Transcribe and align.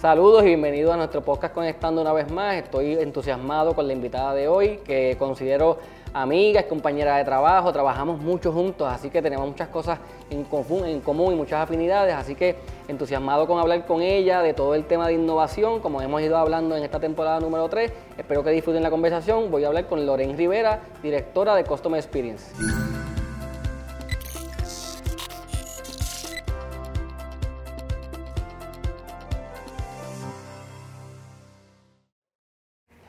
Saludos 0.00 0.44
y 0.44 0.46
bienvenidos 0.46 0.94
a 0.94 0.96
nuestro 0.96 1.24
podcast 1.24 1.52
Conectando 1.52 2.00
una 2.00 2.12
vez 2.12 2.30
más. 2.30 2.54
Estoy 2.54 2.92
entusiasmado 2.92 3.74
con 3.74 3.88
la 3.88 3.92
invitada 3.92 4.32
de 4.32 4.46
hoy, 4.46 4.78
que 4.84 5.16
considero 5.18 5.78
amiga, 6.12 6.60
es 6.60 6.66
compañera 6.66 7.16
de 7.16 7.24
trabajo, 7.24 7.72
trabajamos 7.72 8.20
mucho 8.20 8.52
juntos, 8.52 8.86
así 8.88 9.10
que 9.10 9.20
tenemos 9.20 9.48
muchas 9.48 9.66
cosas 9.70 9.98
en 10.30 10.44
común, 10.44 10.86
en 10.86 11.00
común 11.00 11.32
y 11.32 11.36
muchas 11.36 11.64
afinidades, 11.64 12.14
así 12.14 12.36
que 12.36 12.54
entusiasmado 12.86 13.48
con 13.48 13.58
hablar 13.58 13.86
con 13.86 14.00
ella 14.00 14.40
de 14.40 14.54
todo 14.54 14.76
el 14.76 14.84
tema 14.84 15.08
de 15.08 15.14
innovación, 15.14 15.80
como 15.80 16.00
hemos 16.00 16.22
ido 16.22 16.36
hablando 16.36 16.76
en 16.76 16.84
esta 16.84 17.00
temporada 17.00 17.40
número 17.40 17.68
3. 17.68 17.92
Espero 18.16 18.44
que 18.44 18.50
disfruten 18.50 18.84
la 18.84 18.90
conversación. 18.90 19.50
Voy 19.50 19.64
a 19.64 19.66
hablar 19.66 19.88
con 19.88 20.06
Loren 20.06 20.38
Rivera, 20.38 20.78
directora 21.02 21.56
de 21.56 21.64
Customer 21.64 21.98
Experience. 21.98 22.54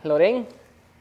Loren. 0.03 0.48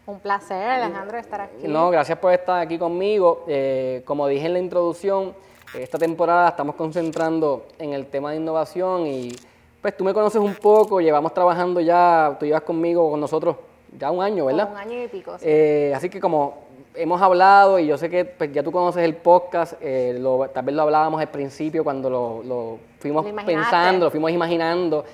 Un 0.07 0.19
placer, 0.21 0.71
Alejandro, 0.71 1.19
estar 1.19 1.41
aquí. 1.43 1.69
No, 1.69 1.91
gracias 1.91 2.19
por 2.19 2.33
estar 2.33 2.61
aquí 2.61 2.79
conmigo. 2.79 3.45
Eh, 3.47 4.03
como 4.05 4.27
dije 4.27 4.47
en 4.47 4.55
la 4.55 4.59
introducción, 4.59 5.35
esta 5.75 5.99
temporada 5.99 6.49
estamos 6.49 6.75
concentrando 6.75 7.67
en 7.79 7.93
el 7.93 8.07
tema 8.07 8.31
de 8.31 8.39
innovación 8.39 9.07
y 9.07 9.37
pues 9.81 9.97
tú 9.97 10.03
me 10.03 10.13
conoces 10.15 10.41
un 10.41 10.55
poco, 10.55 11.01
llevamos 11.01 11.33
trabajando 11.33 11.81
ya, 11.81 12.37
tú 12.41 12.47
llevas 12.47 12.63
conmigo, 12.63 13.11
con 13.11 13.21
nosotros 13.21 13.57
ya 13.97 14.11
un 14.11 14.23
año, 14.23 14.47
¿verdad? 14.47 14.71
un 14.73 14.79
año 14.79 15.03
y 15.05 15.09
pico. 15.09 15.37
Eh, 15.43 15.93
así 15.95 16.09
que 16.09 16.21
como 16.21 16.67
hemos 16.95 17.21
hablado 17.23 17.79
y 17.79 17.87
yo 17.87 17.97
sé 17.99 18.11
que 18.11 18.25
pues, 18.25 18.51
ya 18.51 18.63
tú 18.63 18.73
conoces 18.73 19.05
el 19.05 19.15
podcast, 19.15 19.75
eh, 19.81 20.21
tal 20.53 20.65
vez 20.65 20.75
lo 20.75 20.83
hablábamos 20.83 21.21
al 21.21 21.29
principio 21.29 21.85
cuando 21.85 22.11
lo, 22.11 22.79
fuimos 22.99 23.25
pensando, 23.45 24.07
lo 24.07 24.11
fuimos 24.11 24.33
imaginando 24.33 25.05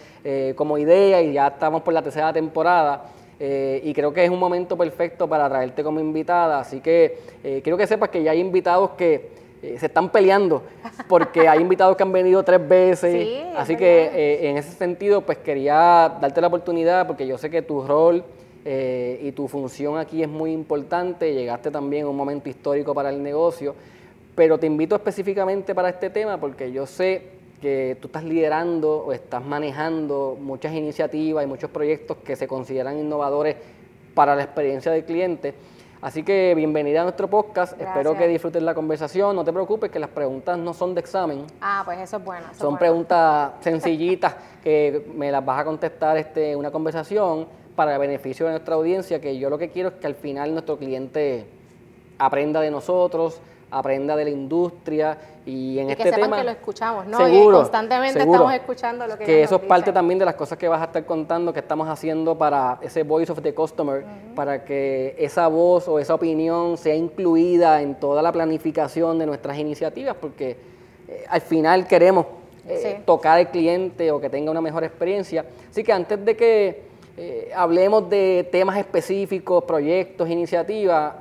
como 0.55 0.79
idea 0.79 1.21
y 1.21 1.35
ya 1.35 1.48
estamos 1.48 1.83
por 1.83 1.93
la 1.93 2.01
tercera 2.01 2.33
temporada. 2.33 3.11
Eh, 3.41 3.81
y 3.85 3.93
creo 3.93 4.13
que 4.13 4.25
es 4.25 4.31
un 4.31 4.39
momento 4.39 4.77
perfecto 4.77 5.29
para 5.29 5.49
traerte 5.49 5.83
como 5.83 6.01
invitada. 6.01 6.61
Así 6.61 6.81
que 6.81 7.19
eh, 7.43 7.61
quiero 7.63 7.77
que 7.77 7.87
sepas 7.87 8.09
que 8.09 8.23
ya 8.23 8.31
hay 8.31 8.41
invitados 8.41 8.91
que 8.91 9.29
eh, 9.63 9.77
se 9.79 9.87
están 9.87 10.11
peleando, 10.11 10.63
porque 11.09 11.49
hay 11.49 11.61
invitados 11.61 11.97
que 11.97 12.03
han 12.03 12.13
venido 12.13 12.43
tres 12.43 12.67
veces. 12.67 13.45
así 13.57 13.77
que 13.77 14.49
en 14.49 14.57
ese 14.57 14.73
sentido, 14.73 15.23
pues 15.23 15.39
quería 15.39 16.17
darte 16.21 16.41
la 16.41 16.49
oportunidad, 16.49 17.07
porque 17.07 17.27
yo 17.27 17.39
sé 17.39 17.51
que 17.51 17.63
tu 17.63 17.83
rol 17.83 18.25
y 18.67 19.31
tu 19.33 19.47
función 19.47 19.98
aquí 19.98 20.23
es 20.23 20.29
muy 20.29 20.53
importante. 20.53 21.35
Llegaste 21.35 21.71
también 21.71 22.07
a 22.07 22.09
un 22.09 22.17
momento 22.17 22.48
histórico 22.48 22.95
para 22.95 23.11
el 23.11 23.23
negocio. 23.23 23.75
Pero 24.35 24.59
te 24.59 24.67
invito 24.67 24.97
específicamente 24.97 25.75
para 25.75 25.91
este 25.91 26.11
tema, 26.11 26.39
porque 26.41 26.73
yo 26.73 26.87
sé 26.87 27.34
que 27.65 27.97
tú 27.98 28.09
estás 28.09 28.25
liderando 28.25 29.07
o 29.07 29.12
estás 29.15 29.43
manejando 29.43 30.37
muchas 30.39 30.75
iniciativas 30.75 31.43
y 31.43 31.47
muchos 31.47 31.70
proyectos 31.70 32.19
que 32.19 32.37
se 32.37 32.47
consideran 32.47 32.98
innovadores 32.98 33.57
para 34.15 34.37
la 34.37 34.43
experiencia 34.43 34.93
del 34.93 35.07
cliente. 35.07 35.55
Así 36.03 36.23
que 36.23 36.53
bienvenida 36.55 37.01
a 37.01 37.05
nuestro 37.05 37.27
podcast. 37.31 37.81
Espero 37.81 38.19
que 38.19 38.29
disfrutes 38.29 38.62
la 38.62 38.75
conversación. 38.75 39.35
No 39.35 39.45
te 39.47 39.51
preocupes 39.51 39.91
que 39.91 39.98
las 39.98 40.11
preguntas 40.11 40.59
no 40.59 40.75
son 40.75 40.95
de 40.95 41.01
examen. 41.01 41.47
Ah, 41.62 41.81
pues 41.87 42.01
eso 42.01 42.19
es 42.19 42.25
bueno. 42.25 42.45
son 42.53 42.77
preguntas 42.77 43.53
sencillitas 43.61 44.37
que 44.62 45.11
me 45.15 45.33
las 45.33 45.42
vas 45.42 45.61
a 45.61 45.65
contestar 45.65 46.19
este, 46.19 46.55
una 46.55 46.70
conversación 46.70 47.47
para 47.75 47.95
el 47.95 47.98
beneficio 47.98 48.45
de 48.45 48.53
nuestra 48.53 48.75
audiencia, 48.75 49.23
que 49.23 49.39
yo 49.39 49.48
lo 49.48 49.57
que 49.57 49.70
quiero 49.70 49.89
es 49.89 49.95
que 49.95 50.07
al 50.07 50.17
final 50.17 50.53
nuestro 50.53 50.77
cliente 50.77 51.47
aprenda 52.19 52.61
de 52.61 52.70
nosotros, 52.70 53.41
aprenda 53.70 54.17
de 54.17 54.25
la 54.25 54.31
industria 54.31 55.17
y 55.47 55.78
en 55.78 55.91
este 55.91 56.05
que 56.05 56.12
sepan 56.12 56.33
que 56.33 56.45
lo 56.45 56.50
escuchamos, 56.50 57.06
¿no? 57.06 57.28
y 57.28 57.45
constantemente 57.45 58.19
estamos 58.19 58.55
escuchando 58.55 59.06
lo 59.06 59.19
que 59.19 59.25
Que 59.25 59.42
eso 59.42 59.56
es 59.56 59.62
parte 59.62 59.92
también 59.92 60.19
de 60.19 60.25
las 60.25 60.36
cosas 60.36 60.56
que 60.56 60.69
vas 60.69 60.81
a 60.81 60.84
estar 60.84 61.05
contando, 61.05 61.53
que 61.53 61.61
estamos 61.61 61.86
haciendo 61.86 62.36
para 62.36 62.78
ese 62.81 63.03
voice 63.03 63.31
of 63.31 63.42
the 63.42 63.53
customer, 63.53 64.05
para 64.35 64.64
que 64.64 65.14
esa 65.19 65.48
voz 65.48 65.86
o 65.86 65.98
esa 65.98 66.14
opinión 66.14 66.79
sea 66.79 66.95
incluida 66.95 67.83
en 67.83 67.95
toda 67.96 68.23
la 68.23 68.33
planificación 68.33 69.19
de 69.19 69.27
nuestras 69.27 69.58
iniciativas, 69.58 70.17
porque 70.19 70.57
eh, 71.08 71.24
al 71.29 71.42
final 71.42 71.86
queremos 71.86 72.24
eh, 72.67 73.02
tocar 73.05 73.39
al 73.39 73.51
cliente 73.51 74.11
o 74.11 74.20
que 74.20 74.30
tenga 74.30 74.51
una 74.51 74.63
mejor 74.63 74.83
experiencia. 74.85 75.45
Así 75.70 75.85
que 75.85 75.92
antes 75.92 76.24
de 76.24 76.36
que 76.36 76.83
eh, 77.19 77.51
hablemos 77.55 78.08
de 78.08 78.48
temas 78.51 78.79
específicos, 78.79 79.64
proyectos, 79.64 80.30
iniciativas, 80.30 81.14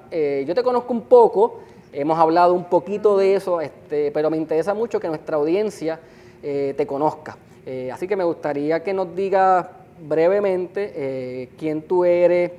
yo 0.46 0.56
te 0.56 0.64
conozco 0.64 0.94
un 0.94 1.02
poco, 1.02 1.60
Hemos 1.94 2.18
hablado 2.18 2.56
un 2.56 2.64
poquito 2.64 3.18
de 3.18 3.36
eso, 3.36 3.62
este, 3.62 4.12
pero 4.12 4.32
me 4.32 4.38
interesa 4.38 4.74
mucho 4.74 5.00
que 5.00 5.08
nuestra 5.08 5.38
audiencia 5.38 6.00
eh, 6.42 6.74
te 6.76 6.88
conozca. 6.88 7.38
Eh, 7.68 7.92
así 7.92 8.08
que 8.08 8.16
me 8.16 8.24
gustaría 8.24 8.82
que 8.82 8.94
nos 8.94 9.16
digas 9.16 9.68
brevemente 10.02 10.92
eh, 10.96 11.50
quién 11.58 11.84
tú 11.84 12.04
eres, 12.04 12.52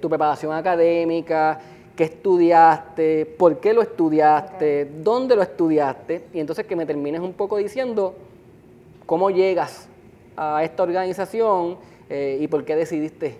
tu 0.00 0.08
preparación 0.08 0.54
académica, 0.54 1.60
qué 1.94 2.04
estudiaste, 2.04 3.26
por 3.26 3.60
qué 3.60 3.74
lo 3.74 3.82
estudiaste, 3.82 4.88
dónde 5.02 5.36
lo 5.36 5.42
estudiaste, 5.42 6.24
y 6.32 6.40
entonces 6.40 6.64
que 6.64 6.74
me 6.76 6.86
termines 6.86 7.20
un 7.20 7.34
poco 7.34 7.58
diciendo 7.58 8.14
cómo 9.04 9.28
llegas 9.28 9.86
a 10.34 10.64
esta 10.64 10.82
organización 10.82 11.76
y 12.08 12.48
por 12.48 12.64
qué 12.64 12.74
decidiste 12.74 13.36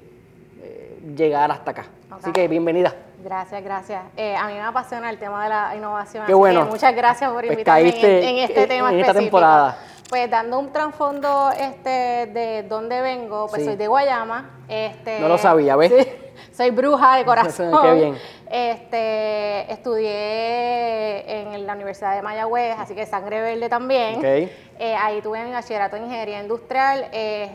llegar 1.16 1.50
hasta 1.50 1.70
acá. 1.70 1.86
Así 2.10 2.32
que 2.32 2.46
bienvenida. 2.48 2.94
Gracias, 3.22 3.62
gracias. 3.62 4.02
Eh, 4.16 4.34
a 4.34 4.46
mí 4.46 4.54
me 4.54 4.60
apasiona 4.60 5.10
el 5.10 5.18
tema 5.18 5.42
de 5.44 5.50
la 5.50 5.76
innovación. 5.76 6.26
Qué 6.26 6.34
bueno. 6.34 6.64
muchas 6.64 6.94
gracias 6.94 7.30
por 7.30 7.40
pues 7.40 7.52
invitarme 7.52 7.88
en, 7.90 8.38
este 8.38 8.66
tema 8.66 8.92
en 8.92 9.00
esta 9.00 9.12
temporada. 9.12 9.78
Pues 10.08 10.28
dando 10.28 10.58
un 10.58 10.72
trasfondo 10.72 11.50
este, 11.50 12.26
de 12.32 12.64
dónde 12.68 13.00
vengo, 13.00 13.46
pues 13.48 13.64
soy 13.64 13.76
de 13.76 13.86
Guayama. 13.86 14.62
Este, 14.68 15.20
no 15.20 15.28
lo 15.28 15.38
sabía, 15.38 15.76
¿ves? 15.76 15.92
soy 16.52 16.70
bruja 16.70 17.16
de 17.16 17.24
corazón. 17.26 17.72
Qué 17.82 17.94
bien. 17.94 18.18
Este, 18.50 19.70
estudié 19.70 21.42
en 21.42 21.66
la 21.66 21.74
Universidad 21.74 22.16
de 22.16 22.22
Mayagüez, 22.22 22.76
así 22.78 22.94
que 22.94 23.06
sangre 23.06 23.40
verde 23.40 23.68
también. 23.68 24.18
Okay. 24.18 24.50
Eh, 24.78 24.96
ahí 24.96 25.20
tuve 25.20 25.44
mi 25.44 25.52
bachillerato 25.52 25.96
en 25.96 26.04
ingeniería 26.04 26.40
industrial. 26.40 27.06
Eh, 27.12 27.50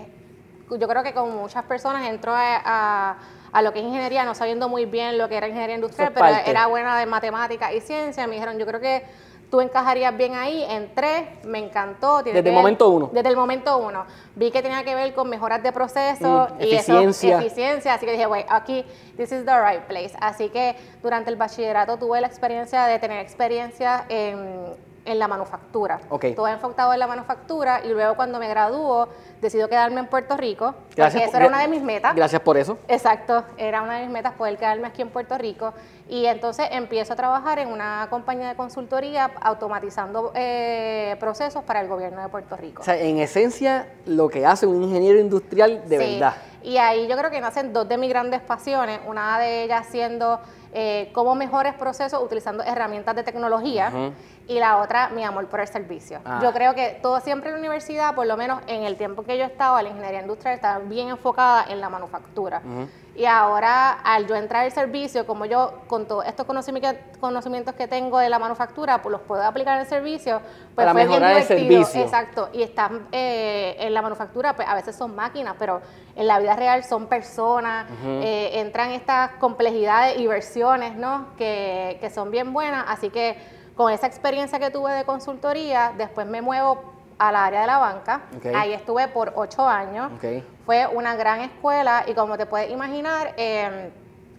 yo 0.70 0.88
creo 0.88 1.04
que 1.04 1.14
como 1.14 1.32
muchas 1.32 1.64
personas 1.64 2.08
entro 2.08 2.34
a 2.34 2.62
a 2.64 3.18
lo 3.62 3.74
que 3.74 3.80
es 3.80 3.86
ingeniería, 3.86 4.24
no 4.24 4.36
sabiendo 4.36 4.70
muy 4.70 4.86
bien 4.86 5.18
lo 5.18 5.30
que 5.30 5.38
era 5.38 5.48
ingeniería 5.48 5.76
industrial, 5.76 6.12
pero 6.14 6.28
era 6.46 6.68
buena 6.68 6.98
de 7.00 7.06
matemática 7.06 7.74
y 7.74 7.82
ciencia. 7.82 8.28
Me 8.28 8.34
dijeron, 8.34 8.58
yo 8.58 8.66
creo 8.66 8.80
que 8.80 9.04
tú 9.50 9.62
encajarías 9.62 10.16
bien 10.16 10.36
ahí, 10.36 10.66
entré, 10.68 11.40
me 11.44 11.60
encantó. 11.60 12.24
desde 12.24 12.40
el 12.40 12.52
momento 12.54 12.90
uno. 12.90 13.10
Desde 13.14 13.30
el 13.30 13.36
momento 13.36 13.78
uno. 13.78 14.06
Vi 14.36 14.52
que 14.52 14.62
tenía 14.62 14.84
que 14.84 14.96
ver 14.96 15.14
con 15.14 15.30
mejoras 15.30 15.64
de 15.64 15.72
proceso 15.72 16.50
mm, 16.50 16.62
y 16.62 16.74
eficiencia. 16.74 17.40
eficiencia, 17.40 17.94
así 17.94 18.06
que 18.06 18.12
dije, 18.12 18.26
güey, 18.26 18.46
aquí, 18.50 18.84
this 19.18 19.32
is 19.32 19.46
the 19.46 19.58
right 19.58 19.84
place. 19.84 20.12
Así 20.20 20.50
que 20.50 20.76
durante 21.02 21.30
el 21.30 21.36
bachillerato 21.36 21.98
tuve 21.98 22.22
la 22.22 22.28
experiencia 22.28 22.86
de 22.86 23.00
tener 23.00 23.20
experiencia 23.20 24.06
en 24.10 24.76
en 25.06 25.20
la 25.20 25.28
manufactura. 25.28 26.00
Okay. 26.10 26.34
Todo 26.36 26.48
enfocado 26.48 26.94
en 26.94 27.00
la 27.00 27.08
manufactura 27.08 27.82
y 27.84 27.90
luego 27.90 28.16
cuando 28.16 28.40
me 28.40 28.48
graduó 28.48 29.08
decido 29.42 29.70
quedarme 29.70 30.02
en 30.02 30.08
Puerto 30.08 30.36
Rico. 30.36 30.74
Gracias 30.96 31.24
porque 31.24 31.30
eso 31.30 31.38
era 31.38 31.48
una 31.48 31.62
de 31.62 31.68
mis 31.68 31.82
metas. 31.82 32.16
Gracias 32.16 32.42
por 32.42 32.58
eso. 32.58 32.78
Exacto, 32.88 33.44
era 33.58 33.82
una 33.82 33.98
de 33.98 34.06
mis 34.06 34.12
metas 34.12 34.34
poder 34.34 34.58
quedarme 34.58 34.88
aquí 34.88 35.02
en 35.02 35.10
Puerto 35.10 35.38
Rico 35.38 35.74
y 36.10 36.26
entonces 36.26 36.68
empiezo 36.72 37.14
a 37.14 37.16
trabajar 37.16 37.60
en 37.60 37.70
una 37.70 38.08
compañía 38.10 38.50
de 38.50 38.56
consultoría 38.56 39.32
automatizando 39.42 40.32
eh, 40.36 41.16
procesos 41.20 41.64
para 41.64 41.82
el 41.82 41.88
gobierno 41.88 42.22
de 42.22 42.30
Puerto 42.30 42.56
Rico. 42.56 42.82
O 42.82 42.86
sea, 42.86 42.98
en 42.98 43.20
esencia 43.20 43.88
lo 44.06 44.30
que 44.30 44.46
hace 44.46 44.68
un 44.68 44.84
ingeniero 44.84 45.20
industrial 45.20 45.88
de 45.88 45.98
sí. 45.98 46.14
verdad. 46.14 46.36
Y 46.64 46.78
ahí 46.78 47.08
yo 47.08 47.16
creo 47.16 47.30
que 47.30 47.40
nacen 47.40 47.74
dos 47.74 47.88
de 47.88 47.98
mis 47.98 48.10
grandes 48.10 48.42
pasiones, 48.42 49.00
una 49.06 49.38
de 49.38 49.64
ellas 49.64 49.86
siendo 49.88 50.40
eh, 50.74 51.10
cómo 51.14 51.36
mejores 51.36 51.74
procesos 51.76 52.22
utilizando 52.22 52.64
herramientas 52.64 53.16
de 53.16 53.24
tecnología 53.24 53.92
y 54.48 54.60
la 54.60 54.78
otra, 54.78 55.10
mi 55.10 55.24
amor 55.24 55.48
por 55.48 55.60
el 55.60 55.68
servicio. 55.68 56.20
Ah. 56.24 56.40
Yo 56.42 56.54
creo 56.54 56.76
que 56.76 57.00
todo 57.02 57.20
siempre 57.20 57.50
en 57.50 57.56
la 57.56 57.60
universidad, 57.60 58.14
por 58.14 58.28
lo 58.28 58.38
menos 58.38 58.62
en 58.68 58.84
el 58.84 58.96
tiempo 58.96 59.24
que 59.24 59.38
yo 59.38 59.46
estaba, 59.46 59.82
la 59.82 59.90
ingeniería 59.90 60.22
industrial 60.22 60.56
estaba 60.56 60.80
bien 60.80 61.10
enfocada 61.10 61.66
en 61.70 61.82
la 61.82 61.90
manufactura. 61.90 62.62
Y 63.16 63.26
ahora, 63.26 63.94
al 64.04 64.28
yo 64.28 64.36
entrar 64.36 64.66
al 64.66 64.72
servicio, 64.74 65.26
como 65.26 65.46
yo 65.46 65.84
con 65.88 66.06
todos 66.06 66.26
estos 66.26 66.46
conocimientos 66.46 67.74
que 67.74 67.88
tengo 67.88 68.20
de 68.20 68.28
la 68.30 68.40
manufactura, 68.40 69.02
pues 69.02 69.14
los 69.14 69.22
puedo 69.22 69.42
aplicar 69.42 69.76
en 69.76 69.82
el 69.82 69.88
servicio, 69.88 70.42
pues 70.76 70.86
Para 70.86 70.92
fue 70.92 71.06
mejorar 71.06 71.30
bien 71.30 71.42
el 71.42 71.48
servicio. 71.48 72.02
Exacto. 72.02 72.50
Y 72.52 72.62
están 72.62 73.08
eh, 73.14 73.78
en 73.80 73.94
la 73.94 74.02
manufactura, 74.02 74.54
pues 74.56 74.68
a 74.68 74.76
veces 74.76 74.98
son 74.98 75.16
máquinas, 75.16 75.56
pero 75.58 75.82
en 76.14 76.28
la 76.28 76.40
vida 76.40 76.58
real 76.58 76.84
son 76.84 77.08
personas, 77.08 77.88
eh, 78.06 78.52
entran 78.56 78.92
estas 78.92 79.32
complejidades 79.40 80.20
y 80.20 80.28
versiones, 80.28 80.96
¿no? 80.98 81.28
Que, 81.38 81.98
que 82.02 82.10
son 82.10 82.32
bien 82.32 82.52
buenas. 82.52 82.86
Así 82.90 83.10
que 83.10 83.55
con 83.76 83.92
esa 83.92 84.08
experiencia 84.08 84.60
que 84.60 84.70
tuve 84.72 84.92
de 84.94 85.04
consultoría, 85.04 85.94
después 85.98 86.26
me 86.26 86.42
muevo 86.42 86.94
al 87.18 87.36
área 87.36 87.62
de 87.62 87.68
la 87.68 87.78
banca. 87.78 88.22
Ahí 88.56 88.74
estuve 88.74 89.08
por 89.08 89.34
ocho 89.36 89.68
años. 89.68 90.12
Fue 90.66 90.88
una 90.88 91.16
gran 91.16 91.42
escuela 91.42 92.04
y 92.08 92.14
como 92.14 92.38
te 92.38 92.46
puedes 92.46 92.72
imaginar, 92.72 93.34
em, 93.38 93.92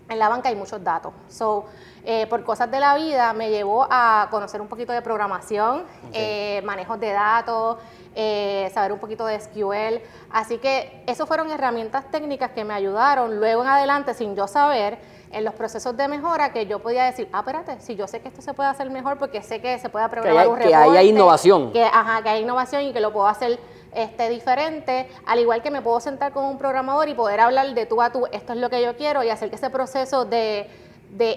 en 0.09 0.19
la 0.19 0.29
banca 0.29 0.49
hay 0.49 0.57
muchos 0.57 0.83
datos. 0.83 1.13
So, 1.29 1.67
eh, 2.05 2.27
por 2.29 2.45
cosas 2.45 2.71
de 2.71 2.79
la 2.79 2.95
vida 2.95 3.33
me 3.33 3.51
llevó 3.51 3.87
a 3.91 4.29
conocer 4.31 4.61
un 4.61 4.69
poquito 4.69 4.93
de 4.93 5.03
programación, 5.03 5.85
eh, 6.13 6.63
manejos 6.65 7.01
de 7.01 7.13
datos, 7.13 7.79
eh, 8.15 8.71
saber 8.73 8.93
un 8.93 8.99
poquito 8.99 9.27
de 9.27 9.35
SQL. 9.41 10.01
Así 10.31 10.59
que 10.59 11.03
eso 11.07 11.27
fueron 11.27 11.51
herramientas 11.51 12.11
técnicas 12.11 12.53
que 12.53 12.65
me 12.65 12.75
ayudaron 12.75 13.39
luego 13.39 13.63
en 13.63 13.69
adelante, 13.69 14.15
sin 14.15 14.37
yo 14.37 14.47
saber, 14.47 14.99
en 15.31 15.45
los 15.45 15.55
procesos 15.55 15.97
de 15.97 16.09
mejora 16.09 16.53
que 16.53 16.67
yo 16.67 16.79
podía 16.79 17.05
decir, 17.05 17.29
ah, 17.33 17.41
espérate, 17.41 17.81
si 17.81 17.97
yo 17.97 18.07
sé 18.07 18.21
que 18.21 18.29
esto 18.29 18.43
se 18.43 18.55
puede 18.55 18.69
hacer 18.69 18.91
mejor 18.91 19.19
porque 19.19 19.43
sé 19.43 19.61
que 19.61 19.79
se 19.79 19.89
puede 19.89 20.09
programar 20.09 20.49
un 20.49 20.57
reporte. 20.57 20.93
Que 20.93 20.99
hay 20.99 21.09
innovación. 21.09 21.73
Que, 21.73 21.85
ajá, 21.85 22.23
que 22.23 22.29
hay 22.29 22.43
innovación 22.43 22.83
y 22.83 22.93
que 22.93 23.01
lo 23.01 23.13
puedo 23.13 23.27
hacer 23.27 23.59
este, 23.97 24.29
diferente, 24.29 25.09
al 25.25 25.41
igual 25.41 25.63
que 25.63 25.71
me 25.71 25.81
puedo 25.81 26.01
sentar 26.01 26.33
con 26.33 26.45
un 26.45 26.59
programador 26.59 27.09
y 27.09 27.15
poder 27.15 27.41
hablar 27.41 27.73
de 27.73 27.87
tú 27.87 28.03
a 28.03 28.11
tú, 28.11 28.27
esto 28.31 28.53
es 28.53 28.59
lo 28.59 28.69
que 28.69 28.83
yo 28.83 28.97
quiero 28.97 29.23
y 29.25 29.31
hacer 29.31 29.49
que 29.49 29.57
ese 29.57 29.71
proceso 29.71 30.27
de, 30.27 30.69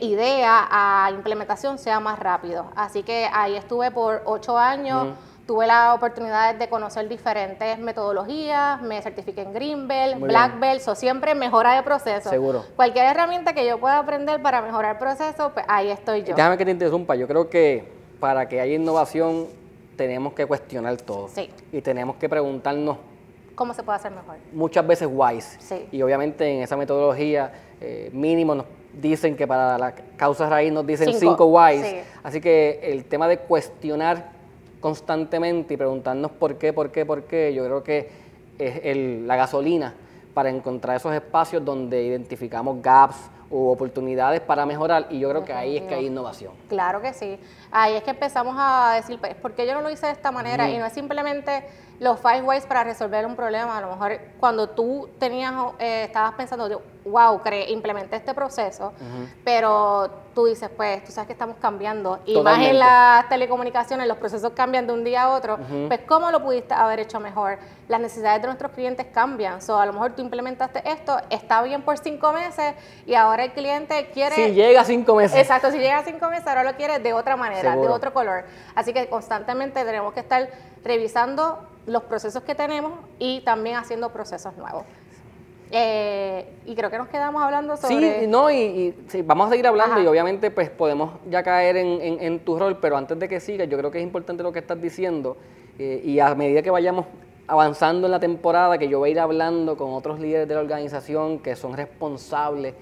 idea 0.02 0.68
a 0.70 1.10
implementación 1.12 1.78
sea 1.78 2.02
más 2.02 2.20
rápido. 2.20 2.66
Así 2.76 3.04
que 3.04 3.30
ahí 3.32 3.56
estuve 3.56 3.92
por 3.92 4.24
ocho 4.26 4.58
años. 4.58 5.16
Tuve 5.50 5.66
la 5.66 5.96
oportunidad 5.96 6.54
de 6.54 6.70
conocer 6.70 7.10
diferentes 7.10 7.80
metodologías, 7.80 8.80
me 8.84 9.02
certifiqué 9.02 9.42
en 9.42 9.52
Greenbelt, 9.52 10.20
Black 10.20 10.60
Belt, 10.60 10.88
o 10.88 10.94
siempre 10.94 11.34
mejora 11.34 11.76
de 11.76 11.82
proceso. 11.82 12.30
Seguro. 12.30 12.66
Cualquier 12.76 13.06
herramienta 13.06 13.54
que 13.54 13.66
yo 13.66 13.80
pueda 13.80 13.98
aprender 13.98 14.44
para 14.44 14.62
mejorar 14.62 14.92
el 14.92 15.00
proceso, 15.00 15.50
pues 15.52 15.66
ahí 15.68 15.90
estoy 15.90 16.22
yo. 16.22 16.36
Déjame 16.36 16.56
que 16.56 16.66
te 16.66 16.70
interrumpa, 16.70 17.16
yo 17.16 17.28
creo 17.28 17.50
que 17.50 17.84
para 18.20 18.48
que 18.48 18.62
haya 18.62 18.76
innovación 18.76 19.48
tenemos 19.96 20.34
que 20.34 20.46
cuestionar 20.46 20.98
todo. 20.98 21.30
Sí. 21.30 21.50
Y 21.72 21.82
tenemos 21.82 22.18
que 22.18 22.30
preguntarnos 22.30 22.98
cómo 23.56 23.74
se 23.74 23.82
puede 23.82 23.96
hacer 23.96 24.12
mejor. 24.12 24.36
Muchas 24.54 24.86
veces 24.86 25.10
wise. 25.12 25.58
Sí. 25.60 25.88
Y 25.92 26.04
obviamente 26.04 26.48
en 26.48 26.62
esa 26.62 26.78
metodología 26.78 27.52
eh, 27.82 28.12
mínimo 28.14 28.54
nos 28.54 28.68
dicen 28.94 29.36
que 29.36 29.48
para 29.48 29.80
la 29.80 29.96
causa 30.16 30.48
raíz 30.48 30.72
nos 30.72 30.86
dicen 30.86 31.12
cinco, 31.16 31.48
wise. 31.48 32.04
Así 32.22 32.40
que 32.40 32.82
el 32.84 33.06
tema 33.06 33.28
de 33.28 33.40
cuestionar 33.40 34.38
constantemente 34.80 35.74
y 35.74 35.78
preguntarnos 35.78 36.32
por 36.32 36.58
qué, 36.58 36.74
por 36.74 36.92
qué, 36.92 37.06
por 37.06 37.24
qué, 37.24 37.54
yo 37.54 37.66
creo 37.66 37.84
que 37.84 38.10
es 38.58 38.82
el, 38.84 39.28
la 39.28 39.36
gasolina 39.36 39.94
para 40.34 40.50
encontrar 40.50 40.98
esos 40.98 41.14
espacios 41.14 41.64
donde 41.64 42.04
identificamos 42.04 42.82
gaps 42.82 43.30
o 43.52 43.72
oportunidades 43.72 44.42
para 44.42 44.66
mejorar 44.66 45.08
y 45.10 45.20
yo 45.20 45.30
creo 45.30 45.44
que 45.44 45.54
ahí 45.54 45.78
es 45.78 45.84
que 45.84 45.96
hay 45.96 46.06
innovación. 46.06 46.54
Claro 46.68 47.02
que 47.02 47.14
sí. 47.14 47.40
Ahí 47.72 47.96
es 47.96 48.04
que 48.04 48.12
empezamos 48.12 48.56
a 48.58 48.94
decir, 48.96 49.20
pues, 49.20 49.36
¿por 49.36 49.54
qué 49.54 49.66
yo 49.66 49.74
no 49.74 49.82
lo 49.82 49.90
hice 49.90 50.06
de 50.06 50.12
esta 50.12 50.32
manera? 50.32 50.70
Y 50.70 50.78
no 50.78 50.86
es 50.86 50.94
simplemente 50.94 51.64
los 52.00 52.20
five 52.20 52.42
ways 52.42 52.66
para 52.66 52.84
resolver 52.84 53.26
un 53.26 53.36
problema. 53.36 53.78
A 53.78 53.82
lo 53.82 53.90
mejor 53.90 54.20
cuando 54.40 54.70
tú 54.70 55.10
tenías, 55.20 55.54
eh, 55.80 56.04
estabas 56.06 56.34
pensando, 56.34 56.82
wow, 57.10 57.42
creé, 57.42 57.72
implementé 57.72 58.16
este 58.16 58.34
proceso, 58.34 58.94
pero 59.44 60.10
tú 60.34 60.46
dices, 60.46 60.70
pues, 60.76 61.04
tú 61.04 61.12
sabes 61.12 61.28
que 61.28 61.34
estamos 61.34 61.58
cambiando. 61.60 62.20
Y 62.26 62.40
más 62.42 62.60
en 62.60 62.80
las 62.80 63.28
telecomunicaciones, 63.28 64.08
los 64.08 64.18
procesos 64.18 64.54
cambian 64.54 64.88
de 64.88 64.94
un 64.94 65.04
día 65.04 65.24
a 65.24 65.30
otro. 65.30 65.58
Pues, 65.88 66.02
¿cómo 66.08 66.32
lo 66.32 66.42
pudiste 66.42 66.74
haber 66.74 67.00
hecho 67.00 67.20
mejor? 67.20 67.58
Las 67.88 68.00
necesidades 68.00 68.42
de 68.42 68.48
nuestros 68.48 68.72
clientes 68.72 69.08
cambian. 69.14 69.62
So, 69.62 69.78
a 69.80 69.86
lo 69.86 69.94
mejor 69.94 70.14
tú 70.14 70.22
implementaste 70.22 70.82
esto, 70.90 71.18
está 71.30 71.62
bien 71.64 71.82
por 71.82 71.98
cinco 71.98 72.32
meses 72.32 72.76
y 73.06 73.16
ahora 73.16 73.46
el 73.46 73.52
cliente 73.52 74.12
quiere... 74.14 74.36
Si 74.36 74.52
llega 74.54 74.82
a 74.82 74.86
cinco 74.86 75.16
meses. 75.16 75.38
Exacto, 75.38 75.72
si 75.72 75.80
llega 75.80 75.98
a 75.98 76.04
cinco 76.04 76.30
meses, 76.30 76.48
ahora 76.48 76.64
lo 76.64 76.76
quiere 76.76 77.00
de 77.00 77.14
otra 77.14 77.36
manera, 77.36 77.76
de 77.76 77.88
otro 77.88 78.14
color. 78.14 78.46
Así 78.76 78.94
que 78.94 79.10
constantemente 79.10 79.84
tenemos 79.84 80.14
que 80.14 80.20
estar 80.20 80.50
revisando 80.84 81.60
los 81.86 82.04
procesos 82.04 82.44
que 82.44 82.56
tenemos 82.56 82.94
y 83.18 83.42
también 83.42 83.76
haciendo 83.76 84.12
procesos 84.12 84.56
nuevos. 84.56 84.86
Eh, 85.72 86.46
y 86.66 86.74
creo 86.74 86.90
que 86.90 86.98
nos 86.98 87.10
quedamos 87.10 87.42
hablando 87.42 87.78
sobre... 87.78 88.22
Sí, 88.22 88.28
no, 88.28 88.50
y, 88.50 88.94
vamos 89.24 89.48
a 89.48 89.50
seguir 89.52 89.68
hablando 89.68 90.02
y 90.02 90.08
obviamente 90.08 90.50
pues 90.50 90.70
podemos 90.70 91.12
ya 91.30 91.44
caer 91.44 91.78
en, 91.78 92.40
tu 92.40 92.58
rol, 92.58 92.78
pero 92.80 92.98
antes 92.98 93.20
de 93.20 93.28
que 93.28 93.40
sigas, 93.40 93.70
yo 93.70 93.78
creo 93.78 93.92
que 93.92 94.00
es 94.00 94.04
importante 94.04 94.42
lo 94.42 94.52
que 94.52 94.60
estás 94.60 94.82
diciendo 94.82 95.38
eh, 95.78 96.02
y 96.04 96.20
a 96.20 96.34
medida 96.34 96.62
que 96.62 96.72
vayamos 96.72 97.06
avanzando 97.48 98.08
en 98.08 98.12
la 98.12 98.20
temporada, 98.20 98.78
que 98.78 98.88
yo 98.88 99.00
voy 99.00 99.10
a 99.10 99.12
ir 99.12 99.20
hablando 99.20 99.78
con 99.78 99.94
otros 99.94 100.20
líderes 100.20 100.48
de 100.48 100.56
la 100.56 100.62
organización 100.62 101.40
que 101.40 101.56
son 101.56 101.76
responsables 101.76 102.74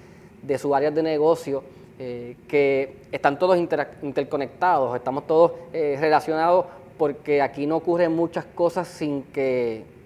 de 0.41 0.57
sus 0.57 0.73
áreas 0.73 0.95
de 0.95 1.03
negocio, 1.03 1.63
eh, 1.99 2.37
que 2.47 2.97
están 3.11 3.37
todos 3.37 3.57
interconectados, 3.57 4.95
estamos 4.95 5.27
todos 5.27 5.51
relacionados 5.73 6.65
porque 6.97 7.41
aquí 7.41 7.67
no 7.67 7.77
ocurren 7.77 8.15
muchas 8.15 8.45
cosas 8.45 8.87
sin 8.87 9.23
que 9.23 9.96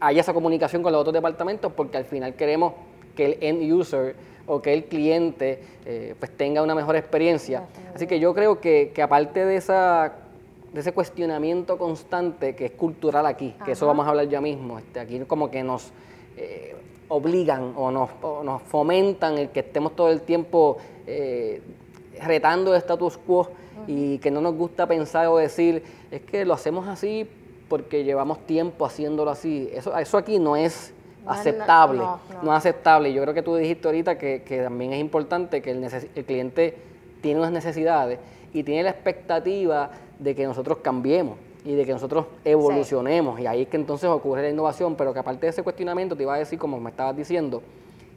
haya 0.00 0.20
esa 0.22 0.32
comunicación 0.32 0.82
con 0.82 0.92
los 0.92 1.00
otros 1.00 1.14
departamentos, 1.14 1.72
porque 1.72 1.98
al 1.98 2.04
final 2.04 2.34
queremos 2.34 2.72
que 3.14 3.26
el 3.26 3.38
end 3.40 3.72
user 3.72 4.16
o 4.46 4.60
que 4.60 4.72
el 4.72 4.84
cliente 4.84 5.62
eh, 5.84 6.14
pues 6.18 6.36
tenga 6.36 6.62
una 6.62 6.74
mejor 6.74 6.96
experiencia. 6.96 7.64
Así 7.94 8.06
que 8.06 8.18
yo 8.18 8.34
creo 8.34 8.60
que, 8.60 8.92
aparte 9.02 9.44
de, 9.44 9.56
esa, 9.56 10.12
de 10.72 10.80
ese 10.80 10.92
cuestionamiento 10.92 11.78
constante 11.78 12.56
que 12.56 12.66
es 12.66 12.72
cultural 12.72 13.26
aquí, 13.26 13.54
que 13.64 13.72
eso 13.72 13.86
vamos 13.86 14.06
a 14.06 14.10
hablar 14.10 14.28
ya 14.28 14.40
mismo, 14.40 14.78
este, 14.78 14.98
aquí 15.00 15.20
como 15.20 15.50
que 15.50 15.62
nos 15.62 15.92
eh, 16.36 16.74
obligan 17.08 17.74
o 17.76 17.90
nos, 17.90 18.10
nos, 18.44 18.62
fomentan 18.62 19.38
el 19.38 19.50
que 19.50 19.60
estemos 19.60 19.94
todo 19.94 20.10
el 20.10 20.22
tiempo 20.22 20.78
eh, 21.06 21.60
retando 22.20 22.72
el 22.74 22.78
status 22.78 23.18
quo 23.18 23.50
y 23.86 24.18
que 24.18 24.30
no 24.30 24.40
nos 24.40 24.54
gusta 24.54 24.86
pensar 24.86 25.26
o 25.28 25.36
decir, 25.36 25.82
es 26.10 26.22
que 26.22 26.44
lo 26.44 26.54
hacemos 26.54 26.88
así 26.88 27.28
porque 27.70 28.02
llevamos 28.02 28.44
tiempo 28.46 28.84
haciéndolo 28.84 29.30
así. 29.30 29.70
Eso, 29.72 29.96
eso 29.96 30.18
aquí 30.18 30.40
no 30.40 30.56
es 30.56 30.92
aceptable, 31.24 32.00
no, 32.42 32.50
es 32.50 32.58
aceptable. 32.58 33.12
Yo 33.12 33.22
creo 33.22 33.32
que 33.32 33.42
tú 33.42 33.54
dijiste 33.54 33.86
ahorita 33.86 34.18
que, 34.18 34.60
también 34.64 34.92
es 34.92 35.00
importante 35.00 35.62
que 35.62 35.70
el, 35.70 35.84
el, 35.84 36.24
cliente 36.24 36.76
tiene 37.22 37.38
unas 37.38 37.52
necesidades 37.52 38.18
y 38.52 38.64
tiene 38.64 38.82
la 38.82 38.90
expectativa 38.90 39.92
de 40.18 40.34
que 40.34 40.44
nosotros 40.44 40.78
cambiemos 40.82 41.38
y 41.64 41.76
de 41.76 41.86
que 41.86 41.92
nosotros 41.92 42.26
evolucionemos. 42.44 43.38
Y 43.38 43.46
ahí 43.46 43.62
es 43.62 43.68
que 43.68 43.76
entonces 43.76 44.10
ocurre 44.10 44.42
la 44.42 44.48
innovación, 44.48 44.96
pero 44.96 45.12
que 45.14 45.20
aparte 45.20 45.46
de 45.46 45.50
ese 45.50 45.62
cuestionamiento 45.62 46.16
te 46.16 46.24
iba 46.24 46.34
a 46.34 46.38
decir, 46.38 46.58
como 46.58 46.80
me 46.80 46.90
estabas 46.90 47.16
diciendo, 47.16 47.62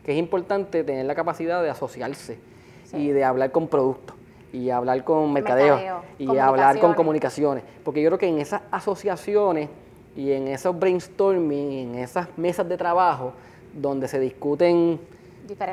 que 0.04 0.14
es 0.14 0.18
importante 0.18 0.84
tener 0.84 1.06
la 1.06 1.14
capacidad 1.14 1.62
de 1.62 1.70
asociarse 1.70 2.40
y 2.92 3.10
de 3.10 3.24
hablar 3.24 3.52
con 3.52 3.68
productos 3.68 4.16
y 4.54 4.70
hablar 4.70 5.04
con 5.04 5.34
mercadeo, 5.34 6.04
y 6.20 6.38
hablar 6.38 6.80
con 6.80 6.94
comunicaciones. 6.94 7.64
Porque 7.84 8.02
yo 8.02 8.10
creo 8.10 8.20
que 8.20 8.28
en 8.28 8.38
esas 8.38 8.62
asociaciones 8.72 9.68
y 10.16 10.32
en 10.32 10.48
esos 10.48 10.78
brainstorming, 10.80 11.72
en 11.72 11.96
esas 11.96 12.28
mesas 12.38 12.70
de 12.70 12.78
trabajo 12.78 13.34
donde 13.74 14.08
se 14.08 14.20
discuten 14.20 15.00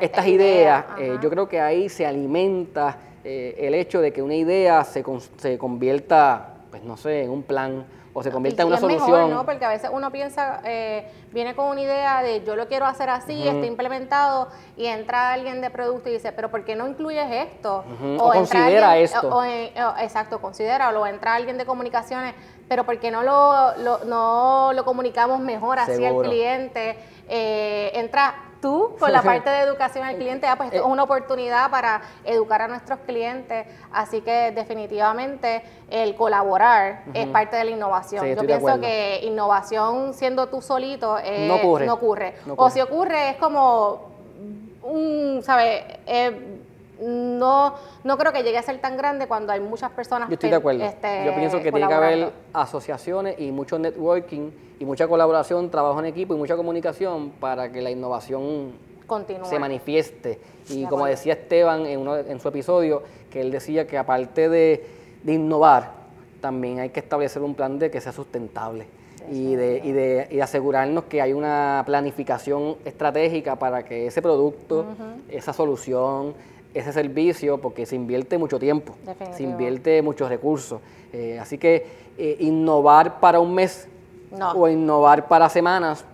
estas 0.01 0.27
ideas, 0.27 0.83
eh, 0.99 1.17
yo 1.21 1.29
creo 1.29 1.47
que 1.47 1.61
ahí 1.61 1.89
se 1.89 2.07
alimenta 2.07 2.97
eh, 3.23 3.55
el 3.59 3.75
hecho 3.75 4.01
de 4.01 4.11
que 4.11 4.23
una 4.23 4.35
idea 4.35 4.83
se, 4.83 5.05
se 5.37 5.57
convierta, 5.59 6.55
pues 6.71 6.83
no 6.83 6.97
sé, 6.97 7.23
en 7.23 7.29
un 7.29 7.43
plan 7.43 7.85
o 8.13 8.23
se 8.23 8.31
convierta 8.31 8.63
en 8.63 8.67
una 8.67 8.77
solución. 8.77 9.29
¿no? 9.29 9.45
Porque 9.45 9.65
a 9.65 9.69
veces 9.69 9.89
uno 9.93 10.11
piensa, 10.11 10.61
eh, 10.65 11.09
viene 11.31 11.55
con 11.55 11.67
una 11.67 11.81
idea 11.81 12.21
de 12.21 12.43
yo 12.43 12.55
lo 12.55 12.67
quiero 12.67 12.85
hacer 12.85 13.09
así, 13.09 13.47
está 13.47 13.65
implementado, 13.65 14.49
y 14.77 14.85
entra 14.85 15.33
alguien 15.33 15.61
de 15.61 15.69
producto 15.69 16.09
y 16.09 16.13
dice, 16.13 16.31
pero 16.31 16.49
¿por 16.49 16.65
qué 16.65 16.75
no 16.75 16.87
incluyes 16.87 17.27
esto? 17.31 17.83
O, 18.19 18.31
considera 18.31 18.97
esto. 18.97 19.43
exacto, 19.99 20.39
considera, 20.39 20.89
o 20.89 21.07
entra 21.07 21.35
alguien 21.35 21.57
de 21.57 21.65
comunicaciones, 21.65 22.35
pero 22.67 22.85
¿por 22.85 22.99
qué 22.99 23.11
no 23.11 23.23
lo, 23.23 23.75
no 24.05 24.71
lo 24.73 24.85
comunicamos 24.85 25.39
mejor 25.39 25.79
así 25.79 26.05
al 26.05 26.21
cliente? 26.21 26.97
Eh, 27.29 27.91
entra 27.93 28.50
tú 28.61 28.95
con 28.99 29.11
la 29.11 29.21
parte 29.21 29.49
de 29.49 29.61
educación 29.61 30.05
al 30.05 30.15
cliente, 30.15 30.47
ah, 30.47 30.55
pues 30.55 30.71
esto 30.71 30.85
es 30.85 30.91
una 30.91 31.03
oportunidad 31.03 31.69
para 31.69 32.01
educar 32.23 32.61
a 32.61 32.67
nuestros 32.67 32.99
clientes, 32.99 33.67
así 33.91 34.21
que 34.21 34.51
definitivamente 34.51 35.63
el 35.89 36.15
colaborar 36.15 37.03
es 37.13 37.27
parte 37.27 37.57
de 37.57 37.65
la 37.65 37.71
innovación. 37.71 38.25
Yo 38.25 38.41
pienso 38.45 38.79
que 38.79 39.21
innovación 39.23 40.13
siendo 40.13 40.47
tú 40.47 40.61
solito 40.61 41.17
no, 41.47 41.93
ocurre. 41.93 42.35
O 42.55 42.69
si 42.69 42.79
ocurre 42.79 43.31
es 43.31 43.35
como 43.37 44.11
un, 44.83 45.41
¿sabes? 45.43 45.83
Eh, 46.05 46.59
no, 47.01 47.73
no 48.03 48.17
creo 48.17 48.31
que 48.31 48.43
llegue 48.43 48.57
a 48.57 48.63
ser 48.63 48.79
tan 48.79 48.95
grande 48.95 49.27
cuando 49.27 49.51
hay 49.51 49.59
muchas 49.59 49.91
personas. 49.91 50.29
Yo 50.29 50.35
estoy 50.35 50.49
de 50.49 50.55
acuerdo. 50.55 50.83
Este, 50.83 51.25
Yo 51.25 51.35
pienso 51.35 51.57
que 51.59 51.71
tiene 51.71 51.87
que 51.87 51.93
haber 51.93 52.31
asociaciones 52.53 53.39
y 53.39 53.51
mucho 53.51 53.79
networking 53.79 54.51
y 54.79 54.85
mucha 54.85 55.07
colaboración, 55.07 55.69
trabajo 55.69 55.99
en 55.99 56.05
equipo 56.05 56.33
y 56.33 56.37
mucha 56.37 56.55
comunicación 56.55 57.31
para 57.39 57.71
que 57.71 57.81
la 57.81 57.91
innovación 57.91 58.71
se 59.43 59.59
manifieste. 59.59 60.39
Y 60.69 60.85
como 60.85 61.05
decía 61.05 61.33
Esteban 61.33 61.85
en, 61.85 61.99
uno, 61.99 62.17
en 62.17 62.39
su 62.39 62.47
episodio, 62.47 63.03
que 63.29 63.41
él 63.41 63.51
decía 63.51 63.85
que 63.85 63.97
aparte 63.97 64.47
de, 64.47 64.85
innovar, 65.25 65.91
también 66.39 66.79
hay 66.79 66.89
que 66.89 67.01
establecer 67.01 67.41
un 67.41 67.55
plan 67.55 67.77
de 67.77 67.91
que 67.91 67.99
sea 67.99 68.11
sustentable. 68.11 68.85
Y 69.29 69.55
de, 69.55 69.81
y, 69.83 69.91
de, 69.91 70.27
y 70.31 70.39
asegurarnos 70.39 71.03
que 71.03 71.21
hay 71.21 71.33
una 71.33 71.83
planificación 71.85 72.77
estratégica 72.85 73.55
para 73.55 73.83
que 73.85 74.07
ese 74.07 74.21
producto, 74.21 74.85
esa 75.29 75.53
solución, 75.53 76.33
ese 76.73 76.93
servicio 76.93 77.59
porque 77.59 77.85
se 77.85 77.95
invierte 77.95 78.37
mucho 78.37 78.59
tiempo, 78.59 78.95
se 79.35 79.43
invierte 79.43 80.01
muchos 80.01 80.29
recursos. 80.29 80.79
Eh, 81.13 81.37
así 81.39 81.57
que 81.57 82.01
eh, 82.17 82.37
innovar 82.39 83.19
para 83.19 83.39
un 83.39 83.53
mes 83.53 83.87
o 84.55 84.67
innovar 84.67 85.27
para 85.27 85.49
semanas 85.49 86.05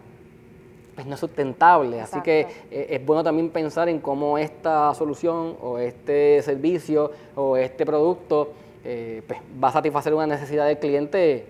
pues 0.95 1.05
no 1.05 1.15
es 1.15 1.19
sustentable. 1.19 1.99
Así 2.01 2.21
que 2.21 2.47
eh, 2.71 2.87
es 2.91 3.05
bueno 3.05 3.23
también 3.23 3.49
pensar 3.49 3.89
en 3.89 3.99
cómo 3.99 4.37
esta 4.37 4.93
solución 4.93 5.57
o 5.61 5.77
este 5.77 6.41
servicio 6.43 7.11
o 7.35 7.57
este 7.57 7.85
producto 7.85 8.53
eh, 8.85 9.21
pues, 9.27 9.39
va 9.61 9.67
a 9.67 9.73
satisfacer 9.73 10.13
una 10.13 10.25
necesidad 10.27 10.65
del 10.65 10.79
cliente, 10.79 11.45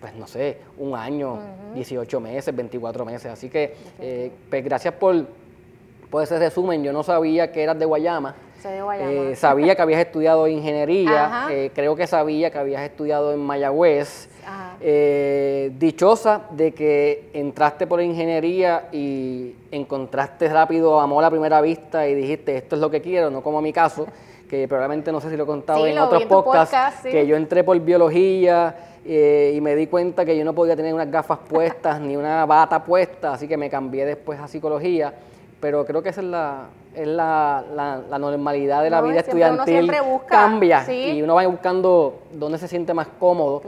pues 0.00 0.14
no 0.14 0.26
sé, 0.26 0.58
un 0.78 0.94
año, 0.94 1.38
18 1.74 2.20
meses, 2.20 2.54
24 2.54 3.04
meses. 3.04 3.32
Así 3.32 3.50
que 3.50 4.30
pues 4.48 4.64
gracias 4.64 4.94
por, 4.94 5.26
por 6.10 6.22
ese 6.22 6.38
resumen. 6.38 6.84
Yo 6.84 6.92
no 6.92 7.02
sabía 7.02 7.50
que 7.50 7.62
eras 7.62 7.78
de 7.78 7.84
Guayama. 7.84 8.34
Eh, 8.64 9.36
sabía 9.36 9.74
que 9.74 9.82
habías 9.82 10.00
estudiado 10.00 10.48
ingeniería, 10.48 11.46
eh, 11.50 11.70
creo 11.74 11.94
que 11.94 12.06
sabía 12.06 12.50
que 12.50 12.58
habías 12.58 12.82
estudiado 12.82 13.32
en 13.32 13.40
Mayagüez. 13.40 14.28
Eh, 14.80 15.72
dichosa 15.78 16.42
de 16.50 16.72
que 16.72 17.30
entraste 17.32 17.86
por 17.86 18.00
ingeniería 18.00 18.88
y 18.92 19.54
encontraste 19.72 20.48
rápido 20.48 21.00
amor 21.00 21.24
a 21.24 21.30
primera 21.30 21.60
vista 21.60 22.06
y 22.06 22.14
dijiste 22.14 22.56
esto 22.56 22.76
es 22.76 22.80
lo 22.80 22.90
que 22.90 23.00
quiero, 23.00 23.30
no 23.30 23.42
como 23.42 23.60
mi 23.60 23.72
caso, 23.72 24.06
que 24.48 24.68
probablemente 24.68 25.10
no 25.10 25.20
sé 25.20 25.30
si 25.30 25.36
lo 25.36 25.44
he 25.44 25.46
contado 25.46 25.86
en 25.86 25.98
otros 25.98 26.26
podcasts, 26.26 27.02
que 27.02 27.26
yo 27.26 27.36
entré 27.36 27.64
por 27.64 27.78
biología 27.80 28.76
y 29.04 29.58
me 29.60 29.74
di 29.74 29.86
cuenta 29.86 30.24
que 30.24 30.36
yo 30.36 30.44
no 30.44 30.54
podía 30.54 30.76
tener 30.76 30.94
unas 30.94 31.10
gafas 31.10 31.38
puestas 31.48 32.00
ni 32.02 32.16
una 32.16 32.44
bata 32.46 32.84
puesta, 32.84 33.32
así 33.32 33.48
que 33.48 33.56
me 33.56 33.70
cambié 33.70 34.04
después 34.04 34.38
a 34.38 34.46
psicología, 34.46 35.12
pero 35.60 35.84
creo 35.86 36.02
que 36.02 36.10
esa 36.10 36.20
es 36.20 36.26
la, 36.26 36.66
es 36.94 37.06
la, 37.06 37.64
la, 38.08 38.18
normalidad 38.18 38.82
de 38.82 38.90
la 38.90 39.00
vida 39.00 39.20
estudiantil 39.20 39.90
cambia 40.28 40.90
y 40.92 41.22
uno 41.22 41.34
va 41.34 41.46
buscando 41.46 42.22
dónde 42.32 42.58
se 42.58 42.68
siente 42.68 42.92
más 42.92 43.08
cómodo. 43.18 43.62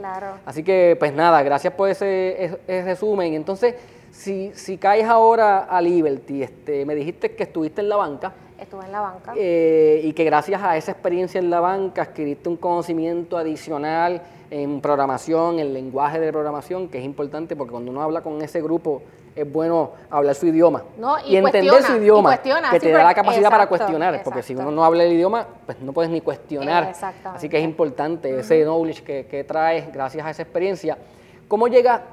Así 0.45 0.63
que, 0.63 0.95
pues 0.99 1.13
nada, 1.13 1.41
gracias 1.43 1.73
por 1.73 1.89
ese, 1.89 2.59
resumen. 2.67 3.33
Entonces, 3.33 3.75
si, 4.11 4.51
si 4.53 4.77
caes 4.77 5.05
ahora 5.05 5.65
a 5.65 5.81
Liberty, 5.81 6.43
este, 6.43 6.85
me 6.85 6.95
dijiste 6.95 7.35
que 7.35 7.43
estuviste 7.43 7.81
en 7.81 7.89
la 7.89 7.95
banca. 7.95 8.33
Estuve 8.59 8.85
en 8.85 8.91
la 8.91 9.01
banca. 9.01 9.33
Eh, 9.37 10.01
y 10.03 10.13
que 10.13 10.25
gracias 10.25 10.61
a 10.61 10.75
esa 10.75 10.91
experiencia 10.91 11.39
en 11.39 11.49
la 11.49 11.59
banca 11.61 12.01
adquiriste 12.01 12.49
un 12.49 12.57
conocimiento 12.57 13.37
adicional 13.37 14.21
en 14.51 14.81
programación, 14.81 15.59
en 15.59 15.73
lenguaje 15.73 16.19
de 16.19 16.31
programación, 16.31 16.89
que 16.89 16.99
es 16.99 17.05
importante 17.05 17.55
porque 17.55 17.71
cuando 17.71 17.91
uno 17.91 18.01
habla 18.01 18.21
con 18.21 18.41
ese 18.41 18.61
grupo 18.61 19.01
es 19.41 19.51
bueno 19.51 19.91
hablar 20.09 20.35
su 20.35 20.47
idioma 20.47 20.83
y, 21.25 21.35
entender 21.35 21.83
su 21.83 21.95
idioma, 21.95 22.37
que 22.37 22.79
te 22.79 22.91
da 22.91 23.03
la 23.03 23.13
capacidad 23.13 23.49
para 23.49 23.67
cuestionar, 23.67 24.21
porque 24.23 24.43
si 24.43 24.55
uno 24.55 24.71
no 24.71 24.83
habla 24.83 25.03
el 25.03 25.13
idioma, 25.13 25.47
pues 25.65 25.79
no 25.79 25.93
puedes 25.93 26.11
ni 26.11 26.21
cuestionar. 26.21 26.93
Así 27.33 27.49
que 27.49 27.57
es 27.57 27.63
importante 27.63 28.39
ese 28.39 28.63
knowledge 28.63 29.03
que, 29.03 29.25
que 29.25 29.43
traes 29.43 29.91
gracias 29.91 30.25
a 30.25 30.29
esa 30.29 30.41
experiencia. 30.41 30.97
¿Cómo 31.47 31.67
llega 31.67 32.03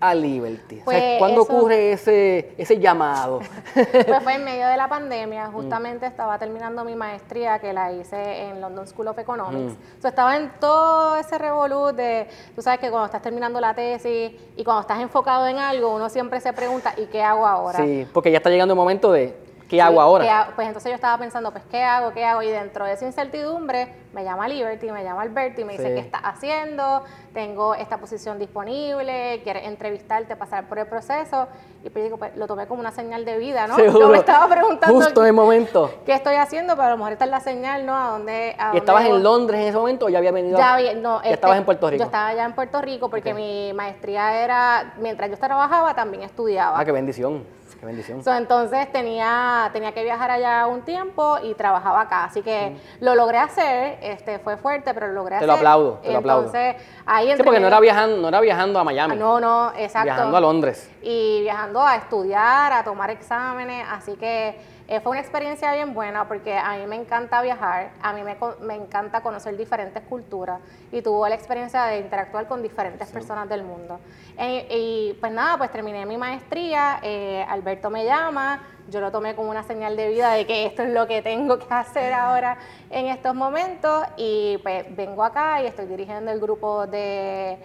a 0.00 0.14
Liberty? 0.14 0.82
Pues 0.84 1.18
¿Cuándo 1.18 1.42
ocurre 1.42 1.92
ese, 1.92 2.54
ese 2.58 2.78
llamado? 2.78 3.40
Pues 3.74 4.22
fue 4.22 4.34
en 4.34 4.44
medio 4.44 4.66
de 4.66 4.76
la 4.76 4.88
pandemia, 4.88 5.46
justamente 5.46 6.06
estaba 6.06 6.38
terminando 6.38 6.84
mi 6.84 6.94
maestría 6.94 7.58
que 7.58 7.72
la 7.72 7.92
hice 7.92 8.42
en 8.42 8.60
London 8.60 8.86
School 8.86 9.08
of 9.08 9.18
Economics. 9.18 9.74
Mm. 10.02 10.06
estaba 10.06 10.36
en 10.36 10.50
todo 10.60 11.16
ese 11.16 11.38
revolú 11.38 11.92
de, 11.92 12.26
tú 12.54 12.62
sabes 12.62 12.80
que 12.80 12.90
cuando 12.90 13.06
estás 13.06 13.22
terminando 13.22 13.60
la 13.60 13.74
tesis 13.74 14.32
y 14.56 14.64
cuando 14.64 14.82
estás 14.82 15.00
enfocado 15.00 15.46
en 15.46 15.58
algo, 15.58 15.94
uno 15.94 16.08
siempre 16.08 16.40
se 16.40 16.52
pregunta, 16.52 16.94
¿y 16.96 17.06
qué 17.06 17.22
hago 17.22 17.46
ahora? 17.46 17.78
Sí, 17.78 18.06
porque 18.12 18.30
ya 18.30 18.38
está 18.38 18.50
llegando 18.50 18.74
el 18.74 18.78
momento 18.78 19.12
de 19.12 19.34
¿Qué 19.68 19.82
hago 19.82 20.00
ahora? 20.00 20.52
pues 20.54 20.66
entonces 20.68 20.90
yo 20.90 20.94
estaba 20.94 21.18
pensando, 21.18 21.50
pues, 21.50 21.64
¿qué 21.70 21.82
hago? 21.82 22.12
¿Qué 22.12 22.24
hago? 22.24 22.42
Y 22.42 22.48
dentro 22.48 22.84
de 22.84 22.92
esa 22.92 23.04
incertidumbre 23.04 23.88
me 24.12 24.24
llama 24.24 24.48
Liberty, 24.48 24.90
me 24.90 25.02
llama 25.04 25.22
Alberti 25.22 25.62
y 25.62 25.64
me 25.64 25.72
dice, 25.72 25.94
¿qué 25.94 26.00
estás 26.00 26.22
haciendo? 26.24 27.02
Tengo 27.34 27.74
esta 27.74 27.98
posición 27.98 28.38
disponible, 28.38 29.40
quieres 29.42 29.66
entrevistarte, 29.66 30.36
pasar 30.36 30.68
por 30.68 30.78
el 30.78 30.86
proceso. 30.86 31.48
Y 31.84 31.90
pues 31.90 32.04
digo, 32.04 32.16
pues 32.16 32.34
lo 32.36 32.46
tomé 32.46 32.66
como 32.66 32.80
una 32.80 32.92
señal 32.92 33.24
de 33.24 33.36
vida, 33.38 33.66
¿no? 33.66 33.76
Yo 33.78 34.08
me 34.08 34.18
estaba 34.18 34.48
preguntando. 34.48 34.96
Justo 34.96 35.20
en 35.20 35.26
el 35.26 35.32
momento. 35.32 35.92
¿Qué 36.06 36.14
estoy 36.14 36.36
haciendo? 36.36 36.74
Pero 36.76 36.88
a 36.88 36.90
lo 36.90 36.96
mejor 36.96 37.12
esta 37.12 37.26
es 37.26 37.30
la 37.30 37.40
señal, 37.40 37.84
¿no? 37.84 37.94
¿A 37.94 38.10
dónde? 38.10 38.56
¿Y 38.72 38.76
estabas 38.78 39.04
en 39.04 39.22
Londres 39.22 39.60
en 39.60 39.68
ese 39.68 39.76
momento 39.76 40.06
o 40.06 40.08
ya 40.08 40.18
había 40.18 40.32
venido? 40.32 40.56
Ya, 40.56 40.76
no, 40.94 41.22
ya 41.22 41.30
estabas 41.30 41.56
este, 41.56 41.58
en 41.58 41.64
Puerto 41.64 41.90
Rico. 41.90 42.00
Yo 42.00 42.06
estaba 42.06 42.32
ya 42.34 42.44
en 42.44 42.54
Puerto 42.54 42.80
Rico 42.80 43.10
porque 43.10 43.34
mi 43.34 43.72
maestría 43.74 44.42
era, 44.42 44.94
mientras 44.98 45.28
yo 45.28 45.36
trabajaba, 45.36 45.94
también 45.94 46.22
estudiaba. 46.22 46.78
Ah, 46.78 46.84
qué 46.84 46.92
bendición. 46.92 47.44
Qué 47.86 47.92
bendición. 47.92 48.22
entonces 48.36 48.90
tenía, 48.90 49.70
tenía 49.72 49.92
que 49.92 50.02
viajar 50.02 50.30
allá 50.30 50.66
un 50.66 50.82
tiempo 50.82 51.38
y 51.42 51.54
trabajaba 51.54 52.02
acá. 52.02 52.24
Así 52.24 52.42
que 52.42 52.70
mm. 52.70 53.04
lo 53.04 53.14
logré 53.14 53.38
hacer, 53.38 53.98
este, 54.02 54.38
fue 54.38 54.56
fuerte, 54.56 54.92
pero 54.92 55.08
lo 55.08 55.14
logré 55.14 55.36
hacer. 55.36 55.46
Te 55.46 55.52
lo 55.52 55.58
aplaudo, 55.58 55.98
te 56.02 56.12
lo 56.12 56.18
aplaudo. 56.18 56.46
Entonces, 56.46 56.76
ahí 57.04 57.32
Sí, 57.36 57.42
porque 57.42 57.60
no 57.60 57.68
era, 57.68 57.80
viajando, 57.80 58.16
no 58.16 58.28
era 58.28 58.40
viajando 58.40 58.78
a 58.80 58.84
Miami. 58.84 59.16
No, 59.16 59.38
no, 59.38 59.72
exacto. 59.76 60.06
Viajando 60.06 60.36
a 60.36 60.40
Londres. 60.40 60.90
Y 61.02 61.42
viajando 61.42 61.80
a 61.80 61.96
estudiar, 61.96 62.72
a 62.72 62.82
tomar 62.82 63.10
exámenes. 63.10 63.86
Así 63.90 64.16
que 64.16 64.58
eh, 64.88 65.00
fue 65.00 65.10
una 65.10 65.20
experiencia 65.20 65.72
bien 65.72 65.94
buena 65.94 66.28
porque 66.28 66.56
a 66.56 66.76
mí 66.76 66.86
me 66.86 66.94
encanta 66.94 67.42
viajar, 67.42 67.90
a 68.00 68.12
mí 68.12 68.22
me, 68.22 68.36
me 68.60 68.74
encanta 68.76 69.20
conocer 69.20 69.56
diferentes 69.56 70.00
culturas 70.04 70.60
y 70.92 71.02
tuve 71.02 71.28
la 71.28 71.34
experiencia 71.34 71.84
de 71.86 71.98
interactuar 71.98 72.46
con 72.46 72.62
diferentes 72.62 73.08
personas 73.10 73.48
del 73.48 73.64
mundo. 73.64 73.98
Eh, 74.38 74.68
y 74.70 75.12
pues 75.14 75.32
nada, 75.32 75.58
pues 75.58 75.72
terminé 75.72 76.06
mi 76.06 76.16
maestría, 76.16 77.00
eh, 77.02 77.44
Alberto 77.48 77.90
me 77.90 78.04
llama, 78.04 78.62
yo 78.88 79.00
lo 79.00 79.10
tomé 79.10 79.34
como 79.34 79.50
una 79.50 79.64
señal 79.64 79.96
de 79.96 80.08
vida 80.08 80.32
de 80.32 80.46
que 80.46 80.66
esto 80.66 80.84
es 80.84 80.90
lo 80.90 81.08
que 81.08 81.20
tengo 81.20 81.58
que 81.58 81.66
hacer 81.74 82.12
ahora 82.12 82.56
en 82.88 83.06
estos 83.06 83.34
momentos 83.34 84.04
y 84.16 84.58
pues 84.62 84.84
vengo 84.94 85.24
acá 85.24 85.62
y 85.62 85.66
estoy 85.66 85.86
dirigiendo 85.86 86.30
el 86.30 86.38
grupo 86.38 86.86
de, 86.86 87.58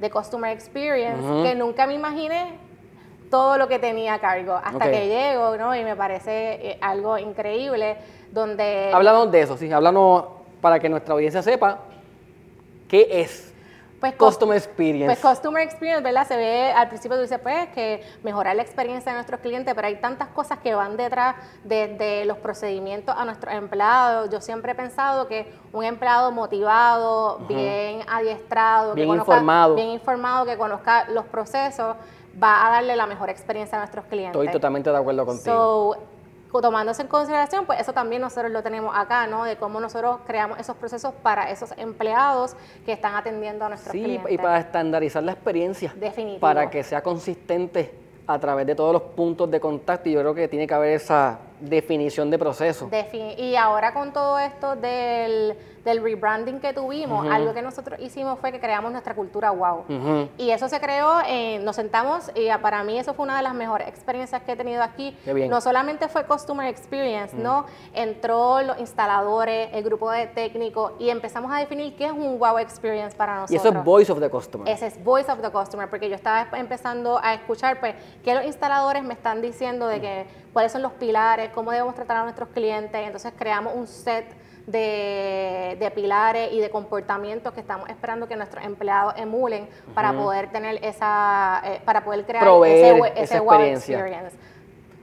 de 0.00 0.10
Customer 0.10 0.50
Experience 0.50 1.22
que 1.44 1.54
nunca 1.54 1.86
me 1.86 1.94
imaginé 1.94 2.58
todo 3.30 3.58
lo 3.58 3.68
que 3.68 3.78
tenía 3.78 4.14
a 4.14 4.18
cargo 4.18 4.54
hasta 4.62 4.90
que 4.90 5.08
llego, 5.08 5.56
¿no? 5.56 5.74
Y 5.74 5.84
me 5.84 5.96
parece 5.96 6.70
eh, 6.70 6.78
algo 6.80 7.18
increíble 7.18 7.96
donde... 8.30 8.90
Háblanos 8.92 9.30
de 9.30 9.40
eso, 9.40 9.56
sí, 9.56 9.70
háblanos 9.72 10.24
para 10.60 10.78
que 10.78 10.88
nuestra 10.88 11.14
audiencia 11.14 11.42
sepa 11.42 11.80
qué 12.88 13.08
es 13.10 13.54
pues, 14.04 14.16
Customer 14.16 14.56
Experience. 14.56 15.06
Pues 15.06 15.18
Customer 15.18 15.62
Experience, 15.62 16.02
¿verdad? 16.02 16.28
Se 16.28 16.36
ve, 16.36 16.72
al 16.72 16.88
principio 16.88 17.16
tú 17.16 17.22
dices, 17.22 17.38
pues, 17.42 17.68
que 17.70 18.02
mejorar 18.22 18.54
la 18.54 18.62
experiencia 18.62 19.12
de 19.12 19.16
nuestros 19.16 19.40
clientes, 19.40 19.72
pero 19.74 19.86
hay 19.86 19.96
tantas 19.96 20.28
cosas 20.28 20.58
que 20.58 20.74
van 20.74 20.98
detrás 20.98 21.36
de, 21.64 22.24
los 22.26 22.36
procedimientos 22.38 23.14
a 23.16 23.24
nuestros 23.24 23.54
empleados. 23.54 24.28
Yo 24.30 24.42
siempre 24.42 24.72
he 24.72 24.74
pensado 24.74 25.26
que 25.26 25.50
un 25.72 25.84
empleado 25.84 26.32
motivado, 26.32 27.38
bien 27.48 28.02
adiestrado, 28.06 28.94
bien 28.94 29.08
informado. 29.08 29.74
bien 29.74 29.88
informado, 29.88 30.44
que 30.44 30.58
conozca 30.58 31.06
los 31.08 31.24
procesos, 31.24 31.96
va 32.42 32.66
a 32.66 32.70
darle 32.70 32.96
la 32.96 33.06
mejor 33.06 33.30
experiencia 33.30 33.76
a 33.76 33.80
nuestros 33.80 34.04
clientes. 34.06 34.40
Estoy 34.40 34.52
totalmente 34.52 34.90
de 34.90 34.96
acuerdo 34.96 35.26
contigo 35.26 35.96
tomándose 36.60 37.02
en 37.02 37.08
consideración, 37.08 37.66
pues 37.66 37.80
eso 37.80 37.92
también 37.92 38.22
nosotros 38.22 38.52
lo 38.52 38.62
tenemos 38.62 38.94
acá, 38.96 39.26
¿no? 39.26 39.44
De 39.44 39.56
cómo 39.56 39.80
nosotros 39.80 40.20
creamos 40.26 40.58
esos 40.58 40.76
procesos 40.76 41.12
para 41.22 41.50
esos 41.50 41.72
empleados 41.76 42.56
que 42.84 42.92
están 42.92 43.14
atendiendo 43.14 43.64
a 43.64 43.70
nuestros 43.70 43.92
clientes. 43.92 44.26
Sí, 44.28 44.34
y 44.34 44.38
para 44.38 44.60
estandarizar 44.60 45.22
la 45.22 45.32
experiencia. 45.32 45.92
Definitivo. 45.96 46.40
Para 46.40 46.70
que 46.70 46.82
sea 46.82 47.02
consistente 47.02 47.92
a 48.26 48.38
través 48.38 48.66
de 48.66 48.74
todos 48.74 48.92
los 48.92 49.02
puntos 49.02 49.50
de 49.50 49.60
contacto 49.60 50.08
y 50.08 50.12
yo 50.12 50.20
creo 50.20 50.34
que 50.34 50.48
tiene 50.48 50.66
que 50.66 50.74
haber 50.74 50.94
esa 50.94 51.38
definición 51.68 52.30
de 52.30 52.38
proceso. 52.38 52.90
y 53.36 53.56
ahora 53.56 53.92
con 53.92 54.12
todo 54.12 54.38
esto 54.38 54.76
del 54.76 55.56
del 55.84 56.02
rebranding 56.02 56.60
que 56.60 56.72
tuvimos, 56.72 57.26
algo 57.30 57.52
que 57.52 57.62
nosotros 57.62 58.00
hicimos 58.00 58.38
fue 58.38 58.50
que 58.50 58.58
creamos 58.58 58.90
nuestra 58.90 59.14
cultura 59.14 59.50
wow. 59.50 59.84
Y 60.38 60.50
eso 60.50 60.68
se 60.68 60.80
creó, 60.80 61.20
eh, 61.26 61.58
nos 61.62 61.76
sentamos 61.76 62.30
y 62.34 62.48
para 62.62 62.82
mí 62.82 62.98
eso 62.98 63.14
fue 63.14 63.24
una 63.24 63.36
de 63.36 63.42
las 63.42 63.54
mejores 63.54 63.88
experiencias 63.88 64.42
que 64.42 64.52
he 64.52 64.56
tenido 64.56 64.82
aquí. 64.82 65.16
No 65.48 65.60
solamente 65.60 66.08
fue 66.08 66.24
Customer 66.24 66.66
Experience, 66.66 67.36
¿no? 67.36 67.66
Entró 67.92 68.62
los 68.62 68.78
instaladores, 68.78 69.68
el 69.72 69.84
grupo 69.84 70.10
de 70.10 70.26
técnicos 70.26 70.92
y 70.98 71.10
empezamos 71.10 71.52
a 71.52 71.58
definir 71.58 71.94
qué 71.96 72.06
es 72.06 72.12
un 72.12 72.38
wow 72.38 72.58
experience 72.58 73.14
para 73.16 73.40
nosotros. 73.40 73.52
Y 73.52 73.56
eso 73.56 73.68
es 73.68 73.84
Voice 73.84 74.10
of 74.10 74.20
the 74.20 74.30
Customer. 74.30 74.68
Ese 74.68 74.86
es 74.86 75.04
Voice 75.04 75.30
of 75.30 75.40
the 75.40 75.50
Customer, 75.50 75.88
porque 75.90 76.08
yo 76.08 76.14
estaba 76.14 76.46
empezando 76.56 77.20
a 77.22 77.34
escuchar, 77.34 77.78
pues, 77.80 77.94
qué 78.24 78.34
los 78.34 78.44
instaladores 78.44 79.02
me 79.04 79.12
están 79.12 79.42
diciendo 79.42 79.86
de 79.86 80.00
que 80.00 80.26
cuáles 80.54 80.72
son 80.72 80.80
los 80.80 80.92
pilares, 80.92 81.50
cómo 81.50 81.72
debemos 81.72 81.94
tratar 81.94 82.18
a 82.18 82.22
nuestros 82.22 82.48
clientes. 82.50 82.98
Entonces 83.04 83.34
creamos 83.36 83.74
un 83.74 83.86
set 83.86 84.24
de, 84.66 85.92
pilares 85.94 86.52
y 86.52 86.60
de 86.60 86.70
comportamientos 86.70 87.52
que 87.52 87.60
estamos 87.60 87.90
esperando 87.90 88.26
que 88.26 88.36
nuestros 88.36 88.64
empleados 88.64 89.14
emulen 89.18 89.68
para 89.94 90.14
poder 90.14 90.50
tener 90.50 90.82
esa, 90.82 91.60
eh, 91.66 91.80
para 91.84 92.02
poder 92.02 92.24
crear 92.24 92.46
ese, 92.64 93.12
ese 93.16 93.40
wow 93.40 93.60
experience. 93.60 94.36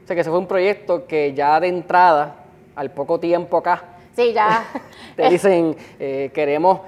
O 0.03 0.07
sea 0.07 0.15
que 0.15 0.21
ese 0.21 0.29
fue 0.29 0.39
un 0.39 0.47
proyecto 0.47 1.05
que 1.05 1.33
ya 1.33 1.59
de 1.59 1.67
entrada, 1.67 2.35
al 2.75 2.89
poco 2.89 3.19
tiempo 3.19 3.57
acá, 3.57 3.83
sí, 4.15 4.33
ya. 4.33 4.65
te 5.15 5.29
dicen, 5.29 5.75
eh, 5.99 6.31
queremos, 6.33 6.79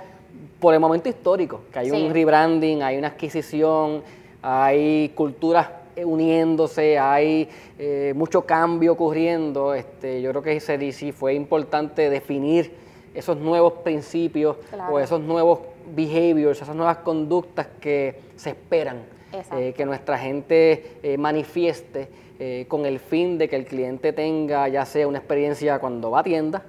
por 0.59 0.73
el 0.73 0.79
momento 0.79 1.09
histórico, 1.09 1.61
que 1.71 1.79
hay 1.79 1.91
un 1.91 2.13
rebranding, 2.13 2.81
hay 2.81 2.97
una 2.97 3.09
adquisición, 3.09 4.01
hay 4.41 5.09
culturas 5.09 5.67
uniéndose, 5.97 6.97
hay 6.97 7.49
eh, 7.77 8.13
mucho 8.15 8.43
cambio 8.43 8.93
ocurriendo. 8.93 9.73
Este, 9.73 10.21
yo 10.21 10.29
creo 10.31 10.41
que 10.41 10.59
sí 10.91 11.11
fue 11.11 11.33
importante 11.33 12.09
definir 12.09 12.71
esos 13.13 13.37
nuevos 13.37 13.73
principios 13.83 14.57
o 14.89 14.99
esos 14.99 15.21
nuevos 15.21 15.59
behaviors, 15.95 16.61
esas 16.61 16.75
nuevas 16.75 16.97
conductas 16.97 17.67
que 17.79 18.19
se 18.35 18.51
esperan 18.51 19.13
eh, 19.57 19.73
que 19.75 19.85
nuestra 19.85 20.17
gente 20.17 20.97
eh, 21.01 21.17
manifieste 21.17 22.07
eh, 22.39 22.65
con 22.67 22.85
el 22.85 22.99
fin 22.99 23.37
de 23.37 23.49
que 23.49 23.55
el 23.55 23.65
cliente 23.65 24.13
tenga 24.13 24.67
ya 24.67 24.85
sea 24.85 25.07
una 25.07 25.17
experiencia 25.17 25.79
cuando 25.79 26.11
va 26.11 26.19
a 26.19 26.23
tienda, 26.23 26.63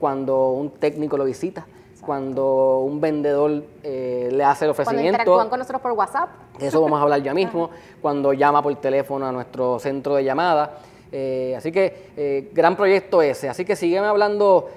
cuando 0.00 0.50
un 0.50 0.70
técnico 0.70 1.16
lo 1.16 1.24
visita, 1.24 1.66
cuando 2.00 2.80
un 2.80 3.00
vendedor 3.00 3.64
le 3.82 4.44
hace 4.44 4.64
el 4.64 4.70
ofrecimiento. 4.70 4.84
Cuando 4.84 5.00
interactúan 5.08 5.48
con 5.48 5.58
nosotros 5.58 5.80
por 5.82 5.92
WhatsApp. 5.92 6.28
Eso 6.60 6.80
vamos 6.80 6.98
a 6.98 7.02
hablar 7.02 7.22
ya 7.22 7.34
mismo. 7.42 7.70
cuando 8.00 8.32
llama 8.32 8.62
por 8.62 8.74
teléfono 8.76 9.26
a 9.26 9.32
nuestro 9.32 9.78
centro 9.78 10.14
de 10.14 10.24
llamada. 10.24 10.78
así 11.56 11.72
que 11.72 12.50
gran 12.52 12.76
proyecto 12.76 13.22
ese. 13.22 13.48
Así 13.48 13.64
que 13.64 13.76
sígueme 13.76 14.06
hablando, 14.06 14.68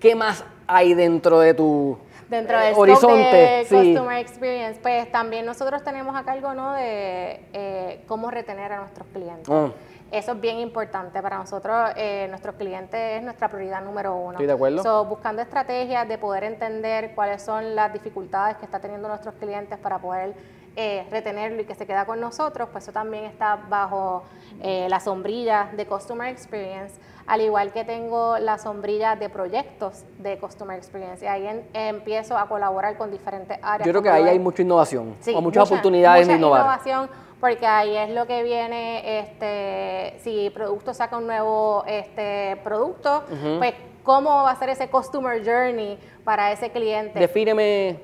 ¿qué 0.00 0.14
más 0.14 0.44
hay 0.66 0.94
dentro 0.94 1.40
de 1.40 1.54
tu 1.54 1.98
dentro 2.28 2.58
del 2.58 2.74
horizonte 2.76 3.36
de 3.36 3.66
Customer 3.68 4.18
Experience, 4.18 4.80
pues 4.80 5.10
también 5.10 5.46
nosotros 5.46 5.82
tenemos 5.82 6.16
a 6.16 6.24
cargo 6.24 6.54
¿no? 6.54 6.72
de 6.72 7.40
eh, 7.52 8.00
cómo 8.06 8.30
retener 8.30 8.72
a 8.72 8.80
nuestros 8.80 9.06
clientes. 9.08 9.48
Ah. 9.50 9.70
Eso 10.14 10.30
es 10.30 10.40
bien 10.40 10.60
importante 10.60 11.20
para 11.20 11.38
nosotros. 11.38 11.90
Eh, 11.96 12.28
nuestros 12.30 12.54
clientes 12.54 13.18
es 13.18 13.22
nuestra 13.24 13.48
prioridad 13.48 13.82
número 13.82 14.14
uno. 14.14 14.32
Estoy 14.34 14.46
de 14.46 14.52
acuerdo. 14.52 15.04
buscando 15.06 15.42
estrategias 15.42 16.06
de 16.06 16.18
poder 16.18 16.44
entender 16.44 17.16
cuáles 17.16 17.42
son 17.42 17.74
las 17.74 17.92
dificultades 17.92 18.56
que 18.58 18.64
está 18.64 18.78
teniendo 18.78 19.08
nuestros 19.08 19.34
clientes 19.34 19.76
para 19.76 19.98
poder 19.98 20.34
eh, 20.76 21.04
retenerlo 21.10 21.62
y 21.62 21.64
que 21.64 21.74
se 21.74 21.84
queda 21.84 22.04
con 22.04 22.20
nosotros, 22.20 22.68
pues 22.70 22.84
eso 22.84 22.92
también 22.92 23.24
está 23.24 23.56
bajo 23.68 24.22
eh, 24.60 24.86
la 24.88 25.00
sombrilla 25.00 25.70
de 25.76 25.84
Customer 25.86 26.28
Experience, 26.28 26.94
al 27.26 27.40
igual 27.40 27.72
que 27.72 27.84
tengo 27.84 28.38
la 28.38 28.58
sombrilla 28.58 29.16
de 29.16 29.28
proyectos 29.28 30.04
de 30.18 30.38
Customer 30.38 30.76
Experience. 30.76 31.24
Y 31.24 31.28
ahí 31.28 31.66
empiezo 31.72 32.38
a 32.38 32.48
colaborar 32.48 32.96
con 32.96 33.10
diferentes 33.10 33.58
áreas. 33.62 33.84
Yo 33.86 33.92
creo 33.92 34.02
que 34.02 34.10
ahí 34.10 34.28
hay 34.28 34.38
mucha 34.38 34.62
innovación, 34.62 35.16
o 35.34 35.40
muchas 35.40 35.64
oportunidades 35.64 36.28
de 36.28 36.34
innovar. 36.34 36.60
innovación, 36.60 37.08
porque 37.44 37.66
ahí 37.66 37.94
es 37.94 38.08
lo 38.08 38.26
que 38.26 38.42
viene, 38.42 39.18
este, 39.18 40.18
si 40.20 40.48
producto 40.48 40.94
saca 40.94 41.18
un 41.18 41.26
nuevo 41.26 41.84
este, 41.86 42.56
producto, 42.64 43.22
pues 43.58 43.74
cómo 44.02 44.30
va 44.44 44.52
a 44.52 44.56
ser 44.56 44.70
ese 44.70 44.88
Customer 44.88 45.44
Journey 45.44 45.98
para 46.24 46.52
ese 46.52 46.70
cliente. 46.70 47.18
Defíneme 47.18 47.98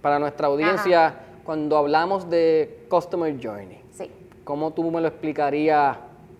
para 0.00 0.20
nuestra 0.20 0.46
audiencia 0.46 1.12
cuando 1.42 1.76
hablamos 1.76 2.30
de 2.30 2.86
Customer 2.88 3.36
Journey, 3.36 3.82
sí. 3.90 4.08
¿cómo 4.44 4.70
tú 4.70 4.88
me 4.92 5.00
lo 5.00 5.08
explicarías 5.08 5.96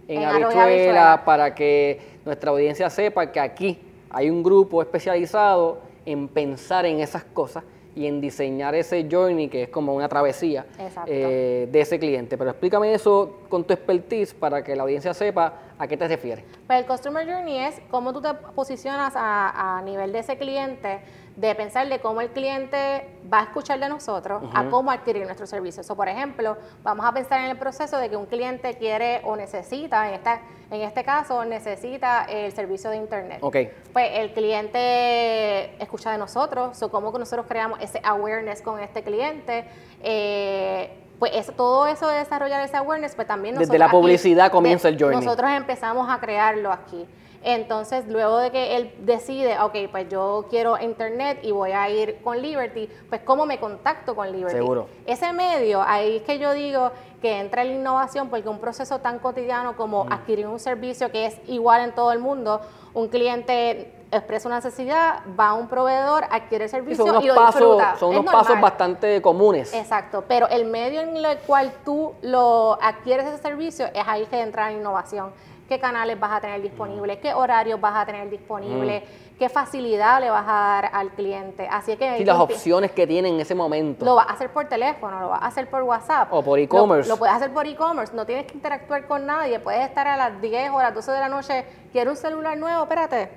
en, 0.07 0.23
en 0.23 1.25
para 1.25 1.53
que 1.57 2.21
nuestra 2.25 2.53
audiencia 2.53 2.89
sepa 2.89 3.33
que 3.33 3.41
aquí 3.41 3.81
hay 4.11 4.31
un 4.31 4.45
grupo 4.45 4.81
especializado 4.81 5.81
en 6.07 6.29
pensar 6.29 6.87
en 6.87 7.01
esas 7.01 7.25
cosas 7.25 7.65
y 7.95 8.07
en 8.07 8.21
diseñar 8.21 8.75
ese 8.75 9.07
journey 9.11 9.49
que 9.49 9.65
es 9.65 9.69
como 9.69 9.95
una 9.95 10.09
travesía 10.09 10.67
eh, 11.07 11.69
de 11.71 11.81
ese 11.81 11.99
cliente. 11.99 12.39
Pero 12.39 12.51
explícame 12.51 12.95
eso 12.95 13.41
con 13.49 13.65
tu 13.65 13.73
expertise 13.75 14.35
para 14.35 14.63
que 14.63 14.75
la 14.75 14.83
audiencia 14.83 15.13
sepa 15.15 15.55
a 15.79 15.87
qué 15.87 15.97
te 15.97 16.09
refieres. 16.09 16.45
Pues 16.67 16.79
el 16.79 16.87
Customer 16.87 17.27
Journey 17.27 17.59
es 17.59 17.81
cómo 17.91 18.13
tú 18.13 18.21
te 18.23 18.33
posicionas 18.55 19.15
a, 19.17 19.79
a 19.79 19.83
nivel 19.83 20.13
de 20.13 20.21
ese 20.21 20.37
cliente 20.37 21.01
de 21.37 21.55
pensar 21.55 21.89
de 21.89 22.01
cómo 22.01 22.21
el 22.21 22.31
cliente 22.31 23.09
va 23.33 23.41
a 23.41 23.43
escuchar 23.45 23.81
de 23.81 23.89
nosotros 23.89 24.43
a 24.55 24.65
cómo 24.65 24.91
adquirir 24.91 25.25
nuestro 25.25 25.47
servicio. 25.47 25.83
O 25.89 25.97
por 25.97 26.09
ejemplo, 26.09 26.57
vamos 26.83 27.07
a 27.07 27.13
pensar 27.13 27.41
en 27.41 27.51
el 27.51 27.59
proceso 27.59 27.99
de 27.99 28.11
que 28.11 28.17
un 28.17 28.27
cliente 28.27 28.75
quiere 28.75 29.23
o 29.25 29.37
necesita, 29.37 30.09
en, 30.09 30.15
esta, 30.15 30.41
en 30.71 30.83
este 30.83 31.05
caso, 31.05 31.45
necesita 31.45 32.25
el 32.25 32.53
servicio 32.53 32.91
de 32.91 32.97
Internet. 32.97 33.39
Okay. 33.43 33.73
Pues 33.93 34.11
el 34.13 34.33
cliente 34.33 35.83
escucha 35.83 36.13
de 36.13 36.19
nosotros, 36.19 36.83
o 36.83 36.91
cómo 36.91 37.11
nosotros 37.19 37.47
creamos 37.49 37.81
ese 37.81 38.01
awareness 38.05 38.61
con 38.61 38.81
este 38.81 39.03
cliente. 39.03 39.65
Eh, 40.03 40.99
pues 41.19 41.33
eso, 41.35 41.53
todo 41.53 41.87
eso 41.87 42.09
de 42.09 42.19
desarrollar 42.19 42.63
ese 42.65 42.77
awareness, 42.77 43.15
pues 43.15 43.29
también 43.29 43.55
nosotros... 43.55 43.71
Desde 43.71 43.79
la 43.79 43.91
publicidad 43.91 44.51
comienza 44.51 44.89
el 44.89 44.99
journey. 44.99 45.25
Nosotros 45.25 45.51
empezamos 45.53 46.11
a 46.11 46.19
crearlo 46.19 46.73
aquí. 46.73 47.07
Entonces, 47.45 48.07
luego 48.09 48.39
de 48.39 48.51
que 48.51 48.77
él 48.77 48.95
decide, 49.01 49.59
ok, 49.59 49.75
pues 49.91 50.09
yo 50.09 50.47
quiero 50.49 50.79
internet 50.79 51.41
y 51.43 51.51
voy 51.51 51.73
a 51.73 51.91
ir 51.91 52.21
con 52.23 52.41
Liberty, 52.41 52.89
pues 53.09 53.21
¿cómo 53.23 53.47
me 53.47 53.59
contacto 53.59 54.15
con 54.15 54.31
Liberty? 54.31 54.57
Seguro. 54.57 54.89
Ese 55.07 55.33
medio, 55.33 55.83
ahí 55.83 56.17
es 56.17 56.23
que 56.23 56.39
yo 56.39 56.53
digo 56.53 56.93
que 57.21 57.41
entra 57.41 57.65
la 57.65 57.73
innovación 57.73 58.29
porque 58.29 58.49
un 58.49 58.59
proceso 58.59 58.99
tan 59.01 59.19
cotidiano 59.19 59.77
como 59.77 60.05
mm. 60.05 60.13
adquirir 60.13 60.47
un 60.47 60.61
servicio 60.61 61.11
que 61.11 61.27
es 61.27 61.37
igual 61.47 61.83
en 61.83 61.95
todo 61.95 62.13
el 62.13 62.19
mundo, 62.19 62.61
un 62.95 63.09
cliente 63.09 63.93
expresa 64.13 64.47
una 64.47 64.57
necesidad, 64.57 65.21
va 65.39 65.49
a 65.49 65.53
un 65.55 65.69
proveedor, 65.69 66.25
adquiere 66.31 66.65
el 66.65 66.71
servicio 66.71 67.05
y 67.23 67.27
lo 67.27 67.47
disfruta. 67.47 67.97
Son 67.97 68.11
unos 68.11 68.31
pasos 68.31 68.61
bastante 68.61 69.23
comunes. 69.23 69.73
Exacto, 69.73 70.25
pero 70.29 70.49
el 70.49 70.67
medio 70.67 71.01
en 71.01 71.17
el 71.17 71.39
cual 71.39 71.73
tú 71.85 72.13
lo 72.21 72.79
adquieres 72.83 73.27
ese 73.27 73.39
servicio 73.39 73.87
es 73.87 74.05
ahí 74.07 74.27
que 74.27 74.41
entra 74.41 74.67
la 74.67 74.73
innovación 74.73 75.33
qué 75.73 75.81
canales 75.81 76.21
vas 76.21 76.33
a 76.33 76.41
tener 76.41 76.61
disponibles, 76.61 77.17
qué 77.19 77.33
horarios 77.33 77.81
vas 77.81 77.97
a 77.97 78.05
tener 78.05 78.29
disponibles, 78.29 79.03
mm. 79.03 79.39
qué 79.39 79.49
facilidad 79.49 80.21
le 80.21 80.29
vas 80.29 80.45
a 80.47 80.53
dar 80.53 80.91
al 80.93 81.13
cliente. 81.13 81.67
Así 81.71 81.97
que... 81.97 82.19
Y 82.19 82.27
las 82.27 82.39
opciones 82.39 82.91
que 82.91 83.07
tiene 83.07 83.31
en 83.31 83.41
ese 83.41 83.55
momento. 83.55 84.05
Lo 84.05 84.17
vas 84.17 84.29
a 84.29 84.33
hacer 84.33 84.51
por 84.51 84.69
teléfono, 84.69 85.19
lo 85.19 85.29
vas 85.31 85.43
a 85.43 85.47
hacer 85.47 85.71
por 85.71 85.83
WhatsApp. 85.83 86.29
O 86.31 86.43
por 86.43 86.59
e-commerce. 86.59 87.09
Lo, 87.09 87.17
puedes 87.17 87.35
hacer 87.35 87.55
por 87.55 87.67
e-commerce, 87.67 88.15
no 88.15 88.27
tienes 88.27 88.45
que 88.47 88.55
interactuar 88.55 89.07
con 89.07 89.25
nadie, 89.25 89.61
puedes 89.61 89.81
estar 89.81 90.07
a 90.07 90.15
las 90.15 90.43
10 90.43 90.73
o 90.73 90.79
a 90.79 90.83
las 90.83 90.95
12 90.95 91.11
de 91.11 91.21
la 91.21 91.29
noche, 91.31 91.65
quiero 91.91 92.11
un 92.11 92.17
celular 92.19 92.59
nuevo, 92.59 92.83
espérate, 92.83 93.31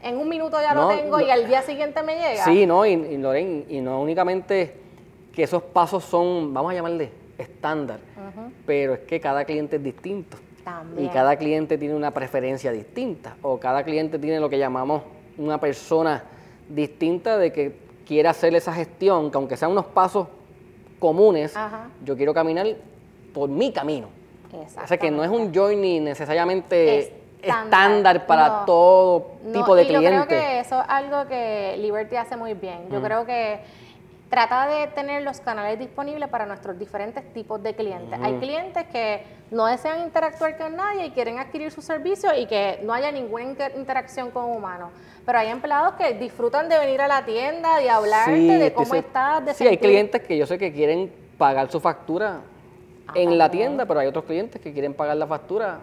en 0.00 0.16
un 0.16 0.28
minuto 0.28 0.60
ya 0.60 0.72
lo 0.72 0.88
tengo 0.88 1.20
y 1.20 1.28
al 1.28 1.48
día 1.48 1.62
siguiente 1.62 2.04
me 2.04 2.14
llega. 2.14 2.44
Sí, 2.44 2.66
no, 2.66 2.86
y, 2.86 2.92
y 2.92 3.66
y 3.68 3.80
no 3.80 4.00
únicamente 4.00 4.76
que 5.34 5.42
esos 5.42 5.62
pasos 5.62 6.04
son, 6.04 6.54
vamos 6.54 6.70
a 6.70 6.74
llamarle 6.76 7.10
estándar, 7.36 7.98
pero 8.64 8.94
es 8.94 9.00
que 9.00 9.20
cada 9.20 9.44
cliente 9.44 9.76
es 9.76 9.82
distinto. 9.82 10.36
Y 10.96 11.08
cada 11.08 11.36
cliente 11.36 11.78
tiene 11.78 11.94
una 11.94 12.10
preferencia 12.10 12.72
distinta 12.72 13.36
o 13.42 13.58
cada 13.58 13.82
cliente 13.82 14.18
tiene 14.18 14.40
lo 14.40 14.48
que 14.48 14.58
llamamos 14.58 15.02
una 15.38 15.58
persona 15.58 16.24
distinta 16.68 17.38
de 17.38 17.52
que 17.52 17.76
quiere 18.06 18.28
hacer 18.28 18.54
esa 18.54 18.72
gestión, 18.72 19.30
que 19.30 19.36
aunque 19.36 19.56
sean 19.56 19.70
unos 19.70 19.86
pasos 19.86 20.28
comunes, 20.98 21.54
yo 22.04 22.16
quiero 22.16 22.34
caminar 22.34 22.66
por 23.32 23.48
mi 23.48 23.72
camino. 23.72 24.08
O 24.52 24.86
sea 24.86 24.98
que 24.98 25.10
no 25.10 25.22
es 25.22 25.30
un 25.30 25.54
journey 25.54 26.00
necesariamente 26.00 27.20
estándar, 27.42 28.26
para 28.26 28.64
todo 28.66 29.32
tipo 29.52 29.74
de 29.74 29.86
cliente. 29.86 30.10
Yo 30.10 30.26
creo 30.26 30.40
que 30.40 30.60
eso 30.60 30.80
es 30.80 30.86
algo 30.88 31.26
que 31.26 31.76
Liberty 31.78 32.16
hace 32.16 32.36
muy 32.36 32.54
bien. 32.54 32.88
Yo 32.90 33.00
creo 33.00 33.24
que 33.24 33.60
trata 34.30 34.68
de 34.68 34.86
tener 34.86 35.22
los 35.24 35.40
canales 35.40 35.78
disponibles 35.78 36.28
para 36.28 36.46
nuestros 36.46 36.78
diferentes 36.78 37.34
tipos 37.34 37.60
de 37.62 37.74
clientes. 37.74 38.18
Hay 38.22 38.38
clientes 38.38 38.86
que 38.86 39.24
no 39.50 39.66
desean 39.66 40.04
interactuar 40.04 40.56
con 40.56 40.76
nadie 40.76 41.06
y 41.06 41.10
quieren 41.10 41.40
adquirir 41.40 41.72
su 41.72 41.82
servicio 41.82 42.30
y 42.34 42.46
que 42.46 42.78
no 42.84 42.94
haya 42.94 43.10
ninguna 43.10 43.44
interacción 43.76 44.30
con 44.30 44.44
humanos. 44.44 44.90
Pero 45.26 45.36
hay 45.36 45.48
empleados 45.48 45.94
que 45.94 46.14
disfrutan 46.14 46.68
de 46.68 46.78
venir 46.78 47.00
a 47.00 47.08
la 47.08 47.24
tienda, 47.24 47.78
de 47.78 47.90
hablarte, 47.90 48.58
de 48.58 48.72
cómo 48.72 48.94
estás, 48.94 49.44
de 49.44 49.54
Sí, 49.54 49.66
hay 49.66 49.78
clientes 49.78 50.22
que 50.22 50.38
yo 50.38 50.46
sé 50.46 50.58
que 50.58 50.72
quieren 50.72 51.12
pagar 51.36 51.70
su 51.70 51.80
factura 51.80 52.40
en 53.14 53.36
la 53.36 53.50
tienda, 53.50 53.84
pero 53.84 53.98
hay 53.98 54.06
otros 54.06 54.24
clientes 54.24 54.62
que 54.62 54.72
quieren 54.72 54.94
pagar 54.94 55.16
la 55.16 55.26
factura 55.26 55.80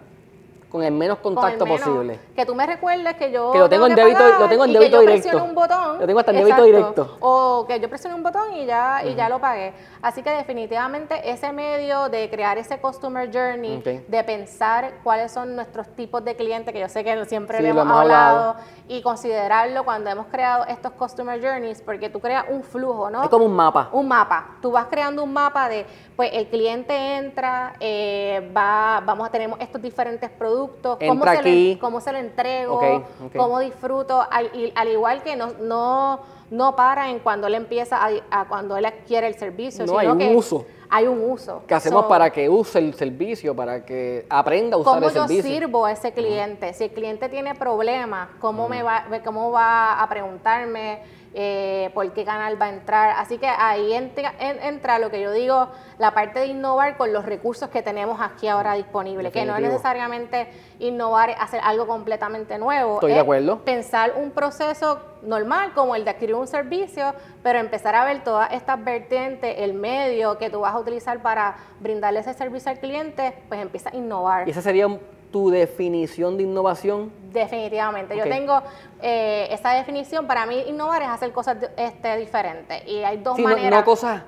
con 0.70 0.84
el 0.84 0.92
menos 0.92 1.20
contacto 1.20 1.66
posible. 1.66 2.20
Que 2.36 2.46
tú 2.46 2.54
me 2.54 2.66
recuerdes 2.66 3.16
que 3.16 3.32
yo 3.32 3.52
que 3.52 3.60
lo 3.60 3.70
tengo 3.70 3.88
en 3.88 3.96
débito, 3.96 4.20
lo 4.40 4.50
tengo 4.50 4.66
en 4.66 4.74
débito 4.74 5.00
directo. 5.00 5.44
un 5.44 5.56
botón. 5.56 6.00
Lo 6.00 6.06
tengo 6.06 6.20
hasta 6.20 6.32
en 6.32 6.38
débito 6.38 6.64
directo. 6.64 7.18
O 7.22 7.66
que 7.68 7.80
yo 7.80 7.90
presioné 7.90 8.16
un 8.16 8.24
botón 8.24 8.54
y 8.54 8.66
ya 8.66 9.02
y 9.06 9.16
ya 9.16 9.30
lo 9.30 9.40
pagué. 9.40 9.74
Así 10.02 10.22
que 10.22 10.30
definitivamente 10.32 11.30
ese 11.30 11.52
medio 11.52 12.10
de 12.10 12.30
crear 12.30 12.58
ese 12.58 12.80
customer 12.80 13.30
journey, 13.32 13.82
de 14.08 14.24
pensar 14.24 14.96
cuáles 15.04 15.32
son 15.32 15.56
nuestros 15.56 15.88
tipos 15.96 16.24
de 16.24 16.36
clientes, 16.36 16.74
que 16.74 16.80
yo 16.80 16.90
sé 16.90 17.04
que 17.04 17.26
siempre 17.26 17.62
le 17.62 17.70
hemos, 17.70 17.88
hablado, 17.88 18.56
y 18.88 19.02
considerarlo 19.02 19.84
cuando 19.84 20.10
hemos 20.10 20.28
creado 20.28 20.66
estos 20.66 20.94
customer 20.94 21.42
journeys, 21.42 21.82
porque 21.82 22.10
tú 22.10 22.20
creas 22.20 22.46
un 22.50 22.64
flujo, 22.64 23.10
¿no? 23.10 23.24
Es 23.24 23.30
como 23.30 23.46
un 23.46 23.56
mapa. 23.56 23.90
Un 23.92 24.08
mapa. 24.08 24.58
Tú 24.62 24.72
vas 24.72 24.88
creando 24.88 25.24
un 25.24 25.34
mapa 25.34 25.68
de, 25.68 25.86
pues 26.16 26.30
el 26.34 26.48
cliente 26.48 27.18
entra, 27.18 27.76
eh, 27.80 28.52
va, 28.56 29.02
vamos 29.06 29.28
a 29.28 29.32
tener 29.32 29.50
estos 29.60 29.82
diferentes 29.82 30.30
productos, 30.30 30.98
cómo 31.06 31.26
se, 31.26 31.44
Le, 31.44 31.80
cómo 31.80 32.02
se 32.02 32.12
lo 32.12 32.18
entrego, 32.18 33.04
cómo 33.36 33.60
disfruto, 33.60 34.26
al, 34.30 34.52
al 34.76 34.88
igual 34.88 35.22
que 35.22 35.36
no, 35.36 35.52
no 35.60 36.37
no 36.50 36.76
para 36.76 37.10
en 37.10 37.20
cuando 37.20 37.48
él 37.48 37.56
empieza 37.56 38.00
a, 38.30 38.46
cuando 38.48 38.78
él 38.78 38.86
adquiere 38.86 39.28
el 39.28 39.38
servicio. 39.38 39.86
No 39.86 39.98
hay 39.98 40.08
un 40.08 40.36
uso. 40.36 40.66
Hay 40.90 41.06
un 41.06 41.22
uso. 41.30 41.64
¿Qué 41.68 41.74
hacemos 41.74 42.06
para 42.06 42.30
que 42.30 42.48
use 42.48 42.80
el 42.80 42.94
servicio, 42.94 43.54
para 43.54 43.86
que 43.86 44.26
aprenda 44.30 44.78
a 44.78 44.80
usar 44.80 45.04
el 45.04 45.10
servicio? 45.10 45.22
¿Cómo 45.22 45.36
yo 45.36 45.44
sirvo 45.44 45.86
a 45.86 45.92
ese 45.92 46.14
cliente? 46.14 46.74
Si 46.74 46.86
el 46.86 46.92
cliente 46.92 47.28
tiene 47.28 47.56
problemas, 47.56 48.30
¿cómo, 48.40 48.70
me 48.70 48.84
va, 48.84 49.06
¿cómo 49.24 49.52
va 49.52 50.02
a 50.02 50.08
preguntarme? 50.08 51.02
Eh, 51.34 51.92
por 51.94 52.12
qué 52.14 52.26
canal 52.26 52.60
va 52.62 52.68
a 52.68 52.70
entrar. 52.70 53.16
Así 53.18 53.38
que 53.38 53.48
ahí 53.48 53.94
entra, 53.94 54.34
entra, 54.40 55.00
lo 55.00 55.12
que 55.12 55.22
yo 55.22 55.32
digo, 55.32 55.70
la 55.98 56.12
parte 56.14 56.40
de 56.40 56.48
innovar 56.48 56.98
con 56.98 57.14
los 57.14 57.26
recursos 57.26 57.70
que 57.70 57.82
tenemos 57.82 58.20
aquí 58.22 58.48
ahora 58.48 58.74
disponibles, 58.74 59.32
que 59.32 59.46
no 59.46 59.56
es 59.56 59.62
necesariamente 59.62 60.48
innovar, 60.80 61.32
hacer 61.40 61.62
algo 61.64 61.88
completamente 61.88 62.58
nuevo. 62.58 62.96
Estoy 62.96 63.14
de 63.14 63.20
acuerdo. 63.20 63.60
Pensar 63.64 64.14
un 64.18 64.32
proceso 64.32 65.00
normal 65.22 65.74
como 65.74 65.96
el 65.96 66.06
de 66.06 66.12
adquirir 66.12 66.36
un 66.36 66.48
servicio, 66.48 67.14
pero 67.44 67.60
empezar 67.60 67.96
a 67.96 68.06
ver 68.06 68.24
todas 68.24 68.52
estas 68.54 68.84
vertientes, 68.84 69.56
el 69.60 69.74
medio 69.74 70.38
que 70.38 70.50
tú 70.50 70.62
vas 70.62 70.74
a 70.74 70.80
utilizar 70.80 71.22
para 71.22 71.56
brindarle 71.80 72.20
ese 72.20 72.34
servicio 72.34 72.72
al 72.72 72.80
cliente, 72.80 73.34
pues 73.48 73.62
empieza 73.62 73.90
a 73.90 73.96
innovar. 73.96 74.48
Y 74.48 74.52
esa 74.52 74.62
sería 74.62 74.88
tu 75.32 75.50
definición 75.50 76.38
de 76.38 76.44
innovación? 76.44 77.12
Definitivamente. 77.32 78.18
Yo 78.18 78.24
tengo 78.24 78.62
eh, 79.02 79.48
esa 79.52 79.72
definición. 79.72 80.28
Para 80.28 80.46
mí, 80.46 80.64
innovar 80.68 81.02
es 81.02 81.10
hacer 81.10 81.32
cosas 81.32 81.58
este, 81.78 82.18
diferentes. 82.18 82.88
Y 82.88 83.04
hay 83.04 83.18
dos 83.18 83.38
maneras. 83.40 83.80
No, 83.80 83.86
cosas 83.86 84.22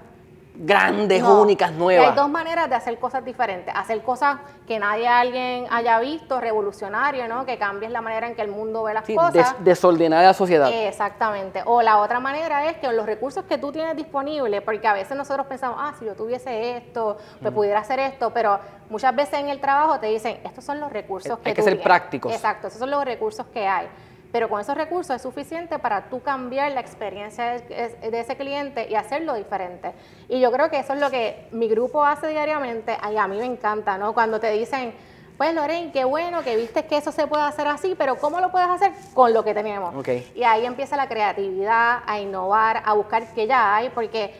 grandes, 0.59 1.23
únicas, 1.23 1.71
nuevas. 1.71 2.09
Hay 2.09 2.15
dos 2.15 2.29
maneras 2.29 2.69
de 2.69 2.75
hacer 2.75 2.99
cosas 2.99 3.23
diferentes. 3.23 3.73
Hacer 3.75 4.03
cosas 4.03 4.37
que 4.67 4.77
nadie 4.77 5.07
alguien 5.07 5.65
haya 5.71 5.99
visto, 5.99 6.41
revolucionario, 6.41 7.27
¿no? 7.27 7.45
Que 7.45 7.57
cambies 7.57 7.91
la 7.91 8.01
manera 8.01 8.27
en 8.27 8.35
que 8.35 8.41
el 8.41 8.49
mundo 8.49 8.83
ve 8.83 8.93
las 8.93 9.05
cosas. 9.05 9.55
desordenar 9.59 10.23
la 10.23 10.33
sociedad. 10.33 10.69
Exactamente. 10.69 11.63
O 11.65 11.81
la 11.81 11.99
otra 11.99 12.19
manera 12.19 12.69
es 12.69 12.77
que 12.77 12.91
los 12.91 13.05
recursos 13.05 13.45
que 13.45 13.57
tú 13.57 13.71
tienes 13.71 13.95
disponibles, 13.95 14.61
porque 14.61 14.87
a 14.87 14.93
veces 14.93 15.15
nosotros 15.15 15.47
pensamos, 15.47 15.77
ah, 15.79 15.93
si 15.97 16.05
yo 16.05 16.13
tuviese 16.13 16.77
esto, 16.77 17.17
me 17.39 17.51
pudiera 17.51 17.79
hacer 17.79 17.99
esto, 17.99 18.31
pero 18.33 18.59
muchas 18.89 19.15
veces 19.15 19.39
en 19.39 19.47
el 19.47 19.61
trabajo 19.61 19.99
te 19.99 20.07
dicen, 20.07 20.39
estos 20.43 20.65
son 20.65 20.79
los 20.79 20.91
recursos 20.91 21.39
que 21.39 21.49
Hay 21.49 21.55
que 21.55 21.61
ser 21.61 21.81
prácticos. 21.81 22.33
Exacto, 22.33 22.67
esos 22.67 22.79
son 22.79 22.91
los 22.91 23.05
recursos 23.05 23.45
que 23.47 23.65
hay 23.65 23.87
pero 24.31 24.49
con 24.49 24.61
esos 24.61 24.75
recursos 24.75 25.15
es 25.15 25.21
suficiente 25.21 25.79
para 25.79 26.09
tú 26.09 26.21
cambiar 26.21 26.71
la 26.71 26.81
experiencia 26.81 27.59
de, 27.59 28.19
ese 28.19 28.35
cliente 28.35 28.87
y 28.89 28.95
hacerlo 28.95 29.33
diferente. 29.33 29.93
Y 30.27 30.39
yo 30.39 30.51
creo 30.51 30.69
que 30.69 30.79
eso 30.79 30.93
es 30.93 30.99
lo 30.99 31.09
que 31.09 31.47
mi 31.51 31.67
grupo 31.67 32.03
hace 32.03 32.27
diariamente, 32.27 32.95
y 33.11 33.17
a 33.17 33.27
mí 33.27 33.37
me 33.37 33.45
encanta, 33.45 33.97
¿no? 33.97 34.13
Cuando 34.13 34.39
te 34.39 34.51
dicen, 34.51 34.93
pues 35.37 35.53
Lorraine, 35.53 35.91
qué 35.91 36.03
bueno 36.03 36.43
que 36.43 36.57
viste 36.57 36.85
que 36.85 36.97
eso 36.97 37.11
se 37.11 37.25
puede 37.25 37.43
hacer 37.43 37.65
así, 37.67 37.95
pero 37.97 38.17
¿cómo 38.17 38.39
lo 38.39 38.51
puedes 38.51 38.69
hacer? 38.69 38.91
Con 39.13 39.33
lo 39.33 39.43
que 39.43 39.53
tenemos. 39.53 39.93
Y 40.35 40.43
ahí 40.43 40.65
empieza 40.65 40.97
la 40.97 41.07
creatividad, 41.07 41.99
a 42.05 42.19
innovar, 42.19 42.83
a 42.85 42.93
buscar 42.93 43.25
qué 43.33 43.47
ya 43.47 43.73
hay, 43.75 43.89
porque 43.89 44.33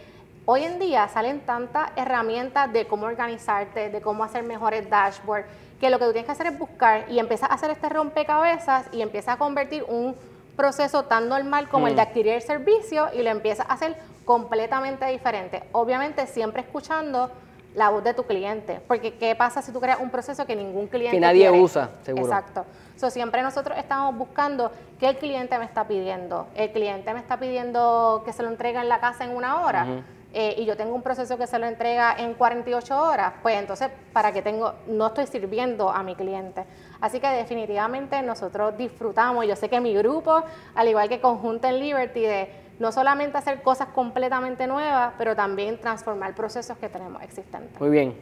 hoy 0.45 0.65
en 0.65 0.77
día 0.77 1.07
salen 1.07 1.39
tantas 1.39 1.91
herramientas 1.95 2.71
de 2.73 2.85
cómo 2.85 3.05
organizarte, 3.05 3.89
de 3.89 4.01
cómo 4.01 4.23
hacer 4.23 4.43
mejores 4.43 4.89
dashboards, 4.89 5.47
que 5.79 5.89
lo 5.89 5.99
que 5.99 6.05
tú 6.05 6.11
tienes 6.11 6.25
que 6.25 6.31
hacer 6.31 6.47
es 6.47 6.59
buscar 6.59 7.05
y 7.09 7.19
empiezas 7.19 7.49
a 7.49 7.53
hacer 7.53 7.71
este 7.71 7.89
rompecabezas 7.89 8.85
y 8.91 9.01
empiezas 9.01 9.35
a 9.35 9.37
convertir 9.37 9.83
un 9.87 10.15
proceso 10.55 11.03
tan 11.03 11.29
normal 11.29 11.69
como 11.69 11.87
el 11.87 11.95
de 11.95 12.01
mm. 12.01 12.07
adquirir 12.07 12.33
el 12.33 12.41
servicio 12.41 13.07
y 13.13 13.23
lo 13.23 13.29
empiezas 13.29 13.65
a 13.69 13.73
hacer 13.73 13.95
completamente 14.25 15.05
diferente. 15.05 15.63
Obviamente 15.71 16.27
siempre 16.27 16.61
escuchando 16.61 17.31
la 17.75 17.89
voz 17.89 18.03
de 18.03 18.13
tu 18.13 18.23
cliente, 18.23 18.81
porque 18.87 19.13
¿qué 19.13 19.35
pasa 19.35 19.61
si 19.61 19.71
tú 19.71 19.79
creas 19.79 19.99
un 19.99 20.09
proceso 20.09 20.45
que 20.45 20.55
ningún 20.55 20.87
cliente 20.87 21.15
Que 21.15 21.21
nadie 21.21 21.49
usa, 21.51 21.89
seguro. 22.03 22.25
Exacto. 22.25 22.65
So, 22.97 23.09
siempre 23.09 23.41
nosotros 23.41 23.77
estamos 23.77 24.17
buscando 24.17 24.71
qué 24.99 25.09
el 25.09 25.17
cliente 25.17 25.57
me 25.57 25.65
está 25.65 25.87
pidiendo. 25.87 26.47
El 26.55 26.71
cliente 26.71 27.13
me 27.13 27.19
está 27.19 27.37
pidiendo 27.37 28.23
que 28.25 28.33
se 28.33 28.43
lo 28.43 28.49
entregue 28.49 28.79
en 28.79 28.89
la 28.89 28.99
casa 28.99 29.23
en 29.23 29.35
una 29.35 29.61
hora. 29.61 29.87
Eh, 30.31 30.55
y 30.59 30.65
yo 30.65 30.77
tengo 30.77 30.93
un 30.93 31.01
proceso 31.01 31.37
que 31.37 31.47
se 31.47 31.57
lo 31.57 31.65
entrega 31.65 32.15
en 32.17 32.35
48 32.35 33.01
horas, 33.01 33.33
pues 33.41 33.57
entonces, 33.57 33.89
¿para 34.13 34.31
qué 34.31 34.43
tengo? 34.43 34.73
No 34.85 35.07
estoy 35.07 35.25
sirviendo 35.25 35.89
a 35.89 36.03
mi 36.03 36.15
cliente. 36.15 36.65
Así 37.01 37.19
que 37.19 37.27
definitivamente 37.29 38.21
nosotros 38.21 38.77
disfrutamos, 38.77 39.47
yo 39.47 39.55
sé 39.55 39.69
que 39.69 39.79
mi 39.79 39.95
grupo, 39.95 40.43
al 40.75 40.87
igual 40.87 41.09
que 41.09 41.19
Conjunta 41.19 41.69
en 41.69 41.79
Liberty, 41.79 42.21
de 42.21 42.47
no 42.77 42.91
solamente 42.91 43.37
hacer 43.37 43.61
cosas 43.63 43.87
completamente 43.89 44.67
nuevas, 44.67 45.13
pero 45.17 45.35
también 45.35 45.79
transformar 45.79 46.35
procesos 46.35 46.77
que 46.77 46.89
tenemos 46.89 47.21
existentes. 47.23 47.79
Muy 47.79 47.89
bien. 47.89 48.13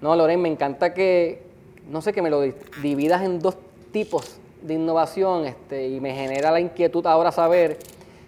No, 0.00 0.16
Loren, 0.16 0.40
me 0.40 0.48
encanta 0.48 0.94
que, 0.94 1.42
no 1.88 2.00
sé, 2.00 2.14
que 2.14 2.22
me 2.22 2.30
lo 2.30 2.40
dividas 2.82 3.22
en 3.22 3.38
dos 3.38 3.56
tipos 3.92 4.40
de 4.62 4.74
innovación 4.74 5.44
este, 5.44 5.88
y 5.88 6.00
me 6.00 6.14
genera 6.14 6.50
la 6.50 6.60
inquietud 6.60 7.06
ahora 7.06 7.30
saber 7.32 7.78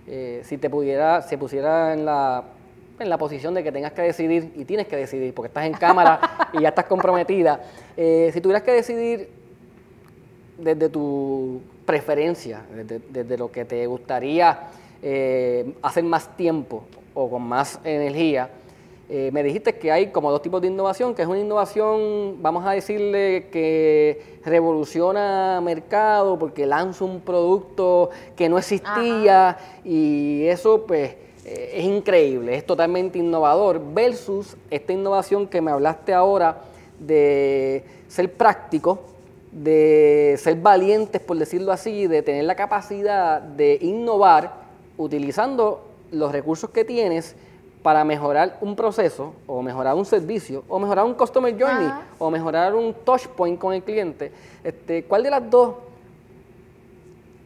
eh, 0.07 0.43
si 0.45 0.59
te 0.59 0.69
pudiera, 0.69 1.23
se 1.23 1.39
pusiera 1.39 1.93
en 1.93 2.05
la 2.05 2.45
en 3.03 3.11
la 3.11 3.19
posición 3.19 3.55
de 3.55 3.63
que 3.63 3.73
tengas 3.73 3.93
que 3.93 4.03
decidir, 4.03 4.53
y 4.57 4.65
tienes 4.65 4.87
que 4.87 4.97
decidir, 4.97 5.35
porque 5.35 5.49
estás 5.49 5.67
en 5.67 5.75
cámara 5.75 6.49
y 6.53 6.63
ya 6.63 6.69
estás 6.69 6.87
comprometida, 6.87 7.61
eh, 7.97 8.31
si 8.33 8.41
tuvieras 8.41 8.63
que 8.63 8.73
decidir 8.73 9.29
desde 10.57 10.89
tu 10.89 11.61
preferencia, 11.85 12.63
desde, 13.11 13.37
lo 13.37 13.51
que 13.51 13.65
te 13.65 13.87
gustaría 13.87 14.71
eh, 15.03 15.75
hacer 15.83 16.05
más 16.05 16.37
tiempo 16.37 16.85
o 17.15 17.29
con 17.29 17.43
más 17.43 17.81
energía, 17.85 18.49
eh, 19.15 19.31
me 19.31 19.43
dijiste 19.43 19.75
que 19.75 19.93
hay 19.93 20.07
como 20.07 20.31
dos 20.31 20.41
tipos 20.41 20.63
de 20.63 20.69
innovación, 20.69 21.15
que 21.15 21.21
es 21.21 21.29
una 21.29 21.39
innovación, 21.39 22.41
vamos 22.41 22.65
a 22.65 22.71
decirle, 22.71 23.49
que 23.53 24.39
revoluciona 24.43 25.61
mercado 25.61 26.39
porque 26.39 26.65
lanza 26.65 27.05
un 27.05 27.21
producto 27.21 28.09
que 28.35 28.49
no 28.49 28.57
existía 28.57 29.59
y 29.85 30.45
eso 30.47 30.87
pues 30.87 31.15
es 31.53 31.85
increíble, 31.85 32.57
es 32.57 32.67
totalmente 32.67 33.19
innovador, 33.19 33.81
versus 33.93 34.57
esta 34.71 34.93
innovación 34.93 35.47
que 35.47 35.61
me 35.61 35.71
hablaste 35.71 36.13
ahora 36.13 36.63
de 36.99 37.85
ser 38.09 38.33
práctico, 38.33 39.01
de 39.51 40.37
ser 40.39 40.57
valientes, 40.57 41.21
por 41.21 41.37
decirlo 41.37 41.73
así, 41.73 42.07
de 42.07 42.23
tener 42.23 42.45
la 42.45 42.55
capacidad 42.55 43.41
de 43.41 43.79
innovar 43.81 44.63
utilizando 44.97 45.85
los 46.11 46.33
recursos 46.33 46.71
que 46.71 46.85
tienes 46.85 47.35
para 47.83 48.05
mejorar 48.05 48.59
un 48.61 48.77
proceso 48.77 49.35
o 49.47 49.61
mejorar 49.61 49.95
un 49.95 50.05
servicio 50.05 50.63
o 50.69 50.79
mejorar 50.79 51.05
un 51.05 51.15
customer 51.15 51.53
journey 51.59 51.91
o 52.19 52.31
mejorar 52.31 52.75
un 52.75 52.95
touch 52.95 53.27
point 53.27 53.59
con 53.59 53.75
el 53.75 53.83
cliente. 53.83 54.33
Este, 54.63 55.05
¿Cuál 55.05 55.25
de 55.25 55.31
las 55.31 55.51
dos 55.51 55.75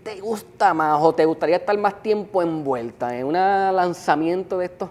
te 0.06 0.20
gusta 0.20 0.72
más 0.72 1.02
o 1.02 1.12
te 1.12 1.24
gustaría 1.24 1.56
estar 1.56 1.76
más 1.76 2.00
tiempo 2.00 2.40
envuelta 2.40 3.16
en 3.16 3.26
un 3.26 3.32
lanzamiento 3.32 4.56
de 4.58 4.66
estos 4.66 4.88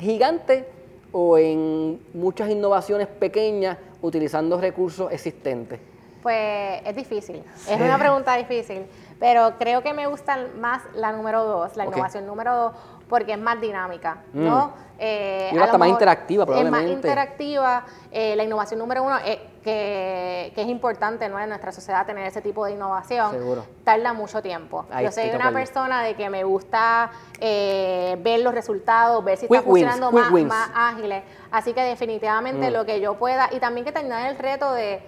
gigantes 0.00 0.64
o 1.12 1.38
en 1.38 2.00
muchas 2.12 2.50
innovaciones 2.50 3.06
pequeñas 3.06 3.78
utilizando 4.00 4.60
recursos 4.60 5.12
existentes? 5.12 5.78
Pues 6.24 6.82
es 6.84 6.96
difícil, 6.96 7.44
es 7.68 7.80
una 7.80 7.96
pregunta 7.98 8.36
difícil, 8.36 8.82
pero 9.22 9.52
creo 9.56 9.84
que 9.84 9.94
me 9.94 10.08
gusta 10.08 10.36
más 10.58 10.82
la 10.96 11.12
número 11.12 11.44
dos, 11.44 11.76
la 11.76 11.84
innovación 11.84 12.26
número 12.26 12.56
dos, 12.56 12.72
porque 13.08 13.34
es 13.34 13.38
más 13.38 13.60
dinámica, 13.60 14.16
¿no? 14.32 14.66
Mm. 14.66 14.70
Eh, 14.98 15.50
y 15.52 15.78
más 15.78 15.88
interactiva, 15.88 16.44
probablemente. 16.44 16.88
Es 16.88 16.94
más 16.96 16.96
interactiva. 16.96 17.84
Eh, 18.10 18.34
la 18.34 18.42
innovación 18.42 18.80
número 18.80 19.04
uno, 19.04 19.18
eh, 19.24 19.38
que, 19.62 20.52
es 20.56 20.66
importante 20.66 21.28
¿no? 21.28 21.38
en 21.38 21.50
nuestra 21.50 21.70
sociedad 21.70 22.04
tener 22.04 22.26
ese 22.26 22.42
tipo 22.42 22.64
de 22.64 22.72
innovación, 22.72 23.30
Seguro. 23.30 23.64
tarda 23.84 24.12
mucho 24.12 24.42
tiempo. 24.42 24.86
Yo 25.00 25.12
soy 25.12 25.30
una 25.30 25.52
persona 25.52 26.02
de 26.02 26.14
que 26.14 26.28
me 26.28 26.42
gusta 26.42 27.12
eh, 27.38 28.18
ver 28.24 28.40
los 28.40 28.52
resultados, 28.52 29.22
ver 29.22 29.38
si 29.38 29.46
está 29.46 29.62
funcionando 29.62 30.10
más, 30.10 30.32
más 30.32 30.70
ágiles. 30.74 31.22
Así 31.52 31.72
que 31.74 31.82
definitivamente 31.82 32.70
mm. 32.70 32.72
lo 32.72 32.84
que 32.84 33.00
yo 33.00 33.14
pueda, 33.14 33.50
y 33.52 33.60
también 33.60 33.84
que 33.84 33.92
terminar 33.92 34.28
el 34.28 34.36
reto 34.36 34.72
de 34.72 35.00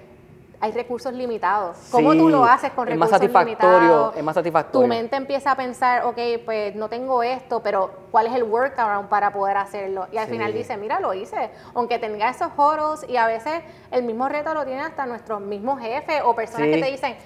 hay 0.64 0.72
recursos 0.72 1.12
limitados. 1.12 1.76
¿Cómo 1.90 2.14
tú 2.14 2.30
lo 2.30 2.42
haces 2.42 2.72
con 2.72 2.86
recursos 2.86 3.20
limitados? 3.20 4.16
Es 4.16 4.24
más 4.24 4.34
satisfactorio. 4.34 4.80
Tu 4.80 4.88
mente 4.88 5.14
empieza 5.14 5.50
a 5.50 5.56
pensar, 5.56 6.04
ok, 6.06 6.18
pues 6.42 6.74
no 6.74 6.88
tengo 6.88 7.22
esto, 7.22 7.60
pero 7.62 7.90
¿cuál 8.10 8.28
es 8.28 8.34
el 8.34 8.44
workaround 8.44 9.10
para 9.10 9.30
poder 9.30 9.58
hacerlo? 9.58 10.06
Y 10.10 10.16
al 10.16 10.26
final 10.26 10.54
dice, 10.54 10.78
mira, 10.78 11.00
lo 11.00 11.12
hice. 11.12 11.50
Aunque 11.74 11.98
tenga 11.98 12.30
esos 12.30 12.50
joros 12.56 13.04
y 13.06 13.18
a 13.18 13.26
veces 13.26 13.62
el 13.90 14.04
mismo 14.04 14.26
reto 14.26 14.54
lo 14.54 14.64
tienen 14.64 14.86
hasta 14.86 15.04
nuestros 15.04 15.42
mismos 15.42 15.80
jefes 15.80 16.22
o 16.24 16.34
personas 16.34 16.68
que 16.68 16.78
te 16.78 16.90
dicen, 16.90 17.16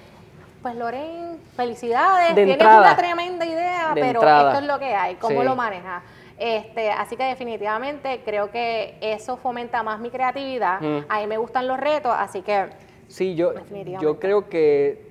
pues 0.61 0.75
Lorraine, 0.75 1.37
felicidades, 1.55 2.35
tienes 2.35 2.57
una 2.57 2.97
tremenda 2.97 3.45
idea, 3.45 3.91
pero 3.93 4.21
esto 4.21 4.59
es 4.59 4.63
lo 4.63 4.77
que 4.79 4.93
hay, 4.93 5.15
¿cómo 5.15 5.43
lo 5.43 5.55
manejas? 5.55 6.03
Este, 6.37 6.89
así 6.91 7.15
que 7.15 7.23
definitivamente 7.23 8.21
creo 8.23 8.49
que 8.49 8.97
eso 9.01 9.37
fomenta 9.37 9.81
más 9.83 9.99
mi 9.99 10.09
creatividad. 10.09 10.79
A 11.07 11.19
mí 11.19 11.27
me 11.27 11.37
gustan 11.37 11.69
los 11.69 11.79
retos, 11.79 12.13
así 12.17 12.41
que 12.41 12.88
Sí, 13.09 13.35
yo, 13.35 13.53
yo 14.01 14.19
creo 14.19 14.47
que 14.47 15.01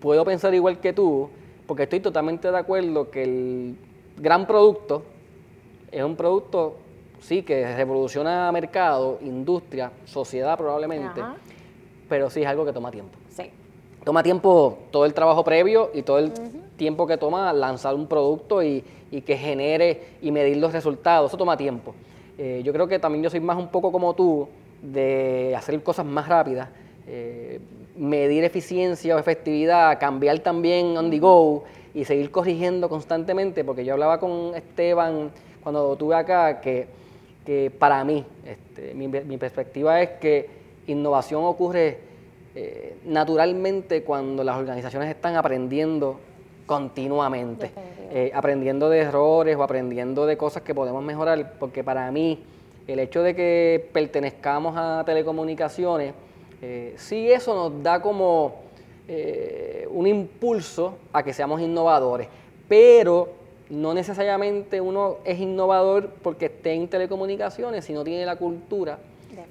puedo 0.00 0.24
pensar 0.24 0.54
igual 0.54 0.78
que 0.78 0.92
tú, 0.92 1.30
porque 1.66 1.84
estoy 1.84 2.00
totalmente 2.00 2.50
de 2.50 2.56
acuerdo 2.56 3.10
que 3.10 3.24
el 3.24 3.76
gran 4.18 4.46
producto 4.46 5.02
es 5.90 6.04
un 6.04 6.16
producto, 6.16 6.76
sí, 7.20 7.42
que 7.42 7.74
revoluciona 7.74 8.52
mercado, 8.52 9.18
industria, 9.22 9.90
sociedad 10.04 10.56
probablemente, 10.58 11.22
pero 12.08 12.28
sí 12.28 12.42
es 12.42 12.46
algo 12.46 12.66
que 12.66 12.72
toma 12.74 12.90
tiempo. 12.90 13.18
Sí. 13.30 13.50
Toma 14.04 14.22
tiempo 14.22 14.78
todo 14.90 15.06
el 15.06 15.14
trabajo 15.14 15.42
previo 15.42 15.90
y 15.94 16.02
todo 16.02 16.18
el 16.18 16.30
tiempo 16.76 17.06
que 17.06 17.16
toma 17.16 17.52
lanzar 17.54 17.94
un 17.94 18.06
producto 18.06 18.62
y, 18.62 18.84
que 19.10 19.36
genere 19.38 20.16
y 20.20 20.30
medir 20.30 20.58
los 20.58 20.74
resultados, 20.74 21.30
eso 21.30 21.38
toma 21.38 21.56
tiempo. 21.56 21.94
Eh, 22.36 22.60
yo 22.62 22.72
creo 22.74 22.86
que 22.86 22.98
también 22.98 23.24
yo 23.24 23.30
soy 23.30 23.40
más 23.40 23.56
un 23.56 23.68
poco 23.68 23.90
como 23.90 24.14
tú, 24.14 24.46
de 24.82 25.54
hacer 25.56 25.82
cosas 25.82 26.06
más 26.06 26.28
rápidas, 26.28 26.68
eh, 27.08 27.58
medir 27.96 28.44
eficiencia 28.44 29.16
o 29.16 29.18
efectividad, 29.18 29.98
cambiar 29.98 30.40
también 30.40 30.96
on 30.96 31.10
the 31.10 31.18
go, 31.18 31.64
y 31.94 32.04
seguir 32.04 32.30
corrigiendo 32.30 32.88
constantemente, 32.88 33.64
porque 33.64 33.84
yo 33.84 33.94
hablaba 33.94 34.20
con 34.20 34.54
Esteban 34.54 35.30
cuando 35.62 35.96
tuve 35.96 36.14
acá 36.14 36.60
que, 36.60 36.86
que 37.44 37.72
para 37.76 38.04
mí, 38.04 38.24
este, 38.44 38.94
mi, 38.94 39.08
mi, 39.08 39.36
perspectiva 39.36 40.00
es 40.00 40.10
que 40.20 40.48
innovación 40.86 41.44
ocurre 41.44 41.98
eh, 42.54 42.96
naturalmente 43.04 44.02
cuando 44.02 44.44
las 44.44 44.56
organizaciones 44.56 45.08
están 45.08 45.36
aprendiendo 45.36 46.20
continuamente, 46.66 47.72
eh, 48.12 48.30
aprendiendo 48.34 48.88
de 48.90 49.00
errores 49.00 49.56
o 49.56 49.62
aprendiendo 49.62 50.26
de 50.26 50.36
cosas 50.36 50.62
que 50.62 50.74
podemos 50.74 51.02
mejorar, 51.02 51.54
porque 51.58 51.82
para 51.82 52.10
mí 52.12 52.44
el 52.86 53.00
hecho 53.00 53.22
de 53.22 53.34
que 53.34 53.88
pertenezcamos 53.92 54.74
a 54.76 55.02
telecomunicaciones, 55.04 56.14
eh, 56.62 56.94
sí 56.96 57.30
eso 57.30 57.54
nos 57.54 57.82
da 57.82 58.00
como 58.00 58.56
eh, 59.06 59.86
un 59.90 60.06
impulso 60.06 60.94
a 61.12 61.22
que 61.22 61.32
seamos 61.32 61.60
innovadores, 61.60 62.28
pero 62.68 63.30
no 63.70 63.94
necesariamente 63.94 64.80
uno 64.80 65.16
es 65.24 65.38
innovador 65.38 66.10
porque 66.22 66.46
esté 66.46 66.72
en 66.72 66.88
telecomunicaciones, 66.88 67.84
sino 67.84 68.04
tiene 68.04 68.24
la 68.24 68.36
cultura 68.36 68.98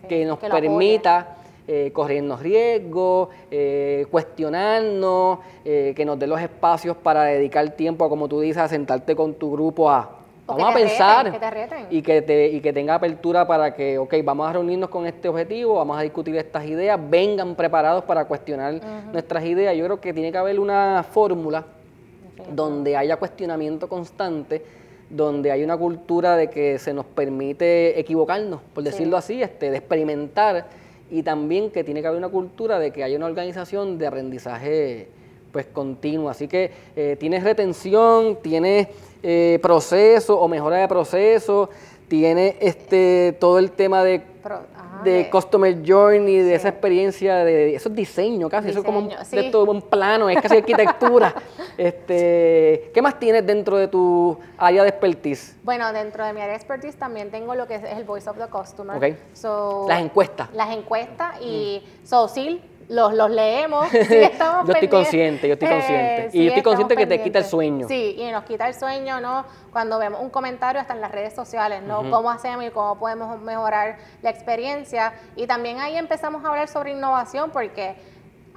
que 0.08 0.26
nos 0.26 0.40
permita 0.40 1.38
eh, 1.70 1.92
corrernos 1.92 2.40
riesgos, 2.40 3.28
eh, 3.52 4.06
cuestionarnos, 4.10 5.40
eh, 5.66 5.92
que 5.98 6.06
nos 6.06 6.18
dé 6.18 6.26
los 6.26 6.40
espacios 6.40 6.96
para 6.96 7.26
dedicar 7.26 7.70
tiempo, 7.72 8.08
como 8.08 8.30
tú 8.30 8.40
dices, 8.40 8.58
a 8.58 8.70
sentarte 8.70 9.18
con 9.18 9.34
tu 9.34 9.52
grupo 9.52 9.90
a... 9.90 10.17
Vamos 10.48 10.72
a 10.72 10.74
pensar 10.74 11.88
y 11.90 12.02
que 12.02 12.22
te, 12.22 12.48
y 12.48 12.62
que 12.62 12.72
tenga 12.72 12.96
apertura 12.96 13.46
para 13.46 13.74
que, 13.74 13.98
ok, 13.98 14.16
vamos 14.24 14.48
a 14.50 14.54
reunirnos 14.54 14.90
con 14.90 15.06
este 15.06 15.28
objetivo, 15.28 15.76
vamos 15.76 15.98
a 15.98 16.02
discutir 16.02 16.36
estas 16.38 16.66
ideas, 16.66 16.98
vengan 17.10 17.54
preparados 17.56 18.06
para 18.06 18.24
cuestionar 18.26 18.80
nuestras 19.12 19.44
ideas. 19.44 19.76
Yo 19.76 19.84
creo 19.84 20.00
que 20.00 20.14
tiene 20.14 20.32
que 20.32 20.38
haber 20.38 20.60
una 20.60 21.04
fórmula 21.04 21.66
donde 22.50 22.96
haya 22.96 23.18
cuestionamiento 23.18 23.90
constante, 23.90 24.64
donde 25.10 25.52
hay 25.52 25.64
una 25.64 25.76
cultura 25.76 26.38
de 26.38 26.50
que 26.50 26.80
se 26.80 26.94
nos 26.94 27.06
permite 27.06 28.00
equivocarnos, 28.00 28.62
por 28.74 28.84
decirlo 28.84 29.18
así, 29.18 29.42
este, 29.42 29.70
de 29.70 29.78
experimentar 29.78 30.68
y 31.12 31.24
también 31.24 31.72
que 31.72 31.84
tiene 31.84 32.02
que 32.02 32.08
haber 32.08 32.20
una 32.20 32.30
cultura 32.30 32.80
de 32.80 32.92
que 32.92 33.04
haya 33.04 33.18
una 33.18 33.26
organización 33.26 33.98
de 33.98 34.08
aprendizaje 34.08 35.10
pues 35.52 35.66
continuo. 35.66 36.30
Así 36.30 36.48
que 36.48 36.72
eh, 36.96 37.18
tienes 37.20 37.44
retención, 37.44 38.38
tienes 38.42 38.88
eh, 39.24 39.60
proceso 39.62 40.40
o 40.40 40.48
mejora 40.48 40.78
de 40.78 40.88
proceso, 40.88 41.70
tiene 42.08 42.58
este 42.60 43.36
todo 43.40 43.60
el 43.60 43.72
tema 43.72 44.04
de 44.04 44.22
de, 45.04 45.30
Customer 45.30 45.76
Journey, 45.86 46.38
de 46.38 46.56
esa 46.56 46.70
experiencia, 46.70 47.44
de 47.44 47.76
esos 47.76 47.94
diseños 47.94 48.50
casi, 48.50 48.70
eso 48.70 48.80
es 48.80 48.86
como 48.86 49.00
un, 49.00 49.10
de 49.10 49.44
todo 49.52 49.72
un 49.72 49.82
plano, 49.82 50.30
es 50.30 50.42
casi 50.42 50.58
arquitectura. 50.58 51.34
este, 51.78 52.92
¿Qué 52.94 53.02
más 53.02 53.20
tienes 53.20 53.46
dentro 53.46 53.78
de 53.78 53.88
tu 53.88 54.38
área 54.58 54.84
de 54.84 54.90
expertise? 54.90 55.56
Bueno, 55.64 55.92
dentro 55.94 56.26
de 56.26 56.34
mi 56.34 56.42
área 56.42 56.54
de 56.54 56.58
expertise 56.58 56.96
también 56.96 57.32
tengo 57.32 57.56
lo 57.56 57.68
que 57.68 57.76
es 57.76 57.84
el 57.84 58.04
Voice 58.04 58.30
of 58.30 58.38
the 58.38 58.48
Customer. 58.48 58.98
Okay. 58.98 59.18
las 59.88 60.02
encuestas. 60.02 60.50
Las 60.54 60.76
encuestas 60.76 61.42
y 61.42 61.84
mm. 61.84 62.06
SOCIL 62.06 62.62
los, 62.90 63.14
los 63.14 63.30
leemos. 63.30 63.88
Sí, 64.08 64.22
yo 64.66 64.74
estoy 64.74 64.88
consciente, 64.88 65.48
yo 65.48 65.54
estoy 65.54 65.70
consciente. 65.70 66.26
Eh, 66.26 66.30
y 66.34 66.44
yo 66.44 66.50
estoy 66.50 66.64
consciente 66.64 66.96
que 66.96 67.06
te 67.06 67.22
quita 67.22 67.40
el 67.40 67.46
sueño. 67.46 67.88
Sí, 67.88 68.16
y 68.18 68.32
nos 68.32 68.44
quita 68.46 68.68
el 68.68 68.74
sueño, 68.74 69.20
¿no? 69.20 69.46
Cuando 69.72 70.00
vemos 70.00 70.22
un 70.22 70.30
comentario 70.30 70.80
hasta 70.80 70.94
en 70.94 71.02
las 71.02 71.12
redes 71.12 71.34
sociales, 71.34 71.82
¿no? 71.84 72.10
Cómo 72.10 72.30
hacemos 72.30 72.66
y 72.66 72.70
cómo 72.70 72.98
podemos 72.98 73.40
mejorar 73.42 73.98
la 74.22 74.30
experiencia. 74.30 75.14
Y 75.36 75.48
también 75.48 75.80
ahí 75.80 75.98
empezamos 75.98 76.44
a 76.46 76.50
hablar 76.50 76.68
sobre 76.68 76.92
innovación 76.92 77.52
porque 77.52 77.96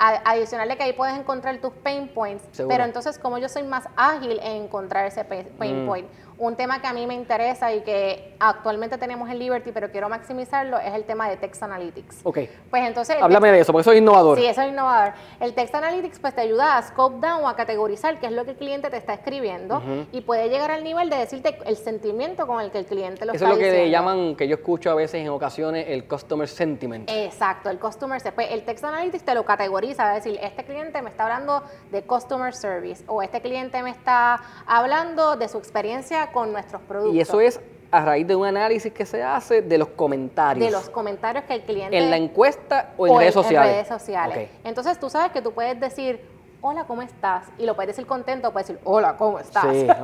adicional 0.01 0.67
de 0.69 0.77
que 0.77 0.83
ahí 0.85 0.93
puedes 0.95 1.19
encontrar 1.19 1.59
tus 1.59 1.73
pain 1.75 2.09
points, 2.09 2.43
pero 2.57 2.85
entonces 2.85 3.19
como 3.19 3.37
yo 3.37 3.51
soy 3.51 3.65
más 3.65 3.87
ágil 3.97 4.41
en 4.43 4.63
encontrar 4.63 5.05
ese 5.05 5.25
pain 5.25 5.85
mm. 5.85 5.87
point, 5.87 6.09
un 6.41 6.57
tema 6.57 6.81
que 6.81 6.87
a 6.87 6.93
mí 6.93 7.07
me 7.07 7.15
interesa 7.15 7.73
y 7.73 7.83
que 7.83 8.35
actualmente 8.41 8.97
tenemos 8.97 9.29
en 9.29 9.39
Liberty, 9.39 9.73
pero 9.73 9.91
quiero 9.91 10.09
maximizarlo, 10.09 10.79
es 10.79 10.95
el 10.95 11.05
tema 11.05 11.29
de 11.29 11.37
Text 11.37 11.63
Analytics. 11.63 12.21
Ok. 12.25 12.39
Pues 12.71 12.87
entonces... 12.87 13.19
Háblame 13.21 13.53
de 13.53 13.61
eso, 13.61 13.73
porque 13.73 13.83
eso 13.83 13.93
es 13.93 13.99
innovador. 13.99 14.39
Sí, 14.39 14.47
eso 14.47 14.63
es 14.63 14.69
innovador. 14.71 15.13
El 15.39 15.53
Text 15.53 15.75
Analytics 15.75 16.19
pues 16.19 16.35
te 16.35 16.41
ayuda 16.41 16.79
a 16.79 16.83
scope 16.83 17.27
down 17.27 17.45
o 17.45 17.49
a 17.49 17.57
categorizar 17.57 18.19
qué 18.19 18.27
es 18.27 18.33
lo 18.33 18.45
que 18.47 18.53
el 18.53 18.57
cliente 18.57 18.89
te 18.89 18.97
está 18.97 19.13
escribiendo 19.13 19.83
y 20.13 20.23
puede 20.23 20.49
llegar 20.49 20.71
al 20.71 20.83
nivel 20.83 21.11
de 21.11 21.17
decirte 21.17 21.59
el 21.67 21.77
sentimiento 21.77 22.47
con 22.47 22.61
el 22.61 22.71
que 22.71 22.79
el 22.79 22.87
cliente 22.87 23.27
lo 23.27 23.33
está 23.33 23.45
diciendo. 23.45 23.67
Eso 23.67 23.75
es 23.75 23.79
lo 23.79 23.85
que 23.85 23.91
llaman, 23.91 24.35
que 24.35 24.49
yo 24.49 24.57
escucho 24.57 24.91
a 24.91 24.95
veces 24.95 25.21
en 25.21 25.29
ocasiones, 25.29 25.87
el 25.89 26.09
Customer 26.09 26.49
Sentiment. 26.49 27.11
Exacto, 27.11 27.69
el 27.69 27.79
Customer 27.79 28.21
pues 28.35 28.51
El 28.51 28.65
Text 28.65 28.85
Analytics 28.85 29.25
te 29.25 29.35
lo 29.35 29.45
categoriza, 29.45 30.17
es 30.17 30.25
decir, 30.25 30.41
este 30.43 30.65
cliente 30.65 31.03
me 31.03 31.11
está 31.11 31.25
hablando 31.25 31.63
de 31.91 32.03
Customer 32.03 32.55
Service 32.55 33.05
o 33.07 33.21
este 33.23 33.43
cliente 33.43 33.83
me 33.83 33.91
está 33.91 34.41
hablando 34.67 35.37
de 35.37 35.49
su 35.49 35.59
experiencia 35.59 36.30
con 36.33 36.53
nuestros 36.53 36.83
productos. 36.83 37.15
Y 37.15 37.21
eso 37.21 37.41
es 37.41 37.61
a 37.91 38.05
raíz 38.05 38.27
de 38.27 38.37
un 38.37 38.47
análisis 38.47 38.93
que 38.93 39.05
se 39.05 39.23
hace 39.23 39.63
de 39.63 39.79
los 39.79 39.89
comentarios. 39.89 40.65
De 40.65 40.73
los 40.73 40.89
comentarios 40.91 41.45
que 41.45 41.55
el 41.55 41.63
cliente... 41.63 41.99
¿En 41.99 42.11
la 42.11 42.17
encuesta 42.17 42.95
o 42.97 43.07
en 43.07 43.19
redes 43.19 43.35
sociales? 43.35 43.71
En 43.71 43.75
redes 43.75 43.89
sociales. 43.89 44.51
Entonces 44.65 44.99
tú 44.99 45.11
sabes 45.11 45.33
que 45.33 45.43
tú 45.43 45.53
puedes 45.53 45.79
decir, 45.81 46.21
hola, 46.63 46.85
¿cómo 46.85 47.03
estás? 47.03 47.47
Y 47.59 47.65
lo 47.65 47.75
puedes 47.75 47.97
decir 47.97 48.07
contento, 48.07 48.53
puedes 48.53 48.69
decir, 48.69 48.83
hola, 48.85 49.17
¿cómo 49.17 49.39
estás? 49.39 49.67
Sí. 49.75 49.87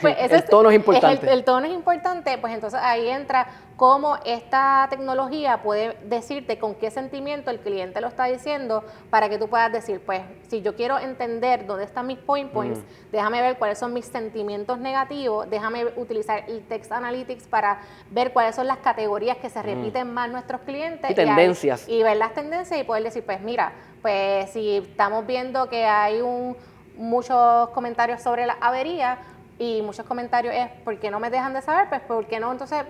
Pues, 0.00 0.16
pues, 0.16 0.16
el 0.32 0.44
tono 0.44 0.70
es 0.70 0.76
importante. 0.76 1.32
el, 1.32 1.44
tono 1.44 1.66
es 1.66 1.72
importante, 1.72 2.38
pues 2.38 2.52
entonces 2.52 2.80
ahí 2.82 3.08
entra 3.08 3.46
cómo 3.76 4.16
esta 4.24 4.86
tecnología 4.90 5.62
puede 5.62 5.96
decirte 6.04 6.58
con 6.58 6.74
qué 6.74 6.90
sentimiento 6.90 7.50
el 7.50 7.60
cliente 7.60 8.00
lo 8.00 8.08
está 8.08 8.24
diciendo 8.24 8.84
para 9.10 9.28
que 9.28 9.38
tú 9.38 9.48
puedas 9.48 9.72
decir, 9.72 10.00
pues 10.04 10.22
si 10.48 10.62
yo 10.62 10.74
quiero 10.74 10.98
entender 10.98 11.66
dónde 11.66 11.84
están 11.84 12.06
mis 12.06 12.18
point 12.18 12.50
points, 12.50 12.80
mm. 12.80 13.12
déjame 13.12 13.42
ver 13.42 13.58
cuáles 13.58 13.78
son 13.78 13.92
mis 13.92 14.06
sentimientos 14.06 14.78
negativos, 14.78 15.48
déjame 15.48 15.86
utilizar 15.96 16.44
el 16.48 16.62
Text 16.66 16.92
Analytics 16.92 17.46
para 17.46 17.80
ver 18.10 18.32
cuáles 18.32 18.56
son 18.56 18.66
las 18.66 18.78
categorías 18.78 19.36
que 19.38 19.50
se 19.50 19.60
mm. 19.60 19.62
repiten 19.62 20.12
más 20.12 20.30
nuestros 20.30 20.62
clientes. 20.62 21.10
Y 21.10 21.14
tendencias. 21.14 21.88
y 21.88 22.02
ver 22.02 22.16
las 22.16 22.34
tendencias 22.34 22.80
y 22.80 22.84
poder 22.84 23.02
decir, 23.02 23.24
pues 23.24 23.40
mira, 23.40 23.72
pues 24.06 24.50
si 24.50 24.76
estamos 24.76 25.26
viendo 25.26 25.68
que 25.68 25.84
hay 25.84 26.20
un, 26.20 26.56
muchos 26.96 27.70
comentarios 27.70 28.22
sobre 28.22 28.46
la 28.46 28.56
avería 28.60 29.18
y 29.58 29.82
muchos 29.82 30.06
comentarios 30.06 30.54
es, 30.54 30.70
¿por 30.84 30.96
qué 31.00 31.10
no 31.10 31.18
me 31.18 31.28
dejan 31.28 31.52
de 31.52 31.60
saber? 31.60 31.88
Pues, 31.88 32.02
¿por 32.02 32.24
qué 32.26 32.38
no? 32.38 32.52
Entonces, 32.52 32.84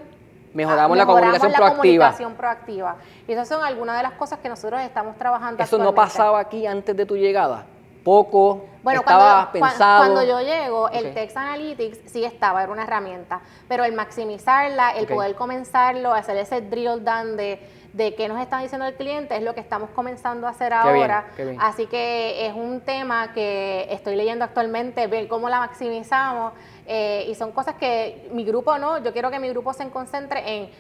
mejoramos, 0.52 0.94
la, 0.94 1.07
comunicación, 1.07 1.52
la 1.52 1.57
proactiva. 1.57 1.79
comunicación 1.79 2.35
proactiva. 2.35 2.96
Y 3.26 3.33
esas 3.33 3.48
son 3.48 3.64
algunas 3.64 3.96
de 3.96 4.02
las 4.02 4.12
cosas 4.12 4.40
que 4.40 4.50
nosotros 4.50 4.79
estamos 4.83 5.16
trabajando. 5.16 5.62
¿Eso 5.62 5.79
no 5.79 5.94
pasaba 5.94 6.38
aquí 6.38 6.66
antes 6.66 6.94
de 6.94 7.07
tu 7.07 7.16
llegada? 7.16 7.64
Poco, 8.05 8.66
bueno, 8.83 9.00
estaba 9.00 9.48
cuando, 9.50 9.66
pensado. 9.68 10.12
Cuando 10.12 10.22
yo 10.22 10.40
llego, 10.42 10.90
el 10.90 11.14
Text 11.14 11.38
Analytics 11.38 12.12
sí 12.12 12.24
estaba, 12.24 12.62
era 12.62 12.70
una 12.70 12.83
herramienta, 12.83 13.40
pero 13.68 13.85
el 13.85 13.94
maximizarla, 13.94 14.90
el 14.90 15.07
poder 15.07 15.35
comenzarlo, 15.35 16.12
hacer 16.12 16.37
ese 16.37 16.61
drill 16.61 17.02
down 17.02 17.38
de 17.38 17.59
de 17.96 18.14
qué 18.14 18.28
nos 18.28 18.38
está 18.40 18.59
diciendo 18.59 18.87
el 18.87 18.94
cliente 18.94 19.35
es 19.35 19.42
lo 19.42 19.54
que 19.54 19.61
estamos 19.61 19.88
comenzando 19.90 20.46
a 20.46 20.50
hacer 20.50 20.74
ahora. 20.74 21.28
Así 21.59 21.87
que 21.87 22.46
es 22.46 22.54
un 22.54 22.82
tema 22.82 23.32
que 23.32 23.87
estoy 23.90 24.16
leyendo 24.16 24.44
actualmente, 24.44 25.06
ver 25.06 25.26
cómo 25.28 25.48
la 25.48 25.61
maximizamos 25.61 26.52
eh, 26.87 27.24
y 27.26 27.35
son 27.35 27.52
cosas 27.52 27.76
que 27.76 28.28
mi 28.32 28.44
grupo 28.44 28.76
no, 28.76 29.02
yo 29.02 29.14
quiero 29.14 29.30
que 29.30 29.38
mi 29.38 29.48
grupo 29.48 29.72
se 29.72 29.88
concentre 29.88 30.42
en 30.46 30.70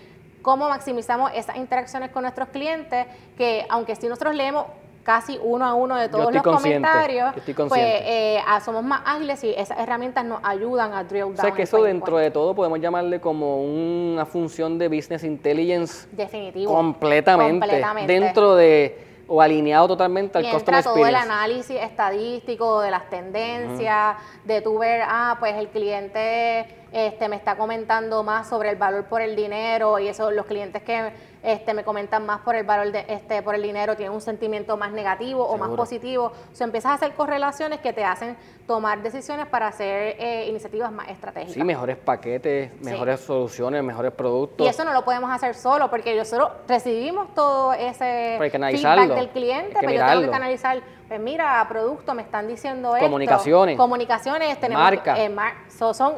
cómo 0.42 0.68
maximizamos 0.68 1.30
esas 1.34 1.56
interacciones 1.56 2.10
con 2.10 2.20
nuestros 2.20 2.50
clientes, 2.50 3.06
que 3.38 3.64
aunque 3.70 3.96
si 3.96 4.08
nosotros 4.08 4.34
leemos 4.34 4.66
casi 5.06 5.38
uno 5.40 5.64
a 5.64 5.74
uno 5.74 5.94
de 5.94 6.08
todos 6.08 6.34
los 6.34 6.42
comentarios, 6.42 7.32
pues 7.68 7.80
eh, 7.80 8.40
somos 8.64 8.82
más 8.82 9.02
ágiles 9.04 9.44
y 9.44 9.54
esas 9.56 9.78
herramientas 9.78 10.24
nos 10.24 10.40
ayudan 10.42 10.92
a 10.94 11.04
drill 11.04 11.26
down. 11.26 11.38
O 11.38 11.40
sea 11.40 11.52
que 11.52 11.62
eso 11.62 11.80
dentro 11.80 12.18
de 12.18 12.32
todo 12.32 12.56
podemos 12.56 12.80
llamarle 12.80 13.20
como 13.20 13.62
una 13.62 14.26
función 14.26 14.78
de 14.78 14.88
business 14.88 15.22
intelligence. 15.22 16.08
Definitivo. 16.10 16.74
Completamente. 16.74 17.80
Dentro 18.08 18.56
de 18.56 19.06
o 19.28 19.40
alineado 19.40 19.88
totalmente 19.88 20.38
al 20.38 20.44
y 20.44 20.50
customer 20.50 20.82
todo 20.82 21.06
el 21.06 21.14
análisis 21.14 21.76
estadístico 21.80 22.80
de 22.80 22.90
las 22.90 23.08
tendencias, 23.08 24.16
de 24.44 24.60
tu 24.60 24.78
ver, 24.78 25.02
ah, 25.04 25.36
pues 25.38 25.54
el 25.56 25.68
cliente 25.68 26.66
este, 26.92 27.28
me 27.28 27.36
está 27.36 27.56
comentando 27.56 28.22
más 28.22 28.48
sobre 28.48 28.70
el 28.70 28.76
valor 28.76 29.04
por 29.04 29.20
el 29.20 29.34
dinero 29.36 29.98
y 29.98 30.08
eso 30.08 30.30
los 30.30 30.46
clientes 30.46 30.82
que 30.82 31.12
este, 31.46 31.72
me 31.74 31.84
comentan 31.84 32.26
más 32.26 32.40
por 32.40 32.56
el 32.56 32.64
valor 32.64 32.90
de, 32.92 33.04
este, 33.08 33.40
por 33.40 33.54
el 33.54 33.62
dinero, 33.62 33.94
tienen 33.96 34.12
un 34.12 34.20
sentimiento 34.20 34.76
más 34.76 34.90
negativo 34.90 35.44
o 35.46 35.56
más 35.56 35.70
positivo. 35.70 36.32
O 36.52 36.54
sea, 36.54 36.64
empiezas 36.66 36.90
a 36.90 36.94
hacer 36.94 37.14
correlaciones 37.14 37.78
que 37.80 37.92
te 37.92 38.04
hacen 38.04 38.36
tomar 38.66 39.00
decisiones 39.00 39.46
para 39.46 39.68
hacer 39.68 40.16
eh, 40.18 40.46
iniciativas 40.48 40.90
más 40.90 41.08
estratégicas. 41.08 41.54
Sí, 41.54 41.62
mejores 41.62 41.96
paquetes, 41.96 42.72
mejores 42.82 43.20
soluciones, 43.20 43.82
mejores 43.84 44.12
productos. 44.12 44.66
Y 44.66 44.68
eso 44.68 44.84
no 44.84 44.92
lo 44.92 45.04
podemos 45.04 45.30
hacer 45.30 45.54
solo, 45.54 45.88
porque 45.88 46.16
nosotros 46.16 46.50
recibimos 46.66 47.32
todo 47.34 47.72
ese 47.72 48.36
feedback 48.40 49.14
del 49.14 49.28
cliente, 49.30 49.76
pero 49.80 49.92
yo 49.92 50.04
tengo 50.06 50.22
que 50.22 50.30
canalizar 50.30 50.82
pues 51.06 51.20
mira, 51.20 51.64
producto, 51.68 52.14
me 52.14 52.22
están 52.22 52.48
diciendo 52.48 52.96
esto. 52.96 53.06
Comunicaciones. 53.06 53.76
Comunicaciones, 53.76 54.58
tenemos 54.58 54.82
Marca. 54.82 55.16
eh, 55.16 55.28
mar- 55.28 55.54
so- 55.68 55.94
son, 55.94 56.14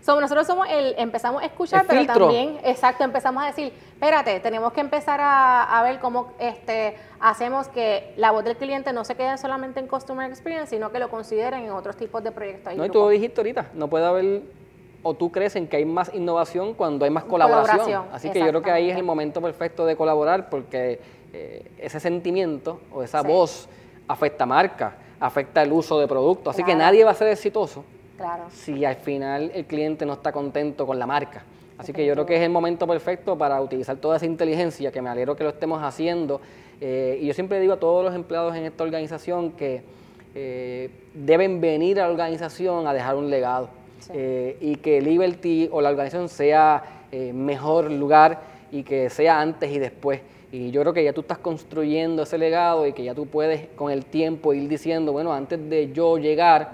so- 0.00 0.20
nosotros 0.20 0.48
somos 0.48 0.66
el, 0.68 0.96
empezamos 0.98 1.40
a 1.42 1.46
escuchar, 1.46 1.82
El 1.82 1.86
pero 1.86 2.00
filtro. 2.00 2.26
también, 2.26 2.58
exacto, 2.64 3.04
empezamos 3.04 3.40
a 3.40 3.46
decir, 3.46 3.72
espérate, 4.02 4.40
tenemos 4.40 4.72
que 4.72 4.80
empezar 4.80 5.20
a, 5.20 5.78
a 5.78 5.82
ver 5.84 6.00
cómo 6.00 6.32
este, 6.40 6.96
hacemos 7.20 7.68
que 7.68 8.12
la 8.16 8.32
voz 8.32 8.42
del 8.42 8.56
cliente 8.56 8.92
no 8.92 9.04
se 9.04 9.14
quede 9.14 9.38
solamente 9.38 9.78
en 9.78 9.86
Customer 9.86 10.28
Experience, 10.28 10.70
sino 10.70 10.90
que 10.90 10.98
lo 10.98 11.08
consideren 11.08 11.62
en 11.62 11.70
otros 11.70 11.96
tipos 11.96 12.20
de 12.24 12.32
proyectos. 12.32 12.72
y 12.74 12.76
No, 12.76 12.84
y 12.84 12.90
tú 12.90 12.98
lo 12.98 13.08
dijiste 13.10 13.40
ahorita, 13.40 13.66
no 13.74 13.86
puede 13.86 14.04
haber, 14.04 14.42
o 15.04 15.14
tú 15.14 15.30
crees 15.30 15.54
en 15.54 15.68
que 15.68 15.76
hay 15.76 15.84
más 15.84 16.12
innovación 16.12 16.74
cuando 16.74 17.04
hay 17.04 17.12
más 17.12 17.22
colaboración. 17.22 17.78
Colaboración, 17.78 18.04
Así 18.12 18.28
que 18.30 18.40
yo 18.40 18.48
creo 18.48 18.62
que 18.62 18.72
ahí 18.72 18.90
es 18.90 18.96
el 18.96 19.04
momento 19.04 19.40
perfecto 19.40 19.86
de 19.86 19.94
colaborar 19.94 20.50
porque 20.50 20.98
eh, 21.32 21.70
ese 21.78 22.00
sentimiento 22.00 22.80
o 22.92 23.04
esa 23.04 23.22
Sí. 23.22 23.28
voz 23.28 23.68
afecta 24.08 24.44
marca, 24.46 24.96
afecta 25.20 25.62
el 25.62 25.70
uso 25.72 26.00
de 26.00 26.08
productos. 26.08 26.52
Así 26.56 26.64
que 26.64 26.74
nadie 26.74 27.04
va 27.04 27.12
a 27.12 27.14
ser 27.14 27.28
exitoso 27.28 27.84
Claro. 28.16 28.46
si 28.50 28.84
al 28.84 28.96
final 28.96 29.52
el 29.54 29.64
cliente 29.64 30.04
no 30.04 30.14
está 30.14 30.32
contento 30.32 30.88
con 30.88 30.98
la 30.98 31.06
marca. 31.06 31.44
Así 31.82 31.92
que 31.92 32.06
yo 32.06 32.12
creo 32.12 32.24
que 32.24 32.36
es 32.36 32.42
el 32.42 32.50
momento 32.50 32.86
perfecto 32.86 33.36
para 33.36 33.60
utilizar 33.60 33.96
toda 33.96 34.16
esa 34.16 34.24
inteligencia, 34.24 34.92
que 34.92 35.02
me 35.02 35.08
alegro 35.08 35.34
que 35.34 35.42
lo 35.42 35.50
estemos 35.50 35.82
haciendo. 35.82 36.40
Eh, 36.80 37.18
y 37.20 37.26
yo 37.26 37.34
siempre 37.34 37.58
digo 37.58 37.72
a 37.72 37.80
todos 37.80 38.04
los 38.04 38.14
empleados 38.14 38.54
en 38.54 38.64
esta 38.66 38.84
organización 38.84 39.50
que 39.50 39.82
eh, 40.36 40.90
deben 41.12 41.60
venir 41.60 41.98
a 41.98 42.04
la 42.04 42.12
organización 42.12 42.86
a 42.86 42.94
dejar 42.94 43.16
un 43.16 43.30
legado. 43.30 43.68
Sí. 43.98 44.12
Eh, 44.14 44.56
y 44.60 44.76
que 44.76 45.00
Liberty 45.00 45.68
o 45.72 45.80
la 45.80 45.90
organización 45.90 46.28
sea 46.28 46.84
mejor 47.34 47.90
lugar 47.90 48.38
y 48.70 48.84
que 48.84 49.10
sea 49.10 49.40
antes 49.40 49.68
y 49.72 49.80
después. 49.80 50.20
Y 50.52 50.70
yo 50.70 50.82
creo 50.82 50.92
que 50.92 51.02
ya 51.02 51.12
tú 51.12 51.22
estás 51.22 51.38
construyendo 51.38 52.22
ese 52.22 52.38
legado 52.38 52.86
y 52.86 52.92
que 52.92 53.02
ya 53.02 53.12
tú 53.12 53.26
puedes 53.26 53.66
con 53.74 53.90
el 53.90 54.04
tiempo 54.04 54.54
ir 54.54 54.68
diciendo, 54.68 55.10
bueno, 55.10 55.32
antes 55.32 55.68
de 55.68 55.92
yo 55.92 56.16
llegar, 56.16 56.70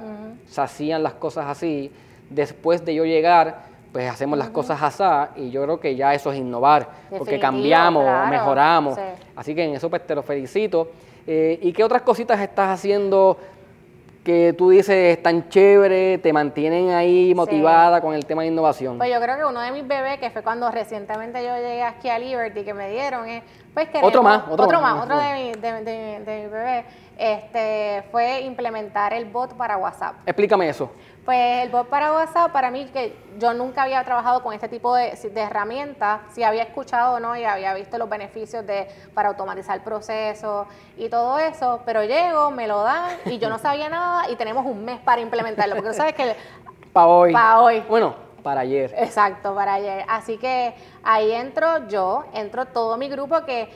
se 0.47 0.61
hacían 0.61 1.03
las 1.03 1.15
cosas 1.15 1.47
así, 1.47 1.91
después 2.29 2.85
de 2.85 2.95
yo 2.95 3.07
llegar, 3.07 3.68
pues 3.99 4.13
hacemos 4.13 4.39
las 4.39 4.51
cosas 4.51 4.81
así, 4.81 5.03
y 5.43 5.51
yo 5.51 5.65
creo 5.65 5.81
que 5.81 5.97
ya 5.97 6.15
eso 6.15 6.31
es 6.31 6.39
innovar, 6.39 6.89
porque 7.19 7.41
cambiamos, 7.41 8.05
claro, 8.05 8.29
mejoramos. 8.31 8.95
sí. 8.95 9.01
Así 9.35 9.57
que 9.57 9.65
en 9.65 9.75
eso 9.75 9.91
pues 9.91 10.07
te 10.07 10.15
lo 10.15 10.23
felicito. 10.23 10.93
Eh, 11.27 11.59
¿Y 11.63 11.73
qué 11.73 11.83
otras 11.83 12.03
cositas 12.03 12.39
estás 12.39 12.69
haciendo 12.69 13.37
que 14.23 14.55
tú 14.57 14.71
dices 14.71 15.17
están 15.17 15.49
chévere, 15.49 16.19
te 16.19 16.33
mantienen 16.33 16.91
ahí 16.91 17.35
motivada 17.35 18.01
con 18.01 18.15
el 18.15 18.25
tema 18.25 18.43
de 18.43 18.49
innovación? 18.49 18.99
Pues 18.99 19.13
yo 19.13 19.21
creo 19.21 19.37
que 19.37 19.45
uno 19.47 19.61
de 19.63 19.73
mis 19.73 19.85
bebés, 19.89 20.21
que 20.21 20.31
fue 20.31 20.43
cuando 20.45 20.71
recientemente 20.71 21.45
yo 21.45 21.57
llegué 21.57 21.83
aquí 21.83 22.09
a 22.09 22.21
Liberty, 22.21 22.63
que 22.63 22.75
me 22.75 22.89
dieron, 22.91 23.29
es, 23.29 23.43
pues 23.75 23.89
queremos, 23.89 24.11
Otro 24.11 24.23
más, 24.23 24.43
otro 24.49 24.81
más, 24.81 24.95
más, 24.95 25.03
otro 25.03 25.17
otro 25.17 25.27
de 25.29 25.35
mi, 25.35 25.53
de, 25.61 25.73
de- 25.83 26.21
de 26.25 26.43
mi 26.45 26.47
bebé, 26.47 26.85
este, 27.19 28.05
fue 28.13 28.43
implementar 28.43 29.13
el 29.13 29.25
bot 29.25 29.55
para 29.55 29.77
WhatsApp. 29.77 30.15
Explícame 30.25 30.69
eso. 30.69 30.89
Pues 31.29 31.63
el 31.63 31.69
bot 31.69 31.89
para 31.89 32.15
WhatsApp, 32.15 32.53
para 32.53 32.71
mí, 32.71 32.87
que 32.87 33.15
yo 33.39 33.53
nunca 33.53 33.83
había 33.83 34.03
trabajado 34.03 34.43
con 34.43 34.55
este 34.55 34.67
tipo 34.67 34.95
de, 34.95 35.11
de 35.11 35.41
herramientas, 35.43 36.23
sí 36.33 36.43
había 36.43 36.63
escuchado 36.63 37.21
¿no? 37.21 37.37
y 37.37 37.45
había 37.45 37.75
visto 37.75 37.99
los 37.99 38.09
beneficios 38.09 38.67
de 38.67 38.89
para 39.13 39.29
automatizar 39.29 39.85
procesos 39.85 40.67
y 40.97 41.11
todo 41.11 41.39
eso, 41.39 41.83
pero 41.85 42.03
llego, 42.03 42.51
me 42.51 42.67
lo 42.67 42.83
dan 42.83 43.11
y 43.27 43.37
yo 43.37 43.51
no 43.51 43.59
sabía 43.59 43.91
nada 43.91 44.31
y 44.31 44.37
tenemos 44.37 44.65
un 44.65 44.87
mes 44.87 45.01
para 45.01 45.21
implementarlo, 45.21 45.75
porque 45.75 45.91
tú 45.91 45.97
sabes 45.97 46.15
que 46.15 46.35
Para 46.95 47.07
hoy. 47.09 47.33
para 47.35 47.61
hoy 47.61 47.81
Bueno, 47.81 48.15
para 48.43 48.63
ayer. 48.63 48.95
Exacto, 48.97 49.55
para 49.55 49.75
ayer. 49.75 50.07
Así 50.09 50.39
que 50.39 50.75
ahí 51.03 51.31
entro 51.33 51.89
yo, 51.89 52.25
entro 52.33 52.65
todo 52.65 52.97
mi 52.97 53.11
grupo 53.11 53.45
que 53.45 53.69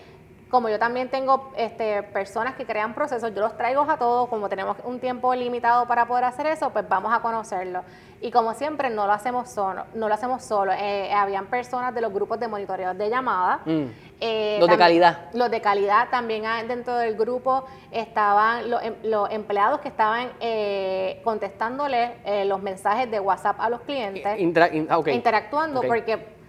como 0.52 0.68
yo 0.68 0.78
también 0.78 1.08
tengo 1.08 1.50
este, 1.56 2.02
personas 2.02 2.56
que 2.56 2.66
crean 2.66 2.92
procesos, 2.92 3.34
yo 3.34 3.40
los 3.40 3.56
traigo 3.56 3.80
a 3.88 3.96
todos, 3.96 4.28
como 4.28 4.50
tenemos 4.50 4.76
un 4.84 5.00
tiempo 5.00 5.34
limitado 5.34 5.86
para 5.86 6.04
poder 6.06 6.24
hacer 6.24 6.44
eso, 6.44 6.68
pues 6.68 6.86
vamos 6.86 7.10
a 7.10 7.20
conocerlo. 7.20 7.82
Y 8.20 8.30
como 8.30 8.52
siempre, 8.52 8.90
no 8.90 9.06
lo 9.06 9.14
hacemos 9.14 9.48
solo, 9.50 9.86
no 9.94 10.08
lo 10.08 10.14
hacemos 10.14 10.44
solo. 10.44 10.72
Eh, 10.78 11.10
habían 11.14 11.46
personas 11.46 11.94
de 11.94 12.02
los 12.02 12.12
grupos 12.12 12.38
de 12.38 12.48
monitoreo 12.48 12.92
de 12.92 13.08
llamada. 13.08 13.60
Mm. 13.64 13.84
eh, 14.20 14.58
Los 14.60 14.68
de 14.68 14.76
calidad. 14.76 15.18
Los 15.32 15.50
de 15.50 15.60
calidad. 15.62 16.08
También 16.10 16.44
hay- 16.44 16.66
dentro 16.68 16.96
del 16.98 17.16
grupo 17.16 17.64
estaban 17.90 18.68
los, 18.70 18.82
em- 18.82 18.96
los 19.04 19.30
empleados 19.30 19.80
que 19.80 19.88
estaban 19.88 20.32
eh, 20.38 21.22
contestándole 21.24 22.16
eh, 22.26 22.44
los 22.44 22.60
mensajes 22.60 23.10
de 23.10 23.18
WhatsApp 23.20 23.56
a 23.58 23.70
los 23.70 23.80
clientes 23.80 24.38
Intera- 24.38 24.68
ah, 24.90 25.00
interactuando 25.10 25.80
porque 25.80 26.41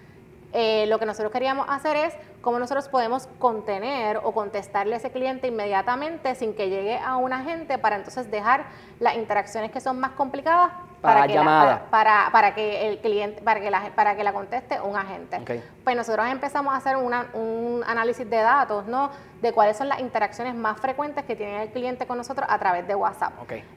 eh, 0.54 0.86
lo 0.88 1.00
que 1.00 1.06
nosotros 1.06 1.32
queríamos 1.32 1.66
hacer 1.70 1.96
es 1.98 2.14
cómo 2.42 2.60
nosotros 2.60 2.88
podemos 2.90 3.28
contener 3.40 4.18
o 4.24 4.32
contestarle 4.34 4.94
a 4.94 4.98
ese 4.98 5.12
cliente 5.12 5.48
inmediatamente 5.48 6.36
sin 6.36 6.54
que 6.54 6.70
llegue 6.70 6.98
a 7.00 7.18
un 7.18 7.34
agente 7.34 7.78
para 7.78 7.96
entonces 7.96 8.30
dejar 8.30 8.66
las 9.00 9.16
interacciones 9.16 9.72
que 9.72 9.80
son 9.82 10.00
más 10.00 10.12
complicadas 10.12 10.72
Para 11.02 11.26
que 11.28 11.34
llamada. 11.34 11.66
La, 11.66 11.90
para, 11.90 12.30
para 12.32 12.54
que 12.56 12.88
el 12.88 13.00
cliente 13.00 13.42
para 13.42 13.60
que 13.62 13.72
la, 13.72 13.82
para 13.96 14.16
que 14.16 14.24
la 14.24 14.32
conteste 14.34 14.80
un 14.80 14.96
agente. 14.96 15.38
Pues 15.84 15.96
nosotros 15.98 16.28
empezamos 16.28 16.74
a 16.74 16.78
hacer 16.78 16.96
una- 16.98 17.28
un 17.34 17.84
análisis 17.88 18.30
de 18.30 18.38
datos, 18.38 18.86
¿no? 18.86 19.10
De 19.42 19.52
cuáles 19.52 19.76
son 19.76 19.90
las 19.90 20.00
interacciones 20.00 20.54
más 20.56 20.80
frecuentes 20.80 21.26
que 21.26 21.36
tiene 21.36 21.64
el 21.64 21.70
cliente 21.72 22.06
con 22.08 22.18
nosotros 22.18 22.48
a 22.50 22.58
través 22.60 22.88
de 22.88 22.96
WhatsApp. 22.96 23.34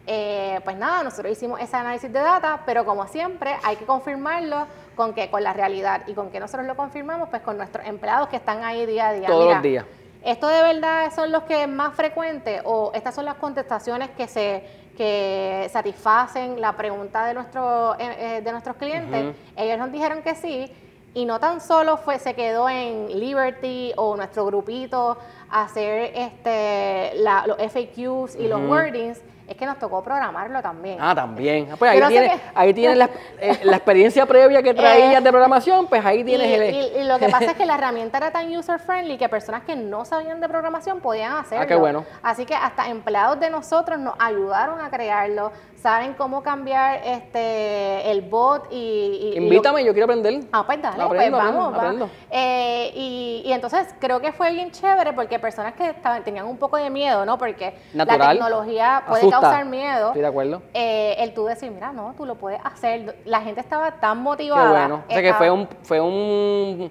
Eh, 0.07 0.61
pues 0.65 0.77
nada, 0.77 1.03
nosotros 1.03 1.33
hicimos 1.33 1.59
ese 1.61 1.77
análisis 1.77 2.13
de 2.13 2.21
data, 2.21 2.61
pero 2.67 2.85
como 2.85 3.07
siempre 3.09 3.57
hay 3.65 3.75
que 3.77 3.85
confirmarlo 3.87 4.67
con 4.97 5.13
que 5.15 5.31
con 5.31 5.45
la 5.45 5.53
realidad 5.53 6.03
y 6.07 6.15
con 6.15 6.31
que 6.31 6.41
nosotros 6.41 6.67
lo 6.67 6.75
confirmamos, 6.75 7.29
pues 7.29 7.43
con 7.43 7.57
nuestros 7.59 7.87
empleados 7.87 8.29
que 8.29 8.37
están 8.37 8.65
ahí 8.65 8.87
día 8.87 9.09
a 9.09 9.13
día. 9.13 9.27
Todos 9.29 9.45
Mira, 9.45 9.55
los 9.57 9.63
días. 9.63 9.85
¿Esto 10.25 10.49
de 10.49 10.63
verdad 10.63 11.13
son 11.15 11.31
los 11.31 11.45
que 11.45 11.67
más 11.69 11.95
frecuentes 11.95 12.61
o 12.65 12.91
estas 12.95 13.15
son 13.15 13.25
las 13.27 13.37
contestaciones 13.37 14.11
que 14.11 14.27
se 14.27 14.65
que 14.97 15.69
satisfacen 15.71 16.59
la 16.59 16.73
pregunta 16.73 17.27
de, 17.27 17.35
nuestro, 17.35 17.95
eh, 17.99 18.39
eh, 18.39 18.41
de 18.43 18.51
nuestros 18.51 18.77
clientes? 18.77 19.37
Ellos 19.55 19.79
nos 19.79 19.93
dijeron 19.93 20.23
que 20.23 20.35
sí 20.35 20.73
y 21.15 21.27
no 21.27 21.39
tan 21.39 21.61
solo 21.61 21.99
fue 21.99 22.19
se 22.19 22.35
quedó 22.35 22.69
en 22.69 23.09
Liberty 23.21 23.93
o 23.97 24.17
nuestro 24.17 24.47
grupito 24.47 25.19
hacer 25.51 26.13
este 26.15 27.13
la- 27.17 27.47
los 27.47 27.59
FAQs 27.59 28.37
y 28.37 28.49
los 28.49 28.61
wordings, 28.63 29.21
es 29.49 29.57
que 29.57 29.65
nos 29.67 29.79
tocó 29.79 30.03
programarlo 30.03 30.61
también. 30.61 30.99
Ah, 31.01 31.15
también. 31.15 31.69
Ah, 31.73 31.77
Pues 31.79 31.91
ahí 31.93 32.03
tienes, 32.09 32.41
ahí 32.55 32.75
tienes 32.75 32.99
la, 32.99 33.09
eh, 33.41 33.59
la 33.65 33.77
experiencia 33.77 34.27
previa 34.27 34.63
que 34.63 34.75
traías 34.75 35.23
de 35.23 35.31
programación, 35.31 35.87
pues 35.87 36.05
ahí 36.05 36.21
Y, 36.21 36.25
tienes 36.25 36.61
el... 36.61 36.75
y- 36.75 37.01
y 37.01 37.05
lo 37.05 37.19
que 37.19 37.29
pasa 37.29 37.47
es 37.47 37.55
que 37.55 37.65
la 37.67 37.75
herramienta 37.75 38.19
era 38.19 38.31
tan 38.33 38.55
user 38.57 38.79
friendly 38.81 39.17
que 39.19 39.29
personas 39.29 39.63
que 39.65 39.77
no 39.77 40.05
sabían 40.05 40.41
de 40.41 40.49
programación 40.49 41.01
podían 41.01 41.33
hacerlo. 41.37 41.63
Ah, 41.65 41.67
qué 41.67 41.77
bueno. 41.77 42.05
Así 42.23 42.45
que 42.45 42.55
hasta 42.55 42.89
empleados 42.89 43.39
de 43.39 43.51
nosotros 43.51 43.99
nos 43.99 44.15
ayudaron 44.19 44.81
a 44.81 44.91
crearlo, 44.91 45.53
saben 45.81 46.15
cómo 46.15 46.43
cambiar 46.43 47.01
este 47.05 48.11
el 48.11 48.23
bot 48.23 48.67
y, 48.73 48.77
y- 48.77 49.29
y 49.29 49.37
lo- 49.37 49.43
Invítame, 49.43 49.85
yo 49.85 49.93
quiero 49.93 50.07
aprender. 50.07 50.41
Ah, 50.53 50.65
pues 50.67 50.81
dale, 50.83 51.01
Aprendo, 51.03 51.09
pues 51.09 51.21
aprendo, 51.21 51.39
vamos, 51.39 51.73
va. 51.73 51.77
aprendo. 51.83 52.11
Eh, 52.31 52.91
y, 52.95 53.43
y 53.47 53.53
entonces 53.53 53.87
creo 54.01 54.21
que 54.21 54.33
fue 54.33 54.51
bien 54.53 54.71
chévere 54.73 55.13
porque 55.13 55.39
personas 55.39 55.75
que 55.75 55.91
estaban, 55.91 56.25
tenían 56.25 56.47
un 56.47 56.57
poco 56.57 56.77
de 56.77 56.91
miedo, 56.91 57.25
¿no? 57.25 57.39
Porque 57.39 57.77
la 57.95 58.05
tecnología 58.07 59.03
puede 59.07 59.21
Asusta. 59.21 59.36
Causar 59.41 59.65
miedo. 59.67 60.07
Estoy 60.09 60.23
de 60.23 60.29
acuerdo. 60.29 60.63
Eh, 60.75 61.17
el 61.19 61.35
tú 61.35 61.45
decir, 61.47 61.71
mira, 61.71 61.93
no, 61.93 62.15
tú 62.17 62.25
lo 62.27 62.35
puedes 62.37 62.61
hacer. 62.65 63.17
La 63.25 63.41
gente 63.41 63.61
estaba 63.61 63.93
tan 63.93 64.19
Qué 64.19 64.23
motivada. 64.23 64.71
bueno. 64.71 65.03
O 65.09 65.13
sea 65.13 65.23
que 65.23 65.35
fue 65.35 65.51
un, 65.51 65.69
fue 65.83 66.01
un, 66.01 66.91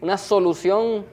una 0.00 0.16
solución 0.18 1.04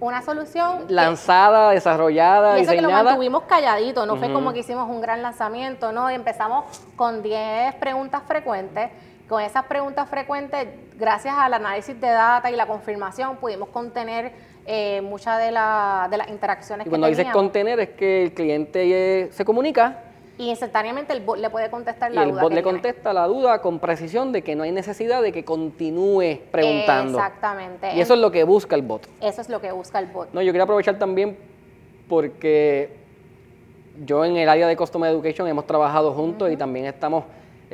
una 0.00 0.20
solución. 0.20 0.86
que- 0.86 0.92
lanzada, 0.92 1.70
desarrollada, 1.70 2.58
y 2.58 2.62
eso 2.62 2.72
que 2.72 2.76
lo 2.82 2.88
diseñada. 2.88 3.04
mantuvimos 3.04 3.44
calladito, 3.44 4.04
no 4.04 4.16
fue 4.16 4.30
como 4.32 4.52
que 4.52 4.58
hicimos 4.58 4.90
un 4.90 5.00
gran 5.00 5.22
lanzamiento, 5.22 5.92
no, 5.92 6.10
y 6.10 6.14
empezamos 6.14 6.64
con 6.96 7.22
10 7.22 7.74
preguntas 7.76 8.22
frecuentes. 8.26 8.90
Con 9.28 9.40
esas 9.40 9.64
preguntas 9.64 10.06
frecuentes, 10.10 10.68
gracias 10.96 11.34
al 11.38 11.54
análisis 11.54 11.98
de 11.98 12.10
data 12.10 12.50
y 12.50 12.56
la 12.56 12.66
confirmación, 12.66 13.36
pudimos 13.36 13.70
contener 13.70 14.32
eh, 14.66 15.00
muchas 15.02 15.38
de, 15.38 15.50
la- 15.52 16.08
de 16.10 16.16
las 16.16 16.28
interacciones 16.28 16.84
Y 16.84 16.84
que 16.86 16.90
cuando 16.90 17.06
dices 17.08 17.26
contener 17.32 17.80
es 17.80 17.88
que 17.90 18.22
el 18.24 18.32
cliente 18.34 19.22
eh, 19.24 19.28
se 19.32 19.44
comunica 19.44 20.00
y 20.36 20.48
instantáneamente 20.50 21.12
el 21.12 21.20
bot 21.20 21.38
le 21.38 21.48
puede 21.50 21.70
contestar 21.70 22.10
y 22.10 22.14
la 22.16 22.22
el 22.24 22.30
duda 22.32 22.42
bot 22.42 22.50
que 22.50 22.56
le 22.56 22.62
tiene. 22.62 22.74
contesta 22.80 23.12
la 23.12 23.26
duda 23.26 23.60
con 23.60 23.78
precisión 23.78 24.32
de 24.32 24.42
que 24.42 24.56
no 24.56 24.64
hay 24.64 24.72
necesidad 24.72 25.22
de 25.22 25.30
que 25.32 25.44
continúe 25.44 26.40
preguntando. 26.50 27.18
Exactamente. 27.18 27.94
Y 27.94 28.00
eso 28.00 28.14
es 28.14 28.20
lo 28.20 28.32
que 28.32 28.42
busca 28.44 28.74
el 28.74 28.82
bot. 28.82 29.06
Eso 29.20 29.40
es 29.42 29.48
lo 29.48 29.60
que 29.60 29.70
busca 29.70 29.98
el 30.00 30.06
bot. 30.06 30.32
No, 30.32 30.42
yo 30.42 30.50
quiero 30.50 30.64
aprovechar 30.64 30.98
también 30.98 31.36
porque 32.08 32.96
yo 34.04 34.24
en 34.24 34.36
el 34.36 34.48
área 34.48 34.66
de 34.66 34.76
Customer 34.76 35.10
Education 35.10 35.46
hemos 35.46 35.66
trabajado 35.66 36.12
juntos 36.12 36.50
y 36.50 36.56
también 36.56 36.86
estamos 36.86 37.24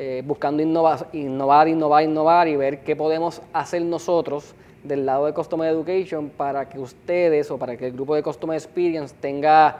eh, 0.03 0.23
buscando 0.25 0.63
innova- 0.63 1.05
innovar, 1.13 1.67
innovar, 1.67 2.03
innovar 2.03 2.47
y 2.47 2.55
ver 2.55 2.79
qué 2.79 2.95
podemos 2.95 3.39
hacer 3.53 3.83
nosotros 3.83 4.55
del 4.83 5.05
lado 5.05 5.27
de 5.27 5.33
Customer 5.33 5.69
Education 5.71 6.29
para 6.29 6.67
que 6.67 6.79
ustedes 6.79 7.51
o 7.51 7.59
para 7.59 7.77
que 7.77 7.85
el 7.85 7.93
grupo 7.93 8.15
de 8.15 8.23
Customer 8.23 8.57
Experience 8.57 9.13
tenga 9.21 9.77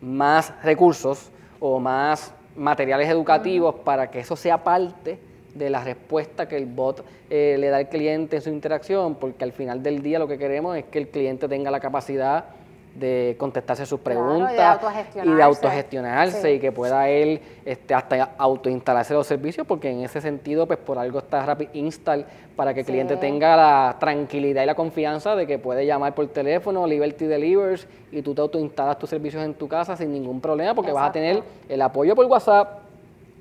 más 0.00 0.52
recursos 0.64 1.30
o 1.60 1.78
más 1.78 2.34
materiales 2.56 3.08
educativos 3.08 3.76
para 3.76 4.10
que 4.10 4.18
eso 4.18 4.34
sea 4.34 4.64
parte 4.64 5.20
de 5.54 5.70
la 5.70 5.84
respuesta 5.84 6.48
que 6.48 6.56
el 6.56 6.66
bot 6.66 7.04
eh, 7.30 7.54
le 7.56 7.68
da 7.68 7.76
al 7.76 7.88
cliente 7.88 8.34
en 8.34 8.42
su 8.42 8.50
interacción, 8.50 9.14
porque 9.14 9.44
al 9.44 9.52
final 9.52 9.84
del 9.84 10.02
día 10.02 10.18
lo 10.18 10.26
que 10.26 10.36
queremos 10.36 10.76
es 10.76 10.84
que 10.86 10.98
el 10.98 11.06
cliente 11.06 11.46
tenga 11.46 11.70
la 11.70 11.78
capacidad 11.78 12.46
de 12.94 13.34
contestarse 13.38 13.84
sus 13.86 14.00
Claro, 14.00 14.20
preguntas 14.20 14.52
y 14.52 14.56
de 14.56 14.62
autogestionarse. 14.62 15.30
y 15.30 15.34
de 15.36 15.42
autogestionarse 15.42 16.42
Sí. 16.42 16.48
y 16.48 16.60
que 16.60 16.70
pueda 16.72 17.08
él 17.08 17.40
este, 17.64 17.92
hasta 17.94 18.30
autoinstalarse 18.38 19.14
los 19.14 19.26
servicios, 19.26 19.66
porque 19.66 19.90
en 19.90 20.00
ese 20.04 20.20
sentido, 20.20 20.66
pues 20.66 20.78
por 20.78 20.98
algo 20.98 21.18
está 21.18 21.44
Rapid 21.44 21.68
Install, 21.72 22.24
para 22.54 22.72
que 22.72 22.80
el 22.80 22.86
Sí. 22.86 22.92
cliente 22.92 23.16
tenga 23.16 23.56
la 23.56 23.96
tranquilidad 23.98 24.62
y 24.62 24.66
la 24.66 24.76
confianza 24.76 25.34
de 25.34 25.46
que 25.46 25.58
puede 25.58 25.84
llamar 25.86 26.14
por 26.14 26.26
teléfono, 26.28 26.86
Liberty 26.86 27.24
Delivers, 27.26 27.86
y 28.12 28.22
tú 28.22 28.32
te 28.34 28.40
autoinstalas 28.42 28.96
tus 28.98 29.10
servicios 29.10 29.42
en 29.44 29.54
tu 29.54 29.66
casa 29.66 29.96
sin 29.96 30.12
ningún 30.12 30.40
problema, 30.40 30.72
porque 30.74 30.92
vas 30.92 31.08
a 31.08 31.12
tener 31.12 31.42
el 31.68 31.82
apoyo 31.82 32.14
por 32.14 32.26
WhatsApp, 32.26 32.78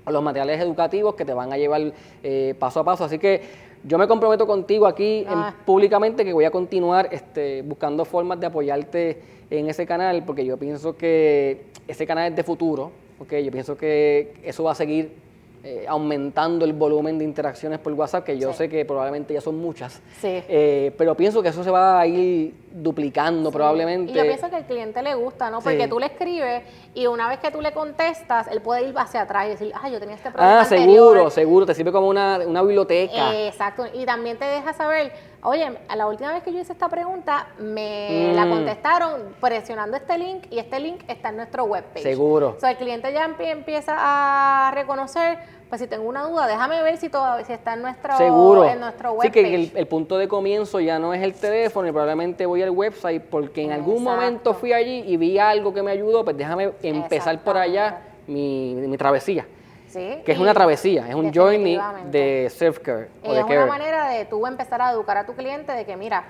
los 0.08 0.22
materiales 0.24 0.60
educativos 0.60 1.14
que 1.16 1.26
te 1.26 1.34
van 1.34 1.54
a 1.54 1.58
llevar 1.58 1.82
eh, 2.24 2.56
paso 2.60 2.80
a 2.80 2.84
paso. 2.84 3.04
Así 3.06 3.20
que 3.20 3.42
yo 3.86 3.98
me 3.98 4.08
comprometo 4.08 4.48
contigo 4.48 4.88
aquí 4.88 5.20
en- 5.20 5.28
Ah. 5.30 5.54
públicamente 5.66 6.26
que 6.26 6.34
voy 6.34 6.46
a 6.46 6.52
continuar 6.52 7.08
este, 7.12 7.62
buscando 7.62 8.04
formas 8.04 8.40
de 8.40 8.48
apoyarte 8.48 9.22
en 9.60 9.70
ese 9.70 9.86
canal, 9.86 10.24
porque 10.26 10.46
yo 10.46 10.58
pienso 10.58 10.96
que 10.98 11.64
ese 11.88 12.06
canal 12.08 12.30
es 12.32 12.36
de 12.36 12.44
futuro. 12.44 12.92
¿ok? 13.20 13.34
Yo 13.36 13.52
pienso 13.52 13.78
que 13.78 14.34
eso 14.44 14.64
va 14.64 14.72
a 14.72 14.76
seguir 14.76 15.22
eh, 15.66 15.86
aumentando 15.88 16.66
el 16.66 16.74
volumen 16.74 17.18
de 17.18 17.24
interacciones 17.24 17.80
por 17.80 17.94
WhatsApp, 17.94 18.26
que 18.26 18.38
yo 18.38 18.52
Sí. 18.52 18.58
sé 18.58 18.70
que 18.70 18.84
probablemente 18.84 19.34
ya 19.34 19.40
son 19.40 19.58
muchas. 19.60 20.02
Sí. 20.20 20.44
Eh, 20.50 20.92
pero 20.98 21.16
pienso 21.16 21.42
que 21.42 21.48
eso 21.48 21.64
se 21.64 21.72
va 21.72 22.02
a 22.02 22.06
ir 22.06 22.54
duplicando 22.74 23.50
probablemente. 23.50 24.12
Y 24.12 24.16
yo 24.16 24.24
pienso 24.24 24.50
que 24.50 24.58
al 24.58 24.66
cliente 24.66 25.02
le 25.02 25.16
gusta, 25.16 25.50
¿no? 25.50 25.62
Porque 25.62 25.88
tú 25.88 26.00
le 26.00 26.08
escribes 26.08 26.64
y 26.94 27.08
una 27.08 27.30
vez 27.30 27.40
que 27.40 27.50
tú 27.50 27.62
le 27.62 27.72
contestas, 27.72 28.48
él 28.52 28.60
puede 28.62 28.90
ir 28.90 28.94
hacia 28.98 29.22
atrás 29.22 29.46
y 29.46 29.50
decir, 29.52 29.72
ah, 29.82 29.88
yo 29.90 30.00
tenía 30.02 30.16
este 30.16 30.32
problema 30.32 30.58
Ah, 30.60 30.62
anterior". 30.64 31.14
seguro, 31.14 31.30
seguro, 31.30 31.66
te 31.66 31.74
sirve 31.76 31.94
como 31.94 32.10
una, 32.10 32.40
una 32.46 32.62
biblioteca. 32.62 33.34
Eh, 33.34 33.48
exacto. 33.48 33.86
Y 33.94 34.06
también 34.06 34.38
te 34.38 34.44
deja 34.44 34.74
saber, 34.74 35.14
oye, 35.44 35.72
la 35.96 36.08
última 36.08 36.32
vez 36.34 36.44
que 36.44 36.54
yo 36.54 36.60
hice 36.60 36.74
esta 36.74 36.90
pregunta, 36.90 37.48
me 37.60 38.32
Mm. 38.32 38.36
la 38.36 38.50
contestaron 38.50 39.36
presionando 39.40 39.98
este 39.98 40.18
link 40.18 40.46
y 40.50 40.60
este 40.60 40.80
link 40.80 41.02
está 41.08 41.30
en 41.30 41.38
nuestro 41.38 41.66
webpage. 41.66 42.04
Seguro. 42.04 42.56
O 42.58 42.60
sea, 42.60 42.72
el 42.72 42.78
cliente 42.78 43.12
ya 43.14 43.28
empie- 43.28 43.52
empieza 43.52 43.96
a 43.98 44.72
reconocer, 44.72 45.38
pues 45.70 45.82
si 45.82 45.88
tengo 45.88 46.08
una 46.08 46.24
duda, 46.24 46.48
déjame 46.48 46.82
ver 46.84 46.98
si 46.98 47.10
todavía 47.10 47.46
si 47.46 47.54
está 47.54 47.74
en 47.74 47.82
nuestro, 47.82 48.16
Seguro. 48.18 48.66
en 48.66 48.80
nuestro 48.80 49.12
sí, 49.12 49.16
webpage. 49.18 49.32
que 49.34 49.56
el, 49.56 49.72
el 49.76 49.88
punto 49.88 50.18
de 50.18 50.28
comienzo 50.28 50.80
ya 50.80 51.00
no 51.00 51.14
es 51.14 51.22
el 51.22 51.34
teléfono 51.34 51.88
y 51.88 51.92
probablemente 51.92 52.46
voy 52.46 52.62
al 52.62 52.70
website 52.72 53.22
porque 53.24 53.64
en 53.64 53.72
algún 53.72 54.04
momento 54.04 54.54
fui 54.54 54.72
allí 54.74 55.04
y 55.08 55.18
vi 55.18 55.40
algo 55.40 55.74
que 55.74 55.82
me 55.84 55.92
ayudó, 55.92 56.24
pues 56.24 56.38
déjame 56.38 56.72
empezar 56.84 57.40
por 57.44 57.58
allá 57.58 58.02
mi, 58.28 58.76
mi 58.76 58.98
travesía. 58.98 59.46
Sí, 59.94 60.22
Que 60.26 60.32
es 60.32 60.40
una 60.40 60.54
travesía, 60.56 61.08
es 61.08 61.14
un 61.14 61.32
journey 61.32 61.80
de 62.10 62.50
self-care 62.50 63.10
de 63.22 63.40
es 63.40 63.46
care. 63.46 63.58
una 63.58 63.66
manera 63.68 64.10
de 64.10 64.26
tú 64.26 64.48
empezar 64.48 64.82
a 64.82 64.92
educar 64.92 65.18
a 65.18 65.26
tu 65.28 65.34
cliente 65.36 65.72
de 65.72 65.86
que, 65.86 65.96
mira, 65.96 66.24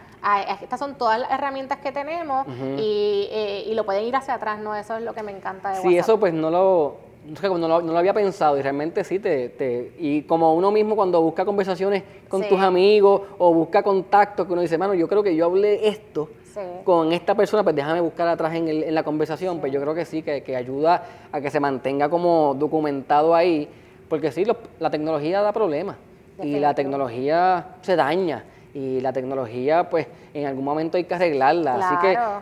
estas 0.61 0.78
son 0.80 0.95
todas 0.97 1.18
las 1.20 1.32
herramientas 1.32 1.78
que 1.80 1.93
tenemos 1.93 2.45
y, 2.78 3.30
eh, 3.32 3.64
y 3.66 3.74
lo 3.74 3.86
pueden 3.86 4.03
ir 4.03 4.16
hacia 4.18 4.34
atrás, 4.34 4.59
¿no? 4.59 4.76
Eso 4.76 4.97
es 4.97 5.03
lo 5.03 5.14
que 5.14 5.24
me 5.24 5.32
encanta 5.32 5.70
de 5.70 5.76
Sí, 5.78 5.88
WhatsApp. 5.88 5.99
eso 6.01 6.20
pues 6.20 6.34
no 6.34 6.49
lo, 6.49 6.97
no 7.41 7.57
lo, 7.70 7.82
no 7.82 7.93
lo 7.93 7.97
había 7.97 8.14
pensado 8.14 8.57
y 8.57 8.61
realmente 8.61 9.01
sí, 9.05 9.20
te, 9.20 9.47
te- 9.47 9.93
y 9.97 10.24
como 10.24 10.53
uno 10.55 10.70
mismo 10.70 10.95
cuando 10.97 11.22
busca 11.22 11.45
conversaciones 11.45 12.03
con 12.28 12.43
Sí. 12.43 12.49
tus 12.49 12.59
amigos 12.59 13.22
o 13.38 13.53
busca 13.53 13.82
contactos, 13.82 14.45
que 14.45 14.51
uno 14.51 14.61
dice, 14.61 14.78
mano, 14.78 14.93
yo 14.93 15.07
creo 15.07 15.24
que 15.24 15.36
yo 15.38 15.45
hablé 15.45 15.88
esto 15.88 16.30
Sí. 16.54 16.60
con 16.84 17.12
esta 17.14 17.34
persona, 17.36 17.64
pues 17.64 17.76
déjame 17.76 17.99
buscar 18.01 18.28
atrás 18.28 18.54
en, 18.54 18.68
el- 18.68 18.84
en 18.84 18.93
la 18.93 19.01
conversación, 19.04 19.60
pues 19.60 19.72
yo 19.72 19.82
creo 19.82 19.95
que 19.95 20.06
sí, 20.06 20.22
que, 20.22 20.43
que 20.43 20.56
ayuda 20.56 21.04
a 21.32 21.41
que 21.41 21.49
se 21.49 21.60
mantenga 21.60 22.10
como 22.10 22.54
documentado 22.58 23.34
ahí, 23.34 23.68
porque 24.08 24.32
sí, 24.32 24.45
la 24.80 24.89
tecnología 24.91 25.41
da 25.41 25.51
problemas 25.51 25.95
y 26.43 26.60
la 26.60 26.74
tecnología 26.76 27.66
se 27.82 27.95
daña. 27.95 28.43
Y 28.76 29.01
la 29.01 29.14
tecnología, 29.14 29.88
pues, 29.89 30.08
en 30.34 30.47
algún 30.47 30.66
momento 30.66 30.97
hay 30.97 31.04
que 31.04 31.14
arreglarla. 31.14 31.76
Así 31.76 31.95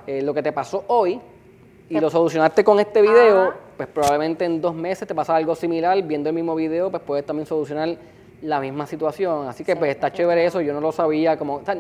que 0.05 0.18
eh, 0.18 0.22
lo 0.22 0.34
que 0.34 0.41
te 0.41 0.53
pasó 0.53 0.86
hoy 0.88 1.20
y 1.89 1.99
lo 1.99 2.09
solucionaste 2.09 2.64
con 2.64 2.80
este 2.80 3.01
video, 3.01 3.41
Ajá. 3.49 3.55
pues 3.76 3.89
probablemente 3.89 4.45
en 4.45 4.62
dos 4.62 4.74
meses 4.74 5.05
te 5.07 5.14
pasa 5.14 5.36
algo 5.36 5.55
similar, 5.55 6.01
viendo 6.03 6.30
el 6.30 6.36
mismo 6.36 6.55
video, 6.55 6.89
pues 6.89 7.03
puedes 7.05 7.26
también 7.26 7.45
solucionar 7.45 7.95
la 8.43 8.62
misma 8.62 8.88
situación. 8.88 9.47
Así 9.49 9.66
que 9.66 9.74
Sí, 9.74 9.78
pues 9.80 9.91
está 9.91 10.12
chévere 10.14 10.45
eso, 10.45 10.62
yo 10.62 10.74
no 10.74 10.80
lo 10.80 10.93
sabía, 10.93 11.38
como, 11.38 11.55
o 11.55 11.66
sea, 11.66 11.76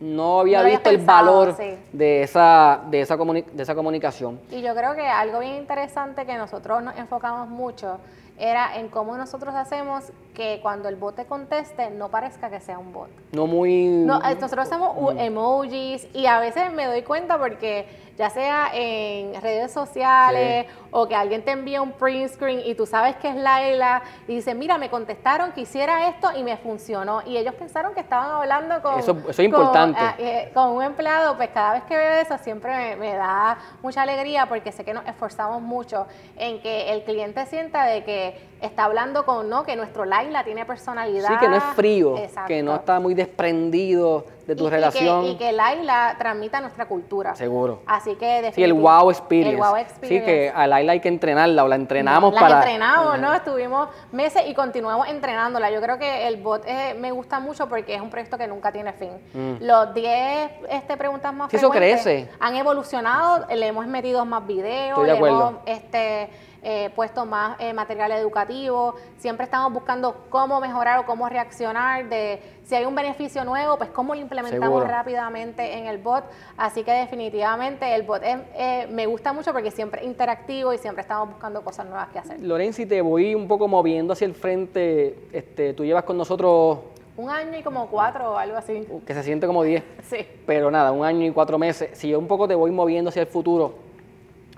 no 0.00 0.40
había 0.40 0.62
No 0.62 0.68
visto 0.68 0.90
el 0.90 0.98
valor 0.98 1.54
sí. 1.56 1.74
de 1.92 2.22
esa, 2.22 2.80
de 2.90 3.00
esa 3.00 3.16
de 3.16 3.62
esa 3.62 3.74
comunicación. 3.74 4.40
Y 4.50 4.62
yo 4.62 4.74
creo 4.74 4.94
que 4.94 5.06
algo 5.06 5.40
bien 5.40 5.56
interesante 5.56 6.26
que 6.26 6.36
nosotros 6.36 6.82
nos 6.82 6.96
enfocamos 6.96 7.48
mucho 7.48 7.98
era 8.38 8.76
en 8.76 8.88
cómo 8.88 9.16
nosotros 9.16 9.54
hacemos 9.54 10.04
que 10.36 10.60
cuando 10.60 10.90
el 10.90 10.96
bot 10.96 11.16
te 11.16 11.24
conteste 11.24 11.88
no 11.90 12.10
parezca 12.10 12.50
que 12.50 12.60
sea 12.60 12.78
un 12.78 12.92
bot. 12.92 13.08
No 13.32 13.46
muy 13.46 13.86
No, 13.86 14.16
eh, 14.22 14.34
nosotros 14.38 14.66
hacemos 14.68 14.92
u- 14.98 15.10
emojis 15.18 16.06
y 16.12 16.26
a 16.26 16.38
veces 16.40 16.70
me 16.72 16.84
doy 16.84 17.00
cuenta 17.02 17.38
porque 17.38 17.88
ya 18.18 18.28
sea 18.30 18.68
en 18.74 19.34
redes 19.42 19.72
sociales 19.72 20.66
o 20.90 21.06
que 21.08 21.14
alguien 21.14 21.42
te 21.44 21.50
envía 21.52 21.80
un 21.82 21.92
print 21.92 22.30
screen 22.32 22.60
y 22.64 22.74
tú 22.74 22.86
sabes 22.86 23.16
que 23.16 23.28
es 23.28 23.36
Laila 23.36 24.02
y 24.28 24.34
dice, 24.36 24.54
mira, 24.54 24.76
me 24.78 24.88
contestaron 24.90 25.52
que 25.52 25.62
hiciera 25.62 26.08
esto 26.08 26.28
y 26.36 26.42
me 26.42 26.56
funcionó. 26.58 27.22
Y 27.26 27.36
ellos 27.36 27.54
pensaron 27.54 27.92
que 27.94 28.00
estaban 28.00 28.30
hablando 28.30 28.80
con... 28.82 28.98
Eso- 28.98 29.16
eso 29.18 29.30
es 29.30 29.38
importante. 29.40 29.98
ah, 30.02 30.14
eh, 30.18 30.50
con 30.54 30.70
un 30.70 30.82
empleado, 30.82 31.36
pues 31.36 31.48
cada 31.50 31.74
vez 31.74 31.82
que 31.84 31.96
veo 31.96 32.12
eso 32.20 32.36
siempre 32.38 32.74
me, 32.74 32.96
me 32.96 33.14
da 33.14 33.58
mucha 33.82 34.02
alegría 34.02 34.46
porque 34.46 34.72
sé 34.72 34.84
que 34.84 34.92
nos 34.94 35.06
esforzamos 35.06 35.60
mucho 35.62 36.06
en 36.36 36.60
que 36.60 36.92
el 36.92 37.04
cliente 37.04 37.44
sienta 37.46 37.84
de 37.84 38.02
que 38.04 38.38
está 38.62 38.84
hablando 38.84 39.26
con, 39.26 39.50
¿no? 39.50 39.64
Que 39.64 39.76
nuestro 39.76 40.06
Laila 40.06 40.25
tiene 40.44 40.64
personalidad. 40.64 41.28
Sí, 41.28 41.34
que 41.38 41.48
no 41.48 41.56
es 41.56 41.64
frío, 41.74 42.14
que 42.14 42.24
Exacto. 42.24 42.54
no 42.62 42.74
está 42.74 43.00
muy 43.00 43.14
desprendido 43.14 44.24
de 44.46 44.54
tu 44.54 44.64
Y- 44.64 44.66
y 44.66 44.70
que- 44.70 44.76
relación. 44.76 45.24
Y 45.24 45.36
que, 45.36 45.52
Laila 45.52 46.14
transmita 46.18 46.60
nuestra 46.60 46.86
cultura. 46.86 47.34
Seguro. 47.34 47.80
Así 47.86 48.14
que 48.16 48.52
Sí, 48.54 48.62
el 48.62 48.74
wow 48.74 49.10
experience. 49.10 49.50
El 49.52 49.56
wow 49.58 49.76
Sí, 50.02 50.20
que 50.20 50.52
a 50.54 50.66
Laila 50.66 50.92
hay 50.92 51.00
que 51.00 51.08
entrenarla 51.08 51.64
o 51.64 51.68
la 51.68 51.74
entrenamos 51.76 52.32
Las 52.32 52.42
para... 52.42 52.58
entrenamos, 52.58 53.18
¿no? 53.18 53.34
Estuvimos 53.34 53.88
meses 54.12 54.42
y 54.46 54.54
continuamos 54.54 55.08
entrenándola. 55.08 55.70
Yo 55.70 55.80
creo 55.80 55.98
que 55.98 56.28
el 56.28 56.36
bot 56.36 56.62
eh, 56.66 56.94
me 56.98 57.10
gusta 57.10 57.40
mucho 57.40 57.68
porque 57.68 57.94
es 57.96 58.00
un 58.00 58.10
proyecto 58.10 58.38
que 58.38 58.46
nunca 58.46 58.70
tiene 58.70 58.92
fin. 58.92 59.12
Mm. 59.34 59.64
Los 59.64 59.92
10 59.94 60.50
este, 60.70 60.96
preguntas 60.96 61.32
más 61.34 61.50
Sí, 61.50 61.56
eso 61.56 61.70
frecuentes 61.70 62.02
crece. 62.02 62.30
han 62.38 62.54
evolucionado, 62.56 63.46
le 63.52 63.66
hemos 63.66 63.86
metido 63.86 64.24
más 64.24 64.46
videos, 64.46 64.90
Estoy 64.90 65.06
de 65.06 65.12
le 65.12 65.16
acuerdo. 65.18 65.48
hemos 65.48 65.60
este, 65.66 66.30
eh, 66.62 66.90
puesto 66.96 67.24
más 67.26 67.56
eh, 67.60 67.72
material 67.72 68.12
educativo. 68.12 68.94
Siempre 69.18 69.44
estamos 69.44 69.72
buscando 69.72 70.24
cómo 70.30 70.60
mejorar 70.60 70.98
o 70.98 71.06
cómo 71.06 71.28
reaccionar 71.28 72.08
de 72.08 72.40
si 72.64 72.74
hay 72.74 72.84
un 72.84 72.94
beneficio 72.94 73.44
nuevo, 73.44 73.76
pues 73.78 73.90
cómo 73.90 74.14
lo 74.14 74.20
implementamos 74.20 74.66
Seguro. 74.80 74.86
rápidamente 74.86 75.78
en 75.78 75.86
el 75.86 75.98
bot. 75.98 76.24
Así 76.56 76.82
que 76.82 76.90
definitivamente 76.92 77.94
el 77.94 78.02
bot 78.02 78.22
es- 78.22 78.38
eh, 78.54 78.86
me 78.90 79.06
gusta 79.06 79.32
mucho 79.32 79.52
porque 79.52 79.70
siempre 79.70 80.00
es 80.00 80.06
interactivo 80.06 80.72
y 80.72 80.78
siempre 80.78 81.02
estamos 81.02 81.28
buscando 81.30 81.62
cosas 81.62 81.86
nuevas 81.86 82.08
que 82.08 82.18
hacer. 82.18 82.40
Lorenzi, 82.40 82.86
te 82.86 83.00
voy 83.02 83.34
un 83.34 83.46
poco 83.48 83.68
moviendo 83.68 84.12
hacia 84.12 84.26
el 84.26 84.34
frente. 84.34 85.18
Este, 85.32 85.74
tú 85.74 85.84
llevas 85.84 86.04
con 86.04 86.16
nosotros, 86.16 86.78
Un 87.16 87.30
año 87.30 87.56
y 87.58 87.62
como 87.62 87.86
cuatro 87.88 88.32
o 88.32 88.36
algo 88.36 88.56
así. 88.58 88.86
que 89.06 89.14
se 89.14 89.22
siente 89.22 89.46
como 89.46 89.62
10, 89.62 89.82
Sí. 90.02 90.18
pero 90.46 90.70
nada, 90.70 90.92
un 90.92 91.04
año 91.04 91.24
y 91.24 91.30
cuatro 91.30 91.58
meses. 91.58 91.96
Si 91.96 92.08
yo 92.08 92.18
un 92.18 92.26
poco 92.26 92.46
te 92.48 92.54
voy 92.54 92.70
moviendo 92.72 93.08
hacia 93.08 93.22
el 93.22 93.28
futuro 93.28 93.74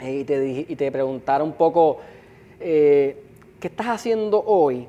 y, 0.01 0.25
te, 0.25 0.67
y 0.69 0.77
te 0.77 0.93
preguntara 0.93 1.43
un 1.43 1.53
poco, 1.53 1.99
eh, 2.61 3.17
¿qué 3.61 3.69
estás 3.69 3.87
haciendo 3.89 4.43
hoy 4.45 4.87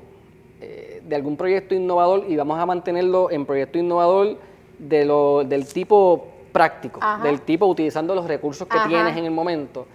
eh, 0.60 1.02
de 1.04 1.16
algún 1.16 1.36
proyecto 1.36 1.74
innovador? 1.74 2.24
Y 2.28 2.36
vamos 2.36 2.58
a 2.58 2.66
mantenerlo 2.66 3.30
en 3.30 3.46
proyecto 3.46 3.78
innovador 3.78 4.38
de 4.78 5.04
lo, 5.04 5.44
del 5.44 5.66
tipo 5.66 6.28
práctico, 6.52 7.00
Ajá. 7.02 7.22
del 7.22 7.40
tipo 7.42 7.66
utilizando 7.66 8.14
los 8.14 8.26
recursos 8.26 8.68
que 8.68 8.78
Ajá. 8.78 8.88
tienes 8.88 9.16
en 9.16 9.24
el 9.24 9.30
momento. 9.30 9.86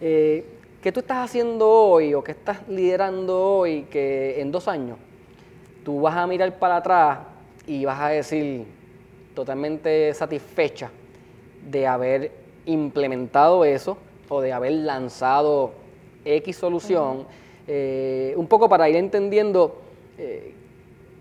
Eh, 0.00 0.44
¿Qué 0.82 0.92
tú 0.92 1.00
estás 1.00 1.18
haciendo 1.18 1.68
hoy 1.68 2.14
o 2.14 2.24
qué 2.24 2.32
estás 2.32 2.66
liderando 2.68 3.58
hoy 3.58 3.82
que 3.90 4.40
en 4.40 4.50
dos 4.50 4.66
años 4.66 4.96
tú 5.84 6.00
vas 6.00 6.16
a 6.16 6.26
mirar 6.26 6.58
para 6.58 6.76
atrás 6.76 7.18
y 7.66 7.84
vas 7.84 8.00
a 8.00 8.08
decir 8.08 8.64
totalmente 9.34 10.14
satisfecha 10.14 10.90
de 11.70 11.86
haber 11.86 12.32
implementado 12.64 13.64
eso 13.66 13.98
o 14.30 14.40
de 14.40 14.52
haber 14.54 14.72
lanzado 14.72 15.72
X 16.24 16.56
solución, 16.56 17.26
eh, 17.66 18.32
un 18.36 18.46
poco 18.46 18.68
para 18.68 18.88
ir 18.88 18.96
entendiendo 18.96 19.76
eh, 20.16 20.54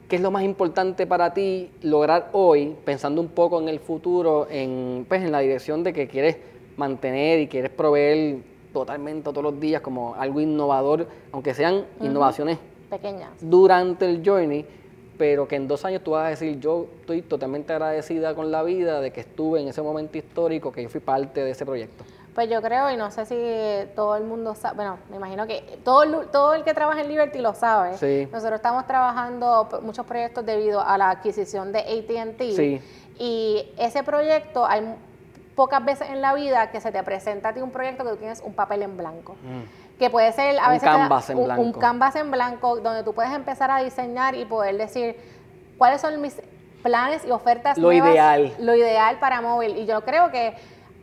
qué 0.08 0.16
es 0.16 0.22
lo 0.22 0.32
más 0.32 0.44
importante 0.44 1.06
para 1.06 1.34
ti 1.34 1.70
lograr 1.82 2.30
hoy, 2.32 2.76
pensando 2.86 3.20
un 3.20 3.30
poco 3.30 3.60
en 3.60 3.68
el 3.68 3.80
futuro, 3.80 4.48
en, 4.50 5.06
pues, 5.10 5.22
en 5.24 5.32
la 5.32 5.40
dirección 5.40 5.84
de 5.84 5.92
que 5.92 6.08
quieres 6.08 6.38
mantener 6.78 7.40
y 7.40 7.48
quieres 7.48 7.72
proveer 7.72 8.38
totalmente 8.72 9.24
todos 9.24 9.44
los 9.44 9.60
días 9.60 9.82
como 9.82 10.16
algo 10.16 10.40
innovador, 10.40 11.08
aunque 11.32 11.54
sean 11.54 11.86
innovaciones 12.02 12.60
Pequeñas. 12.90 13.30
durante 13.42 14.06
el 14.06 14.22
journey, 14.26 14.66
pero 15.18 15.48
que 15.48 15.56
en 15.56 15.68
dos 15.68 15.84
años 15.84 16.04
tú 16.04 16.12
vas 16.12 16.28
a 16.28 16.30
decir, 16.30 16.60
yo 16.60 16.88
estoy 17.02 17.24
totalmente 17.24 17.74
agradecida 17.74 18.36
con 18.36 18.52
la 18.52 18.64
vida 18.64 19.02
de 19.02 19.12
que 19.12 19.22
estuve 19.22 19.62
en 19.62 19.68
ese 19.68 19.82
momento 19.82 20.18
histórico, 20.18 20.72
que 20.72 20.84
yo 20.84 20.90
fui 20.90 21.02
parte 21.02 21.44
de 21.44 21.52
ese 21.52 21.66
proyecto. 21.66 22.04
Pues 22.40 22.50
yo 22.50 22.62
creo, 22.62 22.90
y 22.90 22.96
no 22.96 23.12
sé 23.12 23.26
si 23.26 23.92
todo 23.98 24.16
el 24.16 24.24
mundo 24.24 24.56
sabe, 24.56 24.78
bueno, 24.78 24.98
me 25.10 25.18
imagino 25.18 25.46
que 25.46 25.78
todo 25.84 26.04
el, 26.04 26.28
todo 26.30 26.54
el 26.54 26.64
que 26.64 26.74
trabaja 26.74 27.02
en 27.02 27.10
Liberty 27.10 27.40
lo 27.40 27.54
sabe. 27.54 27.98
Sí. 27.98 28.30
Nosotros 28.32 28.60
estamos 28.60 28.88
trabajando 28.88 29.68
muchos 29.82 30.06
proyectos 30.06 30.46
debido 30.46 30.80
a 30.80 30.98
la 30.98 31.10
adquisición 31.10 31.74
de 31.74 31.80
ATT. 31.80 32.56
Sí. 32.56 32.82
Y 33.18 33.70
ese 33.78 34.04
proyecto, 34.04 34.66
hay, 34.66 34.96
pocas 35.54 35.84
veces 35.84 36.12
en 36.12 36.22
la 36.22 36.34
vida 36.34 36.72
que 36.72 36.80
se 36.80 36.94
te 36.94 37.04
presenta 37.04 37.50
a 37.50 37.54
ti 37.54 37.60
un 37.60 37.72
proyecto 37.72 38.06
que 38.06 38.12
tú 38.12 38.16
tienes 38.16 38.40
un 38.40 38.54
papel 38.54 38.84
en 38.84 38.96
blanco. 38.96 39.34
Mm. 39.44 39.98
Que 40.00 40.10
puede 40.10 40.32
ser 40.32 40.58
a 40.62 40.70
veces 40.70 40.88
un 40.88 40.96
canvas, 40.96 41.30
en 41.30 41.44
blanco. 41.44 41.62
un 41.62 41.74
canvas 41.74 42.16
en 42.16 42.32
blanco 42.32 42.80
donde 42.80 43.04
tú 43.04 43.14
puedes 43.14 43.34
empezar 43.34 43.70
a 43.70 43.84
diseñar 43.84 44.36
y 44.36 44.46
poder 44.46 44.78
decir 44.78 45.18
cuáles 45.78 46.00
son 46.00 46.22
mis 46.22 46.42
planes 46.84 47.26
y 47.26 47.32
ofertas 47.32 47.78
lo 47.78 47.92
ideal 47.92 48.54
lo 48.60 48.74
ideal 48.74 49.20
para 49.20 49.42
móvil 49.42 49.76
y 49.76 49.86
yo 49.86 50.00
creo 50.06 50.32
que 50.32 50.56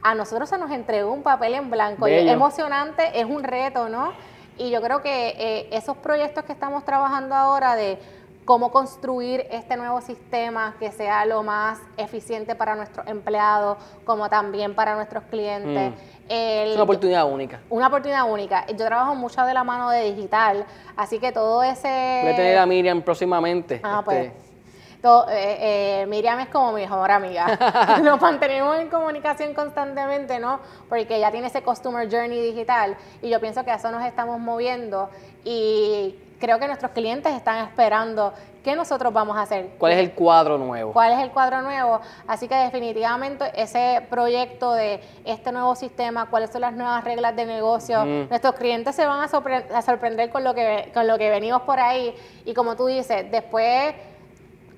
a 0.07 0.15
nosotros 0.15 0.49
se 0.49 0.57
nos 0.57 0.71
entregó 0.71 1.13
un 1.13 1.23
papel 1.23 1.55
en 1.55 1.69
blanco 1.69 2.07
es 2.07 2.31
emocionante 2.31 3.03
es 3.19 3.25
un 3.25 3.43
reto 3.43 3.89
no 3.89 4.13
y 4.57 4.71
yo 4.71 4.81
creo 4.81 5.03
que 5.03 5.35
eh, 5.37 5.69
esos 5.73 5.97
proyectos 5.97 6.45
que 6.45 6.53
estamos 6.53 6.85
trabajando 6.85 7.35
ahora 7.35 7.75
de 7.75 7.99
cómo 8.45 8.71
construir 8.71 9.45
este 9.51 9.77
nuevo 9.77 10.01
sistema 10.01 10.77
que 10.79 10.93
sea 10.93 11.27
lo 11.27 11.43
más 11.43 11.81
eficiente 11.97 12.55
para 12.55 12.77
nuestros 12.77 13.05
empleados, 13.09 13.77
como 14.05 14.31
también 14.31 14.75
para 14.75 14.95
nuestros 14.95 15.25
clientes. 15.25 15.91
Mm. 15.91 15.95
es 16.29 16.75
una 16.75 16.85
oportunidad 16.85 17.29
única. 17.29 17.61
Una 17.69 17.89
oportunidad 17.89 18.31
única. 18.31 18.65
Yo 18.69 18.87
trabajo 18.87 19.17
mucho 19.17 19.43
de 19.43 19.53
la 19.53 19.65
mano 19.65 19.91
de 19.91 20.13
digital, 20.13 20.65
así 20.97 21.19
que 21.19 21.33
todo 21.33 21.65
ese... 21.65 22.21
Voy 22.23 22.33
a 22.33 22.37
tener 22.37 22.59
a 22.59 22.67
Miriam 22.67 23.03
próximamente. 23.03 23.81
Ah, 23.83 24.01
pues. 24.05 24.46
Eh, 25.07 26.03
eh, 26.03 26.07
Miriam 26.07 26.41
es 26.41 26.49
como 26.49 26.73
mi 26.73 26.83
mejor 26.83 27.11
amiga. 27.11 27.47
Nos 28.03 28.21
mantenemos 28.21 28.77
en 28.79 28.89
comunicación 28.89 29.55
constantemente, 29.55 30.39
¿no? 30.39 30.61
Porque 30.89 31.17
ella 31.17 31.31
tiene 31.31 31.47
ese 31.47 31.63
Customer 31.63 32.11
Journey 32.11 32.41
digital 32.41 32.97
y 33.23 33.29
yo 33.29 33.41
pienso 33.41 33.65
que 33.65 33.71
a 33.71 33.77
eso 33.77 33.91
nos 33.91 34.05
estamos 34.05 34.41
moviendo 34.41 35.11
y 35.45 36.17
creo 36.41 36.59
que 36.59 36.67
nuestros 36.67 36.91
clientes 36.93 37.33
están 37.33 37.65
esperando 37.65 38.33
qué 38.65 38.75
nosotros 38.75 39.13
vamos 39.13 39.37
a 39.37 39.43
hacer. 39.43 39.71
¿Cuál 39.79 39.93
es 39.93 39.99
el 39.99 40.13
cuadro 40.13 40.59
nuevo? 40.59 40.93
¿Cuál 40.93 41.13
es 41.13 41.21
el 41.21 41.31
cuadro 41.31 41.63
nuevo? 41.63 42.01
Así 42.27 42.49
que 42.49 42.57
definitivamente 42.57 43.45
ese 43.55 44.05
proyecto 44.11 44.73
de 44.73 45.01
este 45.25 45.53
nuevo 45.53 45.77
sistema, 45.77 46.27
cuáles 46.27 46.51
son 46.51 46.63
las 46.63 46.73
nuevas 46.73 47.05
reglas 47.05 47.37
de 47.37 47.47
negocio, 47.47 48.05
nuestros 48.05 48.55
clientes 48.57 48.97
se 48.97 49.07
van 49.07 49.21
a, 49.21 49.83
sorprender 49.83 50.31
con 50.31 50.43
lo, 50.43 50.53
que, 50.53 50.91
con 50.93 51.07
lo 51.07 51.17
que 51.17 51.31
venimos 51.31 51.63
por 51.63 51.79
ahí 51.79 52.15
y 52.45 52.55
como 52.55 52.75
tú 52.75 52.87
dices, 52.87 53.31
después 53.31 53.95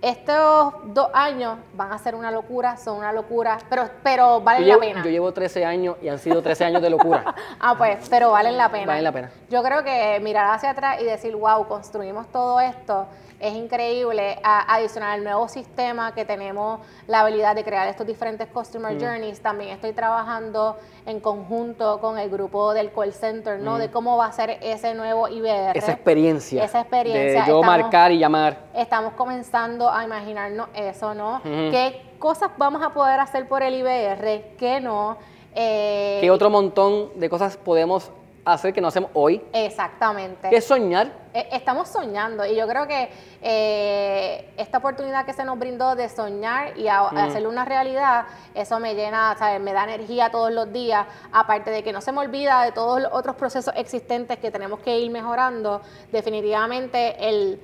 estos 0.00 0.74
dos 0.94 1.08
años 1.12 1.58
van 1.74 1.92
a 1.92 1.98
ser 1.98 2.14
una 2.14 2.30
locura, 2.30 2.76
son 2.76 2.98
una 2.98 3.12
locura, 3.12 3.58
pero, 3.68 3.88
pero 4.02 4.40
valen 4.40 4.68
la 4.68 4.78
pena. 4.78 5.02
Yo 5.04 5.10
llevo 5.10 5.32
13 5.32 5.64
años 5.64 5.96
y 6.00 6.08
han 6.08 6.18
sido 6.18 6.42
13 6.42 6.64
años 6.66 6.82
de 6.82 6.90
locura. 6.90 7.34
ah, 7.60 7.74
pues, 7.76 8.08
pero 8.08 8.30
valen 8.30 8.56
la 8.56 8.70
pena. 8.70 8.86
Valen 8.86 9.04
la 9.04 9.12
pena. 9.12 9.30
Yo 9.50 9.62
creo 9.62 9.82
que 9.82 10.20
mirar 10.20 10.54
hacia 10.54 10.70
atrás 10.70 11.00
y 11.00 11.04
decir, 11.04 11.34
wow, 11.34 11.66
construimos 11.66 12.28
todo 12.28 12.60
esto 12.60 13.06
es 13.40 13.54
increíble. 13.54 14.38
A, 14.42 14.74
adicional 14.74 15.12
al 15.12 15.24
nuevo 15.24 15.48
sistema 15.48 16.14
que 16.14 16.24
tenemos 16.24 16.80
la 17.06 17.20
habilidad 17.20 17.54
de 17.54 17.64
crear 17.64 17.88
estos 17.88 18.06
diferentes 18.06 18.48
customer 18.48 18.94
mm. 18.94 19.00
journeys, 19.00 19.40
también 19.40 19.70
estoy 19.70 19.92
trabajando 19.92 20.76
en 21.06 21.20
conjunto 21.20 22.00
con 22.00 22.18
el 22.18 22.28
grupo 22.30 22.74
del 22.74 22.92
call 22.92 23.12
center, 23.12 23.58
¿no? 23.60 23.76
Mm. 23.76 23.78
De 23.78 23.90
cómo 23.90 24.16
va 24.16 24.26
a 24.26 24.32
ser 24.32 24.58
ese 24.62 24.94
nuevo 24.94 25.28
IBR. 25.28 25.76
Esa 25.76 25.92
experiencia. 25.92 26.64
Esa 26.64 26.80
experiencia. 26.80 27.42
De 27.42 27.48
yo 27.48 27.62
marcar 27.62 28.12
y 28.12 28.18
llamar. 28.18 28.58
Estamos 28.74 29.14
comenzando 29.14 29.90
a 29.90 30.04
imaginarnos 30.04 30.68
eso, 30.74 31.14
¿no? 31.14 31.40
¿Qué 31.42 32.02
cosas 32.18 32.50
vamos 32.58 32.82
a 32.82 32.90
poder 32.90 33.20
hacer 33.20 33.48
por 33.48 33.62
el 33.62 33.74
IBR? 33.74 34.56
¿Qué 34.56 34.80
no? 34.82 35.16
Eh, 35.54 36.18
¿Qué 36.20 36.30
otro 36.30 36.50
montón 36.50 37.18
de 37.18 37.28
cosas 37.28 37.56
podemos 37.56 38.10
hacer 38.44 38.72
que 38.72 38.80
no 38.80 38.88
hacemos 38.88 39.10
hoy. 39.14 39.42
Exactamente. 39.52 40.48
¿Qué 40.48 40.56
es 40.56 40.64
soñar? 40.64 41.12
E, 41.34 41.48
estamos 41.52 41.88
soñando 41.88 42.46
y 42.46 42.56
yo 42.56 42.66
creo 42.66 42.86
que 42.86 43.10
eh, 43.42 44.50
esta 44.56 44.78
oportunidad 44.78 45.26
que 45.26 45.32
se 45.32 45.44
nos 45.44 45.58
brindó 45.58 45.94
de 45.94 46.08
soñar 46.08 46.78
y 46.78 46.84
mm. 46.84 47.16
hacerlo 47.16 47.50
una 47.50 47.64
realidad, 47.64 48.26
eso 48.54 48.80
me 48.80 48.94
llena, 48.94 49.36
¿sabes? 49.38 49.60
me 49.60 49.72
da 49.72 49.84
energía 49.84 50.30
todos 50.30 50.52
los 50.52 50.72
días, 50.72 51.06
aparte 51.32 51.70
de 51.70 51.82
que 51.82 51.92
no 51.92 52.00
se 52.00 52.12
me 52.12 52.20
olvida 52.20 52.62
de 52.62 52.72
todos 52.72 53.02
los 53.02 53.12
otros 53.12 53.36
procesos 53.36 53.74
existentes 53.76 54.38
que 54.38 54.50
tenemos 54.50 54.80
que 54.80 54.98
ir 54.98 55.10
mejorando, 55.10 55.82
definitivamente 56.10 57.28
el 57.28 57.60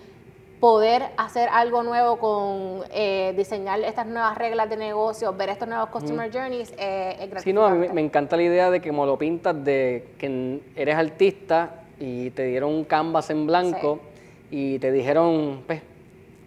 poder 0.64 1.10
hacer 1.18 1.50
algo 1.52 1.82
nuevo 1.82 2.16
con 2.16 2.88
eh, 2.90 3.34
diseñar 3.36 3.80
estas 3.80 4.06
nuevas 4.06 4.38
reglas 4.38 4.70
de 4.70 4.78
negocio, 4.78 5.30
ver 5.34 5.50
estos 5.50 5.68
nuevos 5.68 5.90
customer 5.90 6.32
journeys, 6.32 6.72
eh, 6.78 7.28
es 7.34 7.42
Sí, 7.42 7.52
no, 7.52 7.66
a 7.66 7.70
mí 7.72 7.86
me 7.92 8.00
encanta 8.00 8.34
la 8.34 8.44
idea 8.44 8.70
de 8.70 8.80
que 8.80 8.88
como 8.88 9.04
lo 9.04 9.18
pintas, 9.18 9.62
de 9.62 10.06
que 10.16 10.60
eres 10.74 10.96
artista 10.96 11.82
y 12.00 12.30
te 12.30 12.46
dieron 12.46 12.70
un 12.72 12.84
canvas 12.84 13.28
en 13.28 13.46
blanco 13.46 14.00
y 14.50 14.78
te 14.78 14.90
dijeron, 14.90 15.64
pues, 15.66 15.82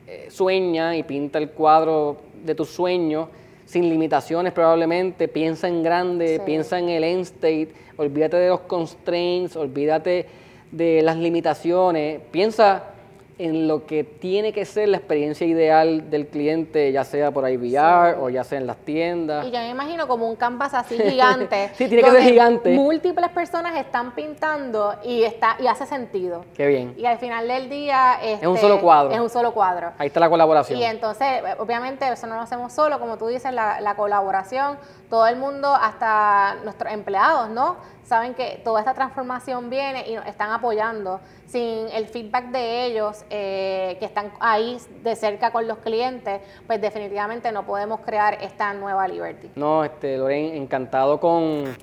eh, 0.07 0.29
sueña 0.31 0.95
y 0.95 1.03
pinta 1.03 1.37
el 1.37 1.51
cuadro 1.51 2.17
de 2.43 2.55
tus 2.55 2.69
sueños 2.69 3.27
sin 3.67 3.87
limitaciones 3.87 4.51
probablemente, 4.51 5.27
piensa 5.27 5.67
en 5.67 5.83
grande, 5.83 6.41
piensa 6.43 6.79
en 6.79 6.89
el 6.89 7.03
end 7.03 7.21
state, 7.21 7.69
olvídate 7.97 8.37
de 8.37 8.49
los 8.49 8.61
constraints, 8.61 9.55
olvídate 9.55 10.25
de 10.71 11.03
las 11.03 11.17
limitaciones, 11.17 12.19
piensa 12.31 12.96
en 13.39 13.67
lo 13.67 13.85
que 13.85 14.03
tiene 14.03 14.51
que 14.51 14.65
ser 14.65 14.89
la 14.89 14.97
experiencia 14.97 15.45
ideal 15.45 16.09
del 16.09 16.27
cliente, 16.27 16.91
ya 16.91 17.03
sea 17.03 17.31
por 17.31 17.47
IVR 17.49 18.17
o 18.19 18.29
ya 18.29 18.43
sea 18.43 18.57
en 18.57 18.67
las 18.67 18.77
tiendas. 18.77 19.45
Y 19.45 19.51
yo 19.51 19.59
me 19.59 19.69
imagino 19.69 20.07
como 20.07 20.27
un 20.27 20.35
canvas 20.35 20.73
así 20.73 20.97
gigante. 21.09 21.69
sí, 21.75 21.87
tiene 21.87 22.03
que 22.03 22.11
ser 22.11 22.23
gigante. 22.23 22.71
Múltiples 22.71 23.29
personas 23.29 23.75
están 23.77 24.15
pintando 24.15 24.95
y 25.03 25.23
está 25.23 25.57
y 25.59 25.67
hace 25.67 25.85
sentido. 25.85 26.45
Qué 26.55 26.67
bien. 26.67 26.95
Y 26.97 27.05
al 27.05 27.17
final 27.19 27.47
del 27.47 27.69
día 27.69 28.19
es 28.23 28.45
un 28.45 28.57
solo 28.57 28.75
este, 28.75 28.83
cuadro. 28.83 29.11
Es 29.11 29.19
un 29.19 29.29
solo 29.29 29.53
cuadro. 29.53 29.91
Ahí 29.97 30.07
está 30.07 30.19
la 30.19 30.29
colaboración. 30.29 30.79
Y 30.79 30.83
entonces, 30.83 31.27
obviamente, 31.59 32.07
eso 32.11 32.27
no 32.27 32.35
lo 32.35 32.41
hacemos 32.41 32.73
solo, 32.73 32.99
como 32.99 33.17
tú 33.17 33.27
dices, 33.27 33.53
la, 33.53 33.81
la 33.81 33.95
colaboración, 33.95 34.77
todo 35.09 35.27
el 35.27 35.37
mundo, 35.37 35.73
hasta 35.73 36.55
nuestros 36.63 36.91
empleados, 36.91 37.49
¿no? 37.49 37.77
saben 38.07 38.33
que 38.33 38.61
toda 38.63 38.79
esta 38.79 38.93
transformación 38.93 39.69
viene 39.69 40.09
y 40.09 40.15
nos 40.15 40.25
están 40.25 40.51
apoyando. 40.51 41.19
Sin 41.45 41.89
el 41.93 42.07
feedback 42.07 42.51
de 42.51 42.85
ellos, 42.85 43.25
eh, 43.29 43.97
que 43.99 44.05
están 44.05 44.31
ahí 44.39 44.77
de 45.03 45.15
cerca 45.15 45.51
con 45.51 45.67
los 45.67 45.77
clientes, 45.79 46.41
pues 46.65 46.81
definitivamente 46.81 47.51
no 47.51 47.65
podemos 47.65 47.99
crear 48.01 48.37
esta 48.41 48.73
nueva 48.73 49.07
Liberty. 49.07 49.51
No, 49.55 49.83
este, 49.83 50.17
Loren, 50.17 50.55
encantado 50.55 51.19
con, 51.19 51.75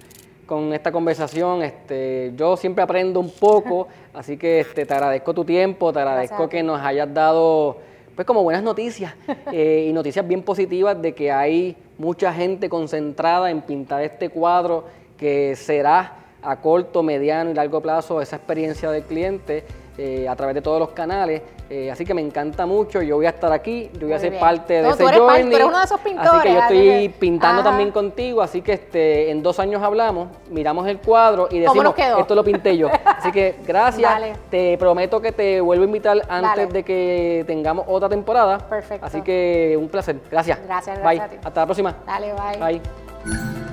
esta 0.72 0.92
conversación. 0.92 1.62
Este, 1.62 2.32
yo 2.36 2.56
siempre 2.56 2.82
aprendo 2.82 3.20
un 3.20 3.30
poco, 3.30 3.88
así 4.14 4.36
que 4.36 4.60
este, 4.60 4.86
te 4.86 4.94
agradezco 4.94 5.34
tu 5.34 5.44
tiempo, 5.44 5.92
te 5.92 5.98
agradezco 5.98 6.48
que 6.48 6.62
nos 6.62 6.80
hayas 6.80 7.12
dado 7.12 7.78
pues 8.14 8.26
como 8.26 8.42
buenas 8.44 8.62
noticias 8.62 9.12
eh, 9.52 9.86
y 9.88 9.92
noticias 9.92 10.26
bien 10.26 10.42
positivas 10.42 11.00
de 11.00 11.14
que 11.14 11.32
hay 11.32 11.76
mucha 11.98 12.32
gente 12.32 12.68
concentrada 12.68 13.50
en 13.50 13.62
pintar 13.62 14.02
este 14.02 14.30
cuadro 14.30 14.84
que 15.16 15.56
será 15.56 16.16
a 16.42 16.60
corto, 16.60 17.02
mediano 17.02 17.50
y 17.50 17.54
largo 17.54 17.80
plazo 17.80 18.20
esa 18.20 18.36
experiencia 18.36 18.90
del 18.90 19.04
cliente 19.04 19.64
eh, 19.96 20.28
a 20.28 20.34
través 20.34 20.54
de 20.54 20.62
todos 20.62 20.78
los 20.80 20.90
canales. 20.90 21.42
Eh, 21.70 21.90
así 21.90 22.04
que 22.04 22.14
me 22.14 22.20
encanta 22.20 22.66
mucho. 22.66 23.00
Yo 23.00 23.16
voy 23.16 23.26
a 23.26 23.30
estar 23.30 23.52
aquí, 23.52 23.90
yo 23.94 24.06
voy 24.06 24.12
a 24.12 24.18
ser 24.18 24.38
parte 24.38 24.82
de 24.82 24.88
ese 24.88 25.04
journey. 25.04 25.62
uno 25.62 25.78
de 25.78 25.84
esos 25.84 26.00
pintores. 26.00 26.30
Así 26.30 26.42
que 26.42 26.52
yo 26.52 26.60
estoy 26.60 27.08
pintando 27.10 27.62
también 27.62 27.90
contigo. 27.90 28.42
Así 28.42 28.60
que 28.60 28.72
este, 28.72 29.30
en 29.30 29.42
dos 29.42 29.60
años 29.60 29.82
hablamos, 29.82 30.28
miramos 30.50 30.86
el 30.88 30.98
cuadro 30.98 31.48
y 31.50 31.60
decimos, 31.60 31.94
esto 31.96 32.34
lo 32.34 32.44
pinté 32.44 32.76
yo. 32.76 32.88
Así 33.04 33.30
que 33.30 33.56
gracias. 33.66 34.12
Te 34.50 34.76
prometo 34.78 35.20
que 35.20 35.32
te 35.32 35.60
vuelvo 35.60 35.84
a 35.84 35.86
invitar 35.86 36.22
antes 36.28 36.72
de 36.72 36.82
que 36.82 37.44
tengamos 37.46 37.84
otra 37.88 38.08
temporada. 38.08 38.58
Perfecto. 38.58 39.06
Así 39.06 39.22
que 39.22 39.76
un 39.78 39.88
placer. 39.88 40.16
Gracias. 40.30 40.58
Gracias, 40.66 40.98
gracias 40.98 41.30
Bye. 41.30 41.38
Hasta 41.44 41.60
la 41.60 41.66
próxima. 41.66 41.94
Dale, 42.06 42.32
bye. 42.32 42.80
Bye. 42.80 43.63